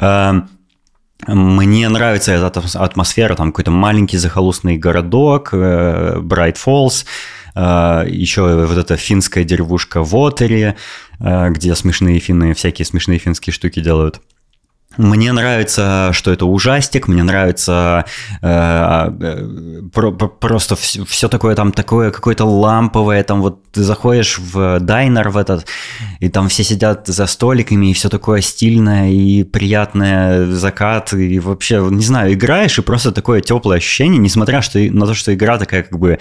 [1.26, 7.04] Мне нравится эта атмос- атмосфера, там какой-то маленький захолустный городок, Брайт Фоллс,
[7.54, 10.76] еще вот эта финская деревушка в Отере,
[11.20, 14.20] э, где смешные финны всякие смешные финские штуки делают.
[14.96, 18.04] Мне нравится, что это ужастик, мне нравится
[18.42, 24.38] э, э, про- про- просто все, такое там такое какое-то ламповое, там вот ты заходишь
[24.38, 25.66] в дайнер в этот,
[26.20, 31.86] и там все сидят за столиками, и все такое стильное и приятное, закат, и вообще,
[31.90, 35.82] не знаю, играешь, и просто такое теплое ощущение, несмотря что, на то, что игра такая
[35.84, 36.18] как бы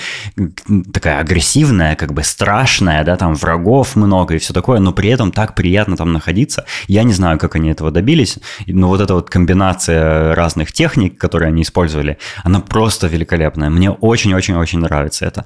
[0.94, 5.32] такая агрессивная, как бы страшная, да, там врагов много и все такое, но при этом
[5.32, 6.66] так приятно там находиться.
[6.88, 11.48] Я не знаю, как они этого добились, но вот эта вот комбинация разных техник, которые
[11.48, 13.70] они использовали, она просто великолепная.
[13.70, 15.46] Мне очень-очень-очень нравится это.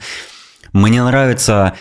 [0.73, 1.73] Мне нравится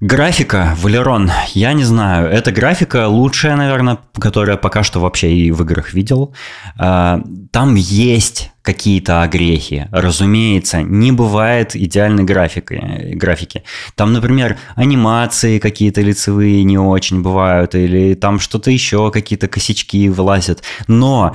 [0.00, 5.62] Графика, Валерон, я не знаю, эта графика лучшая, наверное, которая пока что вообще и в
[5.62, 6.34] играх видел.
[6.78, 9.88] А, Там есть какие-то огрехи.
[9.92, 13.14] Разумеется, не бывает идеальной графики.
[13.14, 13.62] графики.
[13.94, 20.62] Там, например, анимации какие-то лицевые не очень бывают, или там что-то еще, какие-то косячки вылазят.
[20.88, 21.34] Но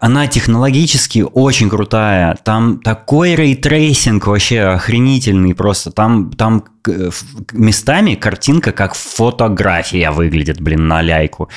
[0.00, 2.36] она технологически очень крутая.
[2.44, 5.90] Там такой ray tracing вообще охренительный просто.
[5.90, 6.64] Там, там
[7.52, 11.48] местами картинка как фотография выглядит, блин, на ляйку.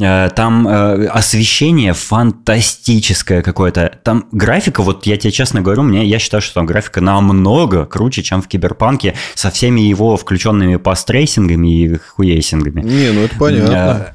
[0.00, 3.92] Э, там э, освещение фантастическое какое-то.
[4.02, 8.22] Там графика, вот я тебе честно говорю, мне, я считаю, что там графика намного круче,
[8.22, 12.82] чем в Киберпанке со всеми его включенными пастрейсингами и хуейсингами.
[12.82, 14.14] Не, ну это понятно.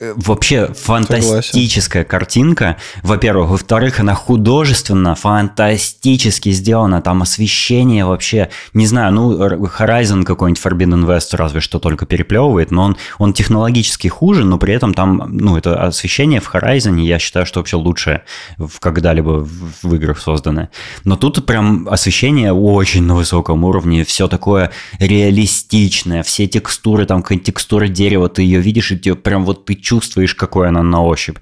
[0.00, 2.08] Вообще фантастическая Согласен.
[2.08, 2.76] картинка.
[3.02, 3.50] Во-первых.
[3.50, 7.02] Во-вторых, она художественно, фантастически сделана.
[7.02, 12.84] Там освещение вообще, не знаю, ну, Horizon какой-нибудь Forbidden West разве что только переплевывает, но
[12.84, 17.46] он, он технологически хуже, но при этом там, ну, это освещение в Horizon, я считаю,
[17.46, 18.24] что вообще лучшее
[18.56, 20.68] в когда-либо в, в играх создано.
[21.04, 27.88] Но тут прям освещение очень на высоком уровне, все такое реалистичное, все текстуры, там текстура
[27.88, 31.38] дерева, ты ее видишь, и тебе прям вот вот ты чувствуешь, какой она на ощупь.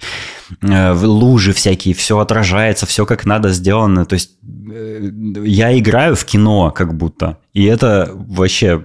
[0.63, 4.05] Э, лужи всякие, все отражается, все как надо сделано.
[4.05, 4.33] То есть
[4.73, 5.11] э,
[5.45, 8.85] я играю в кино как будто, и это вообще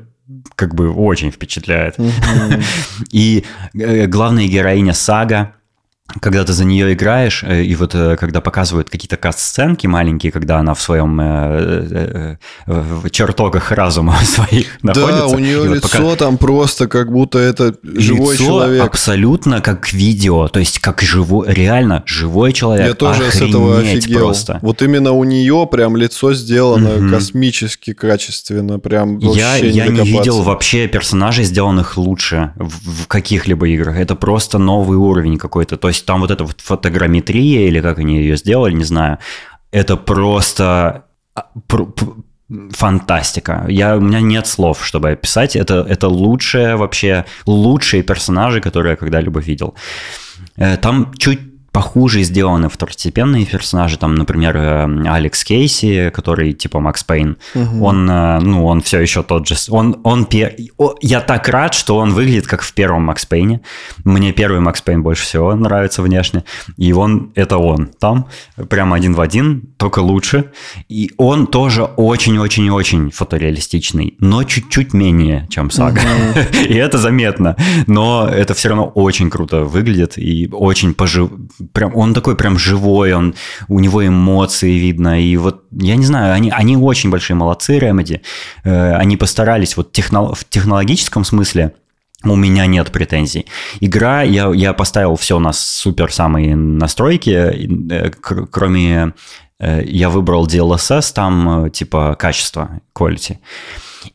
[0.55, 1.95] как бы очень впечатляет.
[3.11, 3.43] И
[3.73, 5.55] э, главная героиня Сага,
[6.19, 10.57] когда ты за нее играешь, э, и вот э, когда показывают какие-то каст-сценки маленькие, когда
[10.59, 15.27] она в своем э, в чертогах разума своих находится.
[15.27, 16.15] Да, у нее лицо вот пока...
[16.15, 18.83] там просто как будто это живой лицо человек.
[18.83, 22.87] абсолютно как видео, то есть как живой, реально живой человек.
[22.87, 24.19] Я тоже Охренеть с этого офигел.
[24.19, 24.59] Просто.
[24.61, 27.09] Вот именно у нее прям лицо сделано mm-hmm.
[27.09, 33.67] космически качественно, прям Я, я не, не видел вообще персонажей, сделанных лучше в, в каких-либо
[33.69, 33.97] играх.
[33.97, 35.77] Это просто новый уровень какой-то.
[35.77, 39.17] То есть есть там вот эта вот фотограмметрия, или как они ее сделали, не знаю,
[39.71, 41.05] это просто
[41.35, 41.43] а,
[42.71, 43.65] фантастика.
[43.69, 45.55] Я, у меня нет слов, чтобы описать.
[45.55, 49.73] Это, это лучшие вообще, лучшие персонажи, которые я когда-либо видел.
[50.57, 51.39] Э, там чуть
[51.71, 57.85] похуже сделаны второстепенные персонажи, там, например, э, Алекс Кейси, который типа Макс Пейн, угу.
[57.85, 60.27] он, э, ну, он все еще тот же, он, он,
[61.01, 63.61] я так рад, что он выглядит как в первом Макс Пейне,
[64.03, 66.43] мне первый Макс Пейн больше всего нравится внешне,
[66.77, 67.89] и он, это он.
[67.99, 68.27] Там,
[68.69, 70.51] прямо один в один, только лучше,
[70.89, 76.39] и он тоже очень-очень-очень фотореалистичный, но чуть-чуть менее, чем Сага, угу.
[76.69, 77.55] и это заметно,
[77.87, 81.31] но это все равно очень круто выглядит и очень пожив
[81.73, 83.33] прям, он такой прям живой, он,
[83.69, 88.21] у него эмоции видно, и вот, я не знаю, они, они очень большие молодцы, Remedy,
[88.63, 91.73] э, они постарались вот техно, в технологическом смысле,
[92.23, 93.47] у меня нет претензий.
[93.79, 98.11] Игра, я, я поставил все на супер самые настройки, э,
[98.51, 99.13] кроме
[99.61, 103.37] я выбрал DLSS, там типа качество, quality.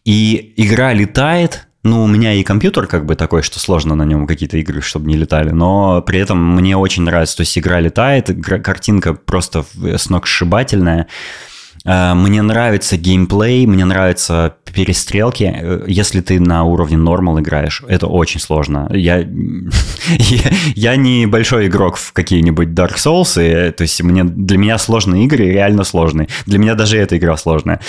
[0.05, 4.27] И игра летает, ну, у меня и компьютер как бы такой, что сложно на нем
[4.27, 8.31] какие-то игры, чтобы не летали, но при этом мне очень нравится, то есть игра летает,
[8.45, 9.65] картинка просто
[9.97, 11.56] сногсшибательная, Э,
[11.87, 15.45] мне нравится геймплей, мне нравятся перестрелки.
[15.45, 18.89] Э, если ты на уровне нормал играешь, это очень сложно.
[18.93, 19.19] Я,
[20.75, 25.25] я, не большой игрок в какие-нибудь Dark Souls, и, то есть мне, для меня сложные
[25.25, 26.29] игры реально сложные.
[26.45, 27.81] Для меня даже эта игра сложная.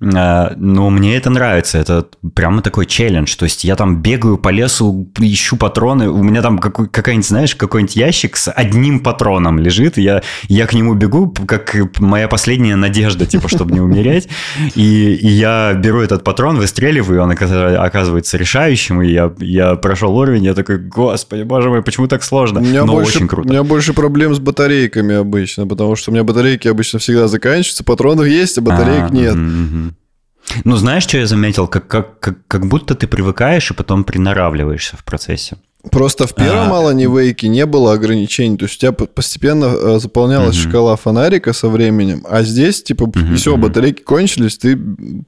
[0.00, 3.36] Э, но мне это нравится, это прямо такой челлендж.
[3.36, 7.96] То есть я там бегаю по лесу, ищу патроны, у меня там какой-нибудь, знаешь, какой-нибудь
[7.96, 13.41] ящик с одним патроном лежит, я, я к нему бегу, как моя последняя надежда, типа,
[13.48, 14.28] чтобы не умереть.
[14.74, 20.44] И, и я беру этот патрон, выстреливаю, он оказывается решающим, и я, я прошел уровень,
[20.44, 22.60] я такой, господи, боже мой, почему так сложно?
[22.60, 23.48] У меня Но больше, очень круто.
[23.48, 27.84] У меня больше проблем с батарейками обычно, потому что у меня батарейки обычно всегда заканчиваются,
[27.84, 29.34] патронов есть, а батареек а, нет.
[29.34, 29.94] Угу.
[30.64, 31.66] Ну, знаешь, что я заметил?
[31.68, 35.56] Как, как, как, как будто ты привыкаешь и потом приноравливаешься в процессе.
[35.90, 36.78] Просто в первом а...
[36.78, 40.70] Алане Вейке не было ограничений, то есть у тебя постепенно э, заполнялась угу.
[40.70, 44.78] шкала фонарика со временем, а здесь, типа, угу, все, батарейки кончились, ты,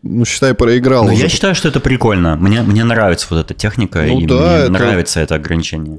[0.02, 1.06] ну, считай, проиграл.
[1.06, 2.36] Ну, я считаю, что это прикольно.
[2.36, 4.72] Мне, мне нравится вот эта техника, ну, и да, мне это...
[4.72, 5.98] нравится это ограничение.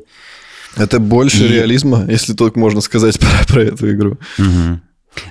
[0.78, 1.50] Это больше и...
[1.50, 4.18] реализма, если только можно сказать про, про эту игру.
[4.40, 4.80] Угу.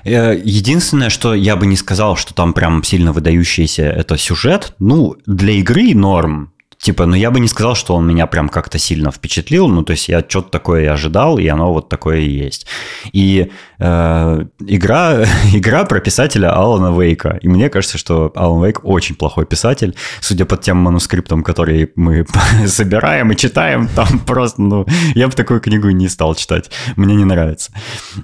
[0.04, 4.74] Единственное, что я бы не сказал, что там прям сильно выдающийся это сюжет.
[4.78, 6.53] Ну, для игры норм.
[6.84, 9.92] Типа, ну я бы не сказал, что он меня прям как-то сильно впечатлил, ну то
[9.92, 12.66] есть я что-то такое и ожидал, и оно вот такое и есть.
[13.10, 15.24] И э, игра,
[15.54, 20.44] игра про писателя Алана Вейка, и мне кажется, что Алан Вейк очень плохой писатель, судя
[20.44, 22.26] по тем манускриптам, которые мы
[22.66, 27.24] собираем и читаем, там просто, ну, я бы такую книгу не стал читать, мне не
[27.24, 27.72] нравится.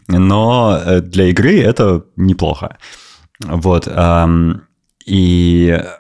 [0.07, 2.77] Но э, для игры это неплохо.
[3.43, 3.89] Вот.
[3.89, 4.65] Эм,
[5.07, 6.00] и Э,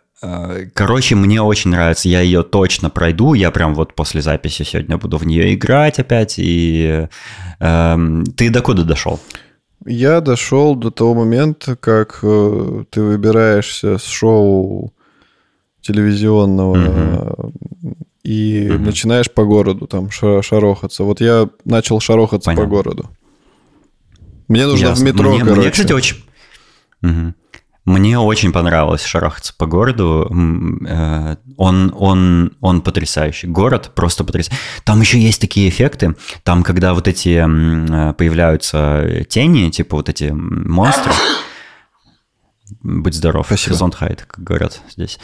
[0.75, 5.17] короче, мне очень нравится, я ее точно пройду, я прям вот после записи сегодня буду
[5.17, 7.07] в нее играть опять, и
[7.59, 7.97] э,
[8.37, 9.19] ты до куда дошел?
[9.87, 14.93] Я дошел до того момента, как э, ты выбираешься с шоу
[15.81, 17.55] телевизионного угу.
[18.23, 18.85] и угу.
[18.85, 21.05] начинаешь по городу там шарохаться.
[21.05, 22.63] Вот я начал шарохаться Понял.
[22.63, 23.11] по городу.
[24.49, 25.05] Мне нужно Ясно.
[25.05, 25.61] в метро, мне, короче.
[25.61, 26.17] Мне, кстати, очень...
[27.03, 27.35] Угу.
[27.85, 30.31] Мне очень понравилось шарахаться по городу.
[30.87, 33.47] Э, он, он, он потрясающий.
[33.47, 34.61] Город просто потрясающий.
[34.85, 36.15] Там еще есть такие эффекты.
[36.43, 41.13] Там, когда вот эти э, появляются тени, типа вот эти монстры,
[42.83, 43.75] Будь здоров, Спасибо.
[43.75, 45.19] Зондхайт, как говорят здесь.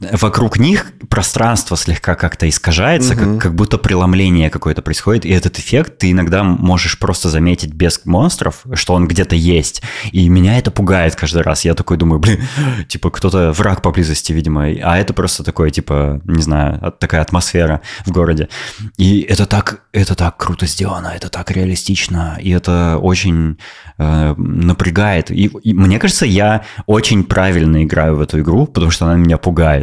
[0.00, 3.20] Вокруг них пространство слегка как-то искажается, угу.
[3.20, 8.04] как, как будто преломление какое-то происходит, и этот эффект ты иногда можешь просто заметить без
[8.04, 11.64] монстров, что он где-то есть, и меня это пугает каждый раз.
[11.64, 12.42] Я такой думаю, блин,
[12.88, 18.10] типа кто-то враг поблизости, видимо, а это просто такое, типа, не знаю, такая атмосфера в
[18.10, 18.48] городе.
[18.96, 23.58] И это так, это так круто сделано, это так реалистично, и это очень
[23.98, 25.30] э, напрягает.
[25.30, 29.38] И, и мне кажется, я очень правильно играю в эту игру, потому что она меня
[29.38, 29.75] пугает.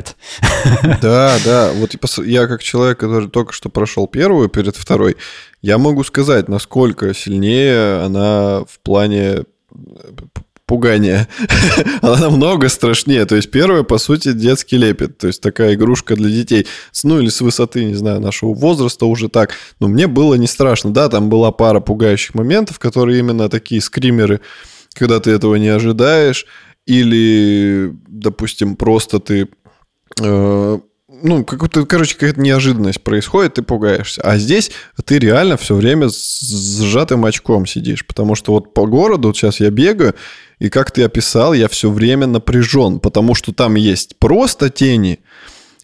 [1.01, 1.71] Да, да.
[1.73, 1.95] Вот
[2.25, 5.17] я как человек, который только что прошел первую перед второй,
[5.61, 9.43] я могу сказать, насколько сильнее она в плане
[10.65, 11.27] пугания.
[12.01, 13.25] Она намного страшнее.
[13.25, 15.17] То есть первая, по сути, детский лепет.
[15.17, 16.65] То есть такая игрушка для детей.
[17.03, 19.51] Ну или с высоты, не знаю, нашего возраста уже так.
[19.81, 20.93] Но мне было не страшно.
[20.93, 24.39] Да, там была пара пугающих моментов, которые именно такие скримеры
[24.93, 26.45] когда ты этого не ожидаешь,
[26.85, 29.49] или, допустим, просто ты...
[30.19, 30.80] Э,
[31.22, 34.22] ну, какой-то, короче, какая-то неожиданность происходит, ты пугаешься.
[34.23, 34.72] А здесь
[35.06, 36.41] ты реально все время с
[36.81, 40.15] сжатым очком сидишь, потому что вот по городу вот сейчас я бегаю,
[40.60, 45.19] и как ты описал, я все время напряжен, потому что там есть просто тени,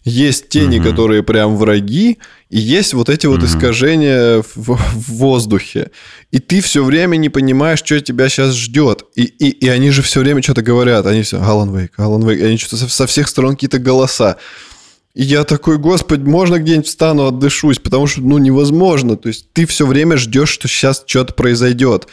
[0.04, 0.88] есть тени, угу.
[0.88, 2.18] которые прям враги,
[2.48, 3.46] и есть вот эти вот угу.
[3.46, 5.90] искажения в, в воздухе.
[6.30, 9.04] И ты все время не понимаешь, что тебя сейчас ждет.
[9.14, 11.06] И, и, и они же все время что-то говорят.
[11.06, 12.42] Они все, Алан Вейк, Алан Вейк.
[12.42, 14.36] Они что-то со, со всех сторон какие-то голоса.
[15.14, 19.16] И я такой, господи, можно где-нибудь встану, отдышусь, потому что, ну, невозможно.
[19.16, 22.06] То есть ты все время ждешь, что сейчас что-то произойдет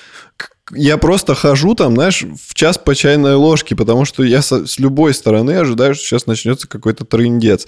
[0.72, 4.80] я просто хожу там, знаешь, в час по чайной ложке, потому что я с, с
[4.80, 7.68] любой стороны ожидаю, что сейчас начнется какой-то трындец.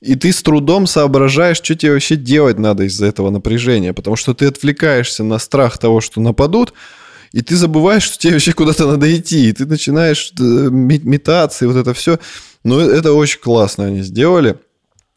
[0.00, 4.32] И ты с трудом соображаешь, что тебе вообще делать надо из-за этого напряжения, потому что
[4.32, 6.72] ты отвлекаешься на страх того, что нападут,
[7.32, 11.68] и ты забываешь, что тебе вообще куда-то надо идти, и ты начинаешь э, метаться, и
[11.68, 12.18] вот это все.
[12.64, 14.56] Но это очень классно они сделали.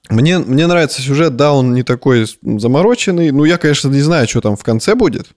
[0.10, 3.32] Мне, мне нравится сюжет, да, он не такой замороченный.
[3.32, 5.28] Ну, я, конечно, не знаю, что там в конце будет.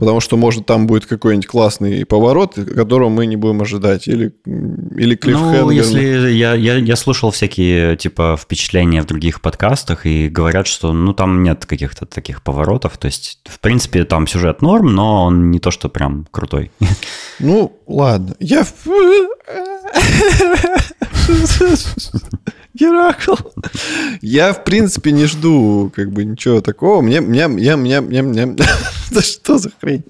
[0.00, 4.08] Потому что, может, там будет какой-нибудь классный поворот, которого мы не будем ожидать.
[4.08, 5.64] Или, или клиффхенгер.
[5.64, 10.94] Ну, если я, я, я слушал всякие, типа, впечатления в других подкастах, и говорят, что,
[10.94, 12.96] ну, там нет каких-то таких поворотов.
[12.96, 16.70] То есть, в принципе, там сюжет норм, но он не то, что прям крутой.
[17.38, 18.34] Ну, ладно.
[18.40, 18.66] Я...
[22.74, 23.34] Геракл.
[24.20, 27.00] Я, в принципе, не жду как бы ничего такого.
[27.00, 28.54] Мне, меня, меня, меня, меня, меня...
[29.10, 30.04] Да что за хрень?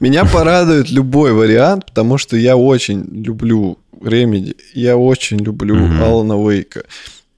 [0.00, 4.56] Меня порадует любой вариант, потому что я очень люблю Ремеди.
[4.72, 6.02] Я очень люблю mm-hmm.
[6.02, 6.84] Алана Уэйка.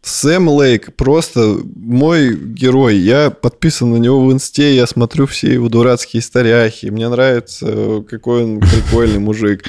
[0.02, 2.96] Сэм Лейк просто мой герой.
[2.96, 6.86] Я подписан на него в инсте, я смотрю все его дурацкие старяхи.
[6.86, 9.64] Мне нравится, какой он прикольный мужик.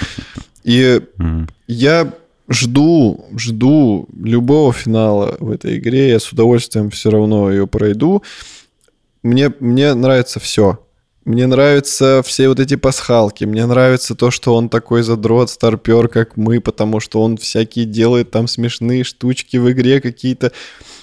[0.64, 1.50] И mm.
[1.68, 2.14] я
[2.50, 6.10] жду, жду любого финала в этой игре.
[6.10, 8.24] Я с удовольствием все равно ее пройду.
[9.24, 10.80] Мне, мне нравится все.
[11.26, 13.44] Мне нравятся все вот эти пасхалки.
[13.46, 18.32] Мне нравится то, что он такой задрот, старпер, как мы, потому что он всякие делает
[18.32, 20.52] там смешные штучки в игре какие-то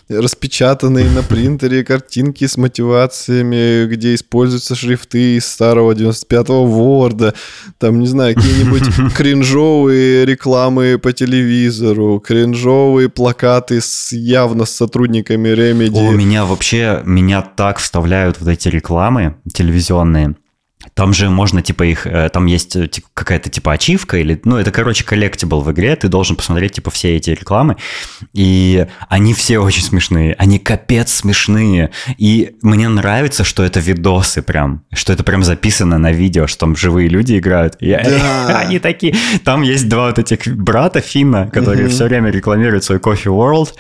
[0.08, 7.34] распечатанные на принтере картинки с мотивациями, где используются шрифты из старого 95-го Word,
[7.78, 16.08] там, не знаю, какие-нибудь кринжовые рекламы по телевизору, кринжовые плакаты с явно с сотрудниками Remedy.
[16.08, 20.36] О, меня вообще, меня так вставляют вот эти рекламы телевизионные.
[20.94, 22.06] Там же можно, типа, их...
[22.06, 24.40] Э, там есть э, какая-то, типа, ачивка или...
[24.44, 25.96] Ну, это, короче, коллектибл в игре.
[25.96, 27.76] Ты должен посмотреть, типа, все эти рекламы.
[28.32, 30.34] И они все очень смешные.
[30.38, 31.90] Они капец смешные.
[32.18, 34.84] И мне нравится, что это видосы прям.
[34.94, 37.76] Что это прям записано на видео, что там живые люди играют.
[37.80, 38.58] И да.
[38.58, 39.14] они такие...
[39.44, 41.92] Там есть два вот этих брата Финна, которые угу.
[41.92, 43.74] все время рекламируют свой Coffee World.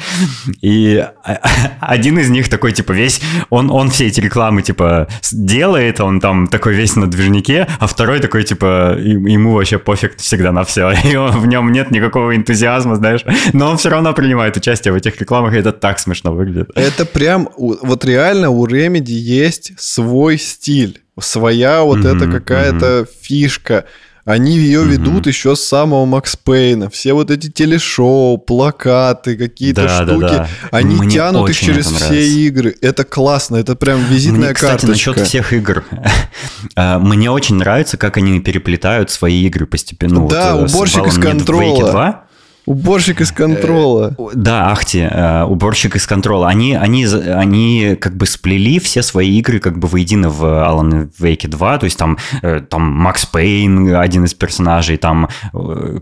[0.60, 1.06] И
[1.80, 3.20] один из них такой, типа, весь...
[3.50, 6.00] Он, он все эти рекламы, типа, делает.
[6.00, 10.52] Он там такой весь весь на движнике, а второй такой, типа, ему вообще пофиг всегда
[10.52, 10.92] на все.
[11.04, 13.24] И он, в нем нет никакого энтузиазма, знаешь.
[13.52, 16.70] Но он все равно принимает участие в этих рекламах, и это так смешно выглядит.
[16.74, 23.08] Это прям, вот реально у Remedy есть свой стиль, своя вот mm-hmm, эта какая-то mm-hmm.
[23.22, 23.84] фишка.
[24.26, 24.88] Они ее mm-hmm.
[24.88, 26.90] ведут еще с самого Макс Пейна.
[26.90, 30.48] Все вот эти телешоу, плакаты, какие-то да, штуки, да, да.
[30.72, 32.74] они Мне тянут их через все игры.
[32.80, 35.10] Это классно, это прям визитная Мне, кстати, карточка.
[35.10, 35.84] насчет всех игр.
[36.74, 40.26] А, мне очень нравится, как они переплетают свои игры постепенно.
[40.28, 42.25] Да, вот, уборщик из контрола.
[42.66, 44.14] Уборщик из контрола.
[44.18, 46.48] Э, да, Ахти, э, уборщик из контрола.
[46.48, 51.46] Они, они, они как бы сплели все свои игры как бы воедино в Alan Wake
[51.46, 51.78] 2.
[51.78, 55.28] То есть там, э, там Макс Пейн, один из персонажей, там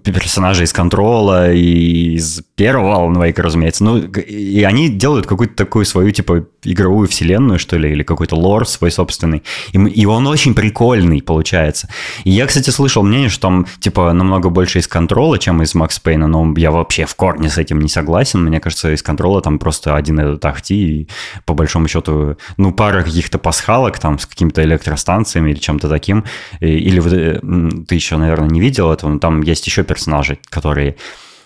[0.02, 3.84] персонажи из контрола и из первого Alan Wake, разумеется.
[3.84, 8.66] Ну, и они делают какую-то такую свою, типа, игровую вселенную, что ли, или какой-то лор
[8.66, 9.42] свой собственный.
[9.72, 11.90] И, и он очень прикольный, получается.
[12.24, 15.98] И я, кстати, слышал мнение, что там, типа, намного больше из контрола, чем из Макс
[15.98, 18.44] Пейна, но я вообще в корне с этим не согласен.
[18.44, 21.08] Мне кажется, из контрола там просто один этот ахти, и
[21.44, 26.24] по большому счету, ну, пара каких-то пасхалок там с какими-то электростанциями или чем-то таким.
[26.60, 27.00] Или
[27.84, 30.96] ты еще, наверное, не видел этого, но там есть еще персонажи, которые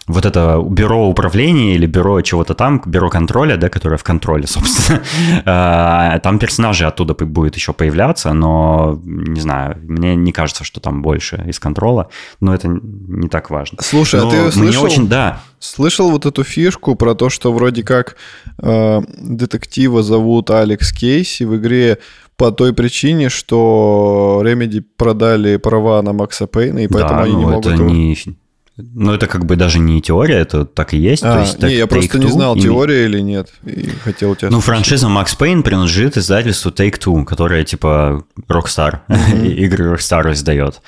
[0.09, 5.03] вот это бюро управления или бюро чего-то там, бюро контроля, да, которое в контроле, собственно,
[5.45, 11.03] а, там персонажи оттуда будет еще появляться, но, не знаю, мне не кажется, что там
[11.03, 12.09] больше из контроля,
[12.41, 13.79] но это не так важно.
[13.83, 14.85] Слушай, а но а ты слышал?
[14.85, 15.41] очень, да.
[15.59, 18.17] Слышал вот эту фишку про то, что вроде как
[18.63, 21.99] э, детектива зовут Алекс Кейси в игре
[22.37, 27.45] по той причине, что Remedy продали права на Макса Пейна, и поэтому да, они не
[27.45, 27.67] ну, могут...
[27.67, 27.91] Это его...
[27.91, 28.39] не
[28.79, 31.25] ну, это как бы даже не теория, это так и есть.
[31.25, 32.61] А, то есть не, я просто не знал, и...
[32.61, 38.25] теория или нет, и хотел тебя Ну, франшиза Max Payne принадлежит издательству Take-Two, которое типа
[38.49, 39.01] Rockstar,
[39.45, 40.81] игры Rockstar издает.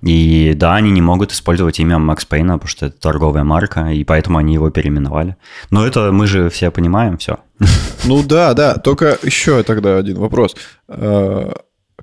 [0.00, 4.04] И да, они не могут использовать имя Макс Пейна, потому что это торговая марка, и
[4.04, 5.36] поэтому они его переименовали.
[5.70, 7.38] Но это мы же все понимаем, все.
[8.04, 10.56] Ну да, да, только еще тогда один вопрос.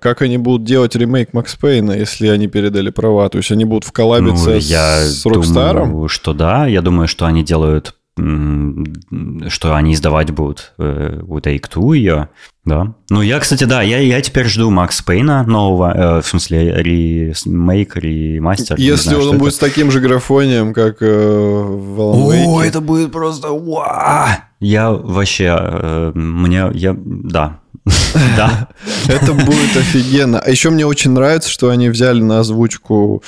[0.02, 3.30] Как они будут делать ремейк Макс Пейна, если они передали права?
[3.30, 5.92] То есть они будут коллабиться ну, я с Рокстаром?
[5.92, 6.66] Думаю, что да.
[6.66, 12.30] Я думаю, что они делают что они издавать будут э, у Take-Two ее,
[12.66, 12.94] да.
[13.10, 17.96] Ну, я, кстати, да, я, я теперь жду Макс Пейна нового, э, в смысле, ремейк,
[17.96, 18.76] ремастер.
[18.78, 19.56] Если знаю, он будет это.
[19.56, 22.46] с таким же графонием, как э, в Alan Wake.
[22.46, 24.28] О, это будет просто вау!
[24.60, 27.61] Я вообще, э, мне, я, да,
[28.38, 28.70] да.
[29.08, 30.40] Это будет офигенно.
[30.40, 33.24] А еще мне очень нравится, что они взяли на озвучку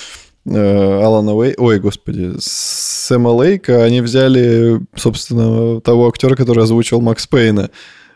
[0.46, 7.26] э, Алана Уэй, ой, господи, Сэма Лейка, они взяли, собственно, того актера, который озвучивал Макс
[7.28, 7.70] Пейна.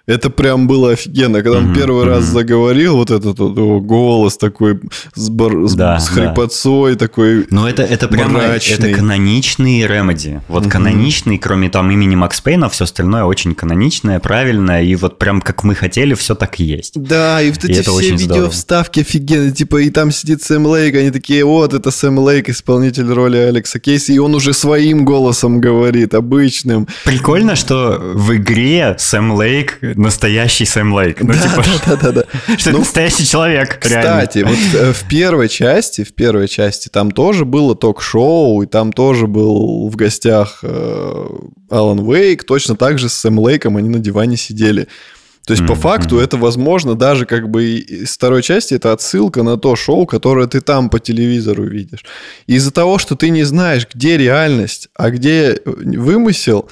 [0.08, 1.44] Это прям было офигенно.
[1.44, 2.10] Когда он mm-hmm, первый mm-hmm.
[2.10, 4.80] раз заговорил, вот этот вот, о, голос такой
[5.14, 7.00] с, бар, да, с хрипотцой, да.
[7.00, 10.42] такой Но это, это прям это каноничный ремеди.
[10.48, 10.70] Вот mm-hmm.
[10.70, 15.66] каноничный, кроме там имени Макс Пейна, все остальное очень каноничное, правильное, и вот прям как
[15.66, 16.94] мы хотели, все так и есть.
[16.96, 20.96] Да, и вот эти и все видео вставки офигенные, типа и там сидит Сэм Лейк,
[20.96, 25.60] они такие, вот это Сэм Лейк, исполнитель роли Алекса Кейси, и он уже своим голосом
[25.60, 26.88] говорит, обычным.
[27.04, 31.22] Прикольно, что в игре Сэм Лейк настоящий Сэм Лейк.
[31.22, 32.58] Ну, да, типа, да, да, да, да.
[32.58, 34.56] Что ну, настоящий человек, Кстати, реально.
[34.56, 39.28] вот э, в первой части, в первой части там тоже было ток-шоу, и там тоже
[39.28, 41.26] был в гостях э,
[41.70, 44.88] Алан Вейк, точно так же с Сэм Лейком они на диване сидели.
[45.48, 45.68] То есть, mm-hmm.
[45.68, 50.06] по факту, это возможно даже как бы из второй части это отсылка на то шоу,
[50.06, 52.04] которое ты там по телевизору видишь.
[52.48, 56.70] Из-за того, что ты не знаешь, где реальность, а где э, вымысел,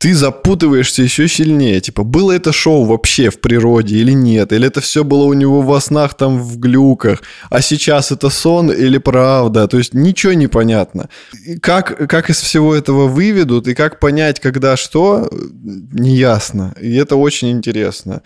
[0.00, 1.78] ты запутываешься еще сильнее.
[1.82, 4.50] Типа, было это шоу вообще в природе или нет?
[4.50, 7.22] Или это все было у него во снах там в глюках?
[7.50, 9.68] А сейчас это сон или правда?
[9.68, 11.10] То есть ничего не понятно.
[11.60, 15.28] как, как из всего этого выведут и как понять, когда что,
[15.92, 16.74] неясно.
[16.80, 18.22] И это очень интересно.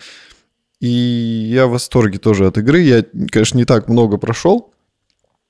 [0.79, 2.79] И я в восторге тоже от игры.
[2.83, 4.71] Я, конечно, не так много прошел,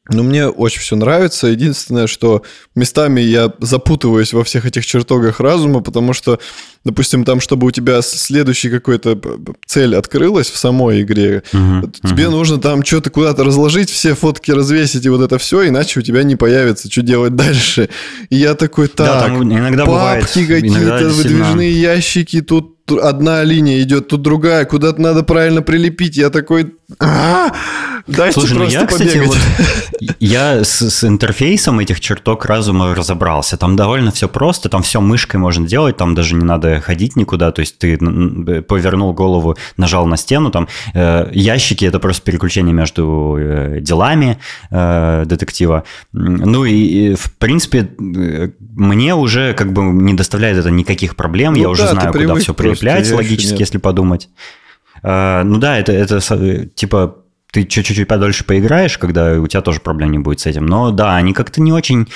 [0.10, 1.48] но мне очень все нравится.
[1.48, 2.44] Единственное, что
[2.76, 6.40] местами я запутываюсь во всех этих чертогах разума, потому что,
[6.84, 9.20] допустим, там, чтобы у тебя следующий какой-то
[9.66, 12.30] цель открылась в самой игре, uh-huh, тебе uh-huh.
[12.30, 16.22] нужно там что-то куда-то разложить, все фотки развесить и вот это все, иначе у тебя
[16.22, 17.90] не появится, что делать дальше.
[18.30, 24.22] И я такой, так, да, иногда папки какие-то, выдвижные ящики, тут одна линия идет, тут
[24.22, 26.18] другая, куда-то надо правильно прилепить.
[26.18, 27.52] Я такой, «А,
[28.08, 29.28] дайте Слушай, ну просто я, кстати, побегать.
[29.28, 33.58] вот, я с, с интерфейсом этих черток разума разобрался.
[33.58, 37.52] Там довольно все просто, там все мышкой можно делать, там даже не надо ходить никуда.
[37.52, 43.36] То есть ты повернул голову, нажал на стену, там э, ящики это просто переключение между
[43.40, 44.38] э, делами
[44.70, 45.84] э, детектива.
[46.14, 51.54] Ну и, и, в принципе э, мне уже как бы не доставляет это никаких проблем.
[51.54, 52.75] Ну я уже да, ты знаю, куда все просто,
[53.08, 53.60] ещё логически, нет.
[53.62, 54.30] если подумать.
[55.04, 57.18] Э, Ну да, это, это со- типа
[57.56, 60.66] ты чуть-чуть подольше поиграешь, когда у тебя тоже проблем не будет с этим.
[60.66, 62.10] Но да, они как-то не очень,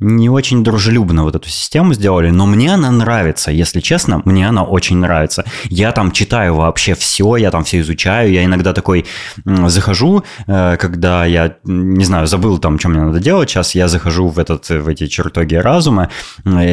[0.00, 4.62] не очень дружелюбно вот эту систему сделали, но мне она нравится, если честно, мне она
[4.62, 5.44] очень нравится.
[5.64, 9.04] Я там читаю вообще все, я там все изучаю, я иногда такой
[9.44, 14.28] захожу, э, когда я, не знаю, забыл там, что мне надо делать, сейчас я захожу
[14.28, 16.08] в, этот, в эти чертоги разума,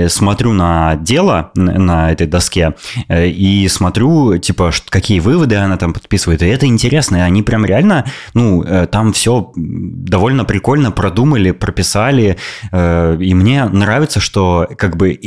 [0.07, 2.75] смотрю на дело на этой доске
[3.09, 7.65] э, и смотрю, типа, какие выводы она там подписывает, и это интересно, и они прям
[7.65, 12.38] реально, ну, э, там все довольно прикольно продумали, прописали,
[12.72, 15.18] э, и мне нравится, что как бы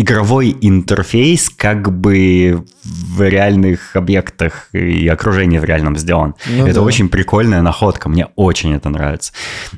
[0.00, 6.36] игровой интерфейс как бы в реальных объектах и окружении в реальном сделан.
[6.46, 6.82] Ну это да.
[6.82, 9.32] очень прикольная находка, мне очень это нравится.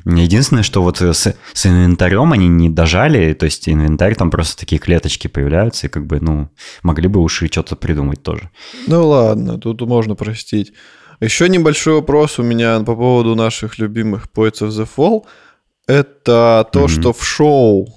[0.05, 4.77] Единственное, что вот с, с инвентарем они не дожали, то есть инвентарь там просто такие
[4.77, 6.49] клеточки появляются, и как бы, ну,
[6.83, 8.51] могли бы уж и что-то придумать тоже.
[8.85, 10.71] Ну ладно, тут можно простить.
[11.21, 15.25] Еще небольшой вопрос у меня по поводу наших любимых Poets of the Fall.
[15.87, 16.87] Это то, Мгм.
[16.89, 17.87] что в шоу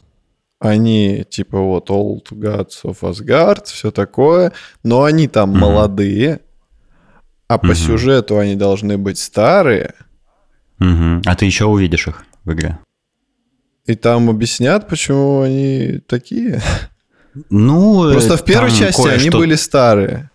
[0.58, 4.52] они типа вот Old Gods of Asgard, все такое,
[4.82, 5.58] но они там Мгм.
[5.60, 6.40] молодые,
[7.48, 7.74] а по Мгм.
[7.76, 9.94] сюжету они должны быть старые,
[10.78, 11.22] Мгм.
[11.24, 12.78] А ты еще увидишь их в игре.
[13.86, 16.60] и там объяснят, почему они такие.
[17.50, 20.30] Ну, Просто э, в первой части они были старые.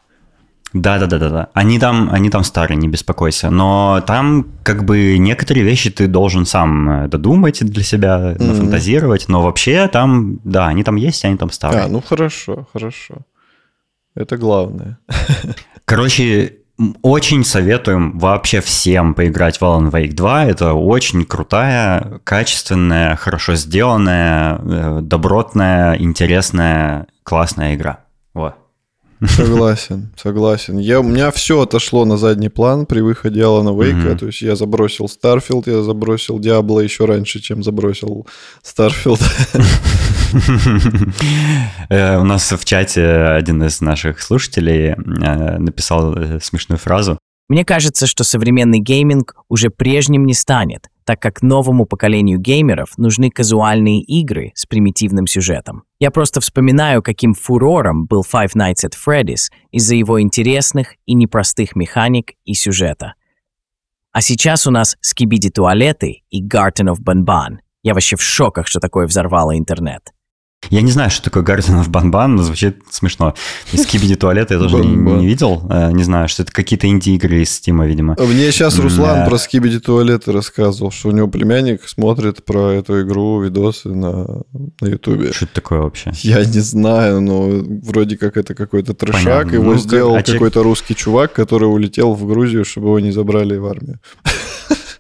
[0.74, 1.48] Да, да, да, да, да.
[1.54, 3.50] Они там, они там старые, не беспокойся.
[3.50, 8.48] Но там как бы некоторые вещи ты должен сам э, додумать для себя, Мгм.
[8.48, 9.30] нафантазировать.
[9.30, 11.84] Но вообще там, да, они там есть, они там старые.
[11.84, 13.16] А, ну хорошо, хорошо.
[14.16, 15.00] Это главное.
[15.86, 16.54] Короче,
[17.02, 20.46] очень советуем вообще всем поиграть в Alan Wake 2.
[20.46, 28.00] Это очень крутая, качественная, хорошо сделанная, э, добротная, интересная, классная игра.
[29.26, 30.78] Согласен, согласен.
[30.78, 34.10] Я, у меня все отошло на задний план при выходе Алана Вейка.
[34.10, 34.18] Мгм.
[34.18, 38.28] То есть я забросил Старфилд, я забросил Диабло еще раньше, чем забросил
[38.64, 39.20] Старфилд.
[41.90, 47.18] Э, У нас в чате один из наших слушателей э, написал э, смешную фразу.
[47.48, 53.32] Мне кажется, что современный гейминг уже прежним не станет, так как новому поколению геймеров нужны
[53.32, 55.86] казуальные игры с примитивным сюжетом.
[55.98, 61.76] Я просто вспоминаю, каким фурором был Five Nights at Freddy's из-за его интересных и непростых
[61.76, 63.16] механик и сюжета.
[64.12, 67.58] А сейчас у нас Скибиди туалеты и Garden of Banban.
[67.82, 70.14] Я вообще в шоках, что такое взорвало интернет.
[70.70, 73.34] Я не знаю, что такое of Banban, но звучит смешно.
[73.72, 75.20] Из Кибиди туалета я тоже не, Банбан.
[75.20, 75.66] не видел.
[75.70, 78.16] Э, Не знаю, что это какие-то инди-игры из Стима, видимо.
[78.20, 79.26] Мне сейчас Руслан Да.
[79.26, 84.44] про Скибиди туалеты рассказывал, что у него племянник смотрит про эту игру видосы на,
[84.82, 85.32] на Ютубе.
[85.32, 86.12] Что это такое вообще?
[86.22, 87.50] Я не знаю, но
[87.84, 89.24] вроде как это какой-то трешак.
[89.24, 89.54] Понятно.
[89.56, 93.58] Его Ну, сделал а какой-то русский чувак, который улетел в Грузию, чтобы его не забрали
[93.58, 94.00] в армию.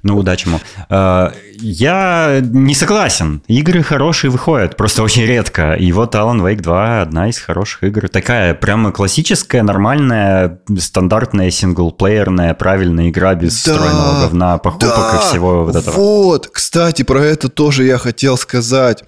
[0.01, 0.59] Ну, удачи ему.
[0.89, 3.41] Э, Я не согласен.
[3.47, 5.73] Игры хорошие выходят, просто очень редко.
[5.73, 8.07] И вот Alan Wake 2 одна из хороших игр.
[8.07, 15.29] Такая прямо классическая, нормальная, стандартная, синглплеерная, правильная игра без Да, встроенного говна, покупок Да, и
[15.29, 15.95] всего вот этого.
[15.95, 19.03] Вот, кстати, про это тоже я хотел сказать.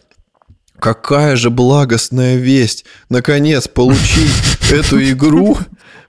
[0.80, 2.86] Какая же благостная весть.
[3.10, 4.34] Наконец, получить
[4.72, 5.58] эту игру,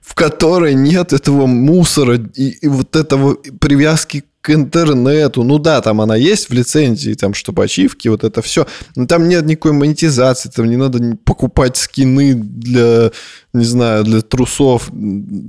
[0.01, 5.43] в которой нет этого мусора и, и вот этого привязки к интернету.
[5.43, 8.67] Ну да, там она есть в лицензии, там, чтобы ачивки, вот это все.
[8.97, 13.11] Но там нет никакой монетизации, там не надо покупать скины для,
[13.53, 14.91] не знаю, для трусов,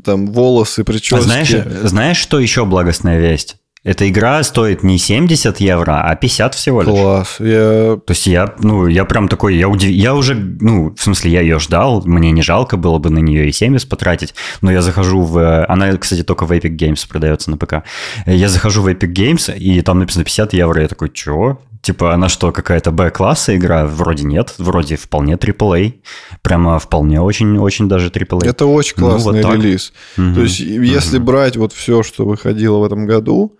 [0.05, 1.17] там, волосы, прически.
[1.17, 1.53] А знаешь,
[1.83, 3.57] знаешь, что еще благостная весть?
[3.85, 6.91] Эта игра стоит не 70 евро, а 50 всего лишь.
[6.91, 7.37] Класс.
[7.39, 9.91] Я То есть я, ну, я прям такой, я, удив...
[9.91, 13.47] я уже, ну, в смысле, я ее ждал, мне не жалко было бы на нее
[13.47, 15.67] и 70 потратить, но я захожу в...
[15.67, 17.83] Она, кстати, только в Epic Games продается на ПК.
[18.25, 21.61] Я захожу в Epic Games, и там написано 50 евро, я такой, чего?
[21.83, 23.85] Типа, она что, какая-то Б-класса игра?
[23.85, 25.97] Вроде нет, вроде вполне AAA.
[26.41, 28.47] Прямо вполне очень-очень даже AAA.
[28.47, 29.57] Это очень Ну, классный вот так.
[29.57, 29.93] релиз.
[30.17, 30.35] Мгм.
[30.37, 31.27] То есть, если Мгм.
[31.27, 33.59] брать вот все, что выходило в этом году,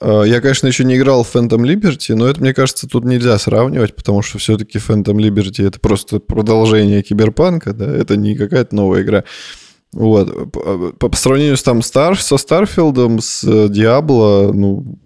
[0.00, 3.94] Я, конечно, еще не играл в Phantom Liberty, но это, мне кажется, тут нельзя сравнивать,
[3.94, 9.24] потому что все-таки Phantom Liberty это просто продолжение киберпанка, да, это не какая-то новая игра.
[9.92, 10.50] Вот.
[10.52, 14.98] По, по- по сравнению с там Star, со Старфилдом, с э, Диабло, ну,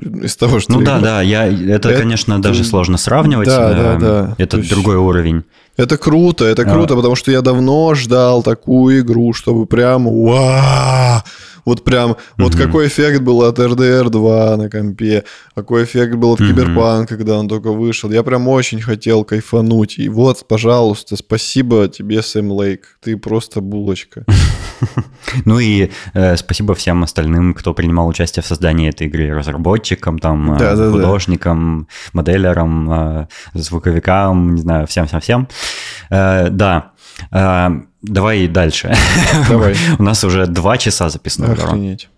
[0.00, 0.72] из того, что...
[0.74, 1.00] Ну да, играл.
[1.02, 3.48] да, я, это, Это- конечно, даже сложно сравнивать.
[3.48, 4.34] Да, да, э, да.
[4.38, 5.44] Это То есть- другой уровень.
[5.76, 6.64] Это круто, это А.
[6.66, 11.22] круто, потому что я давно ждал такую игру, чтобы прям вау!
[11.64, 12.62] Вот прям, вот Мгм.
[12.64, 15.24] какой эффект был от RDR 2 на компе,
[15.54, 16.50] какой эффект был от Мгм.
[16.50, 18.10] Киберпанк, когда он только вышел.
[18.10, 19.98] Я прям очень хотел кайфануть.
[19.98, 22.98] И вот, пожалуйста, спасибо тебе, Сэм Лейк.
[23.02, 24.24] Ты просто булочка.
[25.46, 30.52] Ну и э, спасибо всем остальным, кто принимал участие в создании этой игры, разработчикам, там,
[30.54, 30.90] э, Да-да-да.
[30.92, 35.48] художникам, моделерам, э, звуковикам, не знаю, всем-всем-всем.
[36.10, 36.92] Э, Да,
[38.02, 38.94] давай дальше.
[39.48, 39.76] Давай.
[39.98, 41.52] У нас уже два часа записано.
[41.52, 42.08] Охренеть.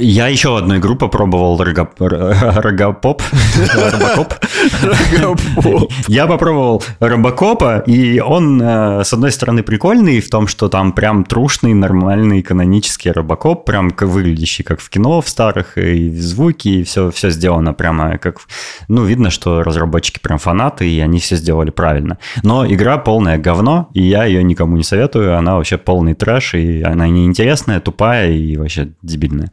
[0.00, 3.22] Я еще одну игру попробовал, Рога- Р- Рогопоп.
[3.74, 4.34] Робокоп.
[6.08, 11.24] Я попробовал Робокопа, и он, э, с одной стороны, прикольный в том, что там прям
[11.24, 17.10] трушный, нормальный, канонический Робокоп, прям выглядящий как в кино в старых, и звуки, и все,
[17.10, 18.40] все сделано прямо как...
[18.40, 18.46] в-
[18.88, 22.18] Ну, видно, что разработчики прям фанаты, и они все сделали правильно.
[22.42, 26.82] Но игра полное говно, и я ее никому не советую, она вообще полный трэш, и
[26.82, 29.50] она неинтересная, тупая и вообще дебильная.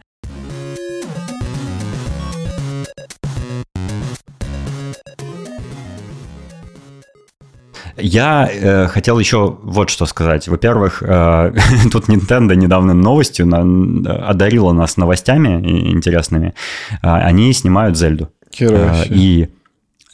[8.02, 10.48] Я э, хотел еще вот что сказать.
[10.48, 11.54] Во-первых, э,
[11.92, 15.50] тут Nintendo недавно новостью на- одарила нас новостями
[15.92, 16.54] интересными.
[17.02, 18.30] А, Они снимают Зельду.
[18.60, 19.04] Э.
[19.10, 19.50] И,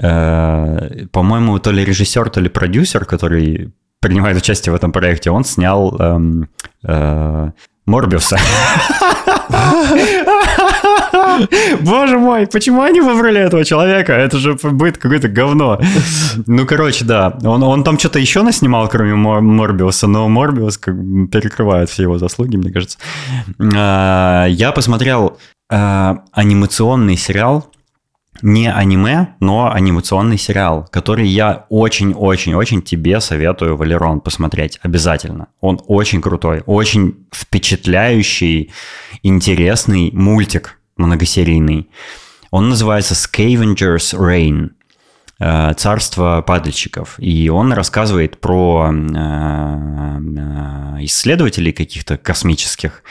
[0.01, 5.43] э, по-моему, то ли режиссер, то ли продюсер, который принимает участие в этом проекте, он
[5.45, 6.47] снял эм,
[6.83, 7.51] э,
[7.85, 8.37] Морбиуса.
[11.81, 14.13] Боже мой, почему они выбрали этого человека?
[14.13, 15.79] Это же будет какое-то говно.
[16.47, 17.37] Ну, короче, да.
[17.43, 20.95] Он, он там что-то еще наснимал, кроме Мор- Морбиуса, но Морбиус как
[21.31, 22.97] перекрывает все его заслуги, мне кажется.
[23.75, 25.37] А, Я посмотрел
[25.69, 27.69] а, анимационный сериал,
[28.41, 35.47] не аниме, но анимационный сериал, который я очень-очень-очень тебе советую, Валерон, посмотреть обязательно.
[35.61, 38.71] Он очень крутой, очень впечатляющий,
[39.23, 41.89] интересный мультик многосерийный.
[42.51, 44.69] Он называется Scavengers Reign
[45.39, 47.15] э, царство падальщиков.
[47.17, 53.03] И он рассказывает про э, э, исследователей каких-то космических,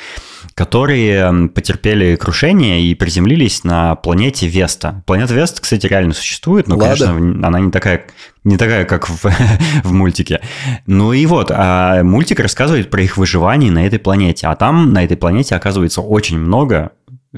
[0.55, 5.03] которые потерпели крушение и приземлились на планете Веста.
[5.07, 7.07] Планета Веста, кстати, реально существует, но, Лада?
[7.07, 8.07] конечно, она не такая,
[8.45, 9.25] не такая, как в,
[9.85, 10.41] в мультике.
[10.87, 14.47] Ну и вот, а мультик рассказывает про их выживание на этой планете.
[14.47, 16.93] А там, на этой планете, оказывается, очень много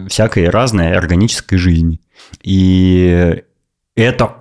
[0.09, 2.01] всякой разной органической жизни.
[2.43, 3.43] И
[3.95, 4.37] это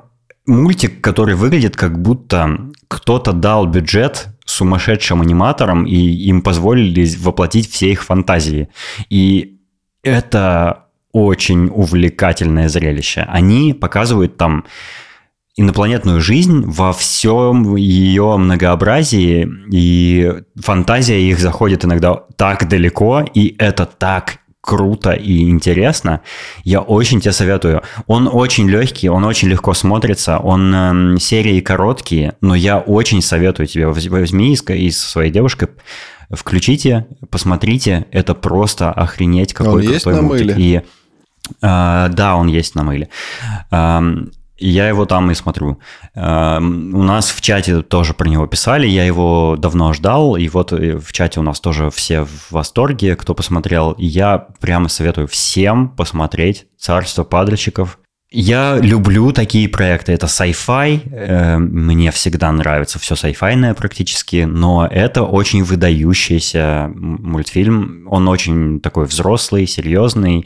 [0.45, 7.91] мультик, который выглядит как будто кто-то дал бюджет сумасшедшим аниматорам, и им позволили воплотить все
[7.91, 8.69] их фантазии.
[9.09, 9.59] И
[10.03, 13.25] это очень увлекательное зрелище.
[13.27, 14.65] Они показывают там
[15.55, 23.85] инопланетную жизнь во всем ее многообразии, и фантазия их заходит иногда так далеко, и это
[23.85, 26.21] так круто и интересно.
[26.63, 27.83] Я очень тебе советую.
[28.07, 33.67] Он очень легкий, он очень легко смотрится, он эм, серии короткие, но я очень советую
[33.67, 35.69] тебе воз- возьми и и со своей девушкой
[36.31, 40.47] включите, посмотрите, это просто охренеть какой Он крутой есть на мультик.
[40.47, 40.55] мыле?
[40.57, 40.81] И
[41.61, 43.09] а, да, он есть на мыле.
[43.69, 45.79] Ам, я его там и смотрю.
[46.13, 50.71] Ам, У нас в чате тоже про него писали, я его давно ждал, и вот
[50.73, 53.91] э, в чате у нас тоже все в восторге, кто посмотрел.
[53.93, 57.99] И я прямо советую всем посмотреть «Царство падальщиков».
[58.31, 60.11] Я люблю такие проекты.
[60.11, 61.01] Это sci-fi.
[61.09, 68.07] э, Мне всегда нравится все sci-fi практически, но это очень выдающийся мультфильм.
[68.09, 70.43] Он очень такой взрослый, серьезный,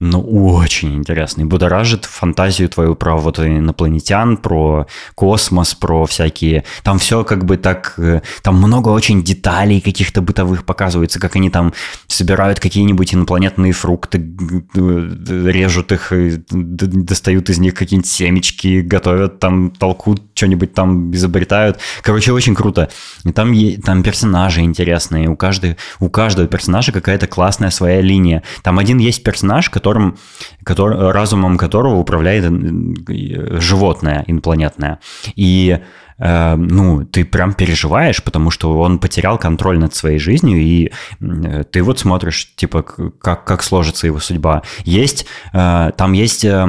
[0.00, 1.44] но очень интересный.
[1.44, 6.64] Будоражит фантазию твою про вот инопланетян, про космос, про всякие...
[6.84, 7.94] Там все как бы так...
[7.98, 11.72] э, Там много очень деталей каких-то бытовых показывается, как они там
[12.06, 16.12] собирают какие-нибудь инопланетные фрукты, режут их,
[16.48, 21.78] достают из них какие-нибудь семечки, готовят там, толкут, что-нибудь там изобретают.
[22.02, 22.88] Короче, очень круто.
[23.24, 23.52] И там,
[23.84, 25.28] там персонажи интересные.
[25.28, 28.42] У, каждой, у каждого персонажа какая-то классная своя линия.
[28.62, 30.16] Там один есть персонаж, которым,
[30.64, 35.00] который, разумом которого управляет э, животное инопланетное.
[35.34, 35.80] И
[36.18, 41.64] э, ну, ты прям переживаешь, потому что он потерял контроль над своей жизнью, и э,
[41.70, 44.62] ты вот смотришь, типа, как, как сложится его судьба.
[44.84, 46.66] Есть, там есть э,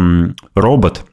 [0.55, 1.05] робот,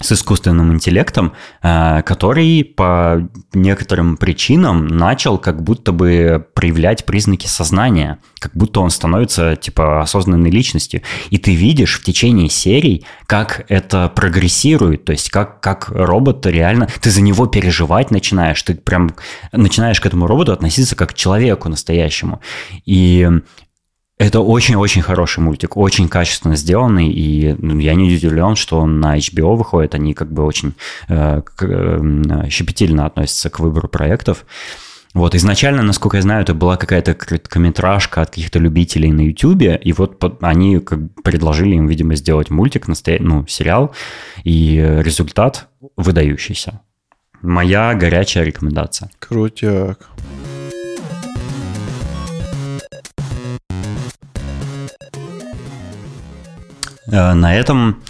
[0.00, 8.18] с искусственным интеллектом, э, который по некоторым причинам начал как будто бы проявлять признаки сознания,
[8.38, 11.02] как будто он становится типа осознанной личностью.
[11.30, 16.88] И ты видишь в течение серий, как это прогрессирует, то есть как, как робот реально,
[17.00, 19.10] ты за него переживать начинаешь, ты прям
[19.52, 22.40] начинаешь к этому роботу относиться как к человеку настоящему.
[22.84, 23.28] И
[24.18, 29.16] это очень-очень хороший мультик, очень качественно сделанный, и ну, я не удивлен, что он на
[29.16, 30.74] HBO выходит, они как бы очень
[31.08, 34.44] э, к, э, щепетильно относятся к выбору проектов.
[35.14, 39.92] Вот, изначально, насколько я знаю, это была какая-то короткометражка от каких-то любителей на YouTube, и
[39.92, 43.18] вот они как предложили им, видимо, сделать мультик, настоя...
[43.20, 43.94] ну, сериал,
[44.44, 46.80] и результат выдающийся.
[47.40, 49.10] Моя горячая рекомендация.
[49.20, 50.08] Крутяк.
[57.10, 58.02] На этом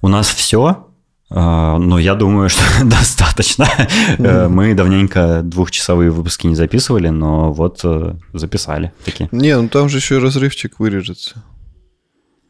[0.00, 0.86] у нас все.
[1.30, 3.66] Э, но я думаю, что достаточно.
[4.18, 4.48] Mm-hmm.
[4.48, 7.84] Мы давненько двухчасовые выпуски не записывали, но вот
[8.32, 9.28] записали такие.
[9.32, 11.42] Не, ну там же еще разрывчик вырежется.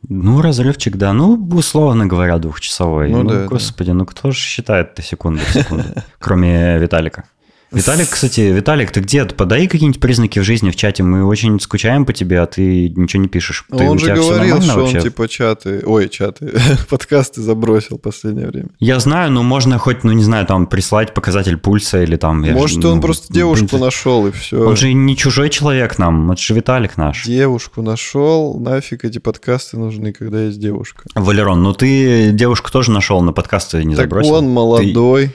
[0.09, 1.13] Ну, разрывчик, да.
[1.13, 3.11] Ну, условно говоря, двухчасовой.
[3.11, 3.95] Ну, ну да, господи, да.
[3.95, 5.85] ну кто же считает до секунды в секунду?
[6.19, 7.25] Кроме Виталика.
[7.73, 9.25] Виталик, кстати, Виталик, ты где?
[9.25, 11.05] Подай какие-нибудь признаки в жизни в чате.
[11.05, 13.65] Мы очень скучаем по тебе, а ты ничего не пишешь.
[13.71, 14.97] Ты, он же говорил, что вообще?
[14.99, 16.53] он типа чаты, ой, чаты,
[16.91, 18.71] подкасты забросил в последнее время.
[18.81, 22.41] Я знаю, но можно хоть, ну не знаю, там прислать показатель пульса или там...
[22.41, 24.67] Может, же, он ну, просто девушку принципе, нашел и все.
[24.67, 27.25] Он же не чужой человек нам, это же Виталик наш.
[27.25, 31.05] Девушку нашел, нафиг эти подкасты нужны, когда есть девушка.
[31.15, 34.35] Валерон, ну ты девушку тоже нашел, на подкасты не так забросил.
[34.35, 35.29] он молодой.
[35.29, 35.35] Ты...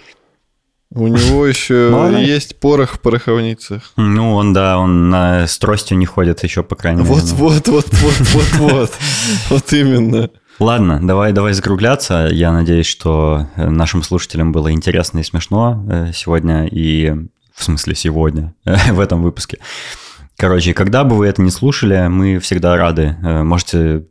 [0.95, 1.91] У него еще
[2.25, 3.91] есть порох в пороховницах.
[3.97, 7.13] Ну, он, да, он на, с тростью не ходит еще, по крайней мере.
[7.13, 8.93] Вот, вот, вот, вот, вот, вот.
[9.49, 10.29] Вот именно.
[10.57, 12.29] Ладно, давай, давай закругляться.
[12.31, 17.13] Я надеюсь, что э, нашим слушателям было интересно и смешно э, сегодня, и
[17.53, 19.59] в смысле сегодня, в этом выпуске.
[20.37, 23.17] Короче, когда бы вы это не слушали, мы всегда рады.
[23.21, 24.05] Э, можете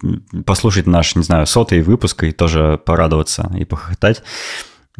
[0.44, 4.22] послушать наш, не знаю, сотый выпуск и тоже порадоваться и похохотать.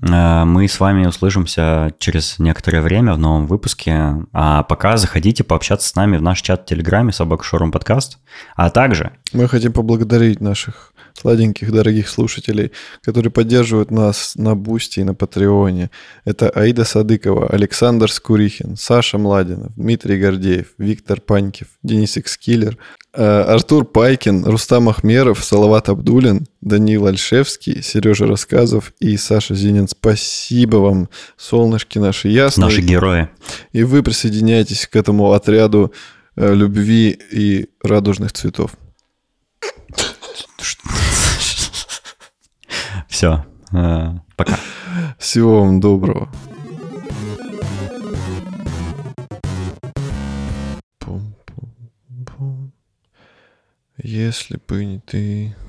[0.03, 4.17] Э, мы с вами услышимся через некоторое время в новом выпуске.
[4.33, 8.19] А пока заходите пообщаться с нами в наш чат в Телеграме «Собака Showroom Podcast».
[8.57, 9.13] А также...
[9.33, 12.73] Мы хотим поблагодарить наших сладеньких, дорогих слушателей,
[13.03, 15.91] которые поддерживают нас на Бусти и на Патреоне.
[16.25, 22.79] Это Аида Садыкова, Александр Скурихин, Саша Младинов, Дмитрий Гордеев, Виктор Панькив, Денис Экскиллер,
[23.15, 29.87] Артур Пайкин, Рустам Ахмеров, Салават Абдулин, Данил Альшевский, Сережа Рассказов и Саша Зинин.
[29.89, 32.67] Спасибо вам, солнышки наши ясные.
[32.67, 33.29] Наши герои.
[33.73, 35.93] И вы присоединяйтесь к этому отряду
[36.37, 38.73] э, любви и радужных цветов.
[43.09, 43.45] Все.
[43.73, 44.59] Э, пока.
[45.19, 46.29] Всего вам доброго.
[54.07, 55.57] Если бы не ты...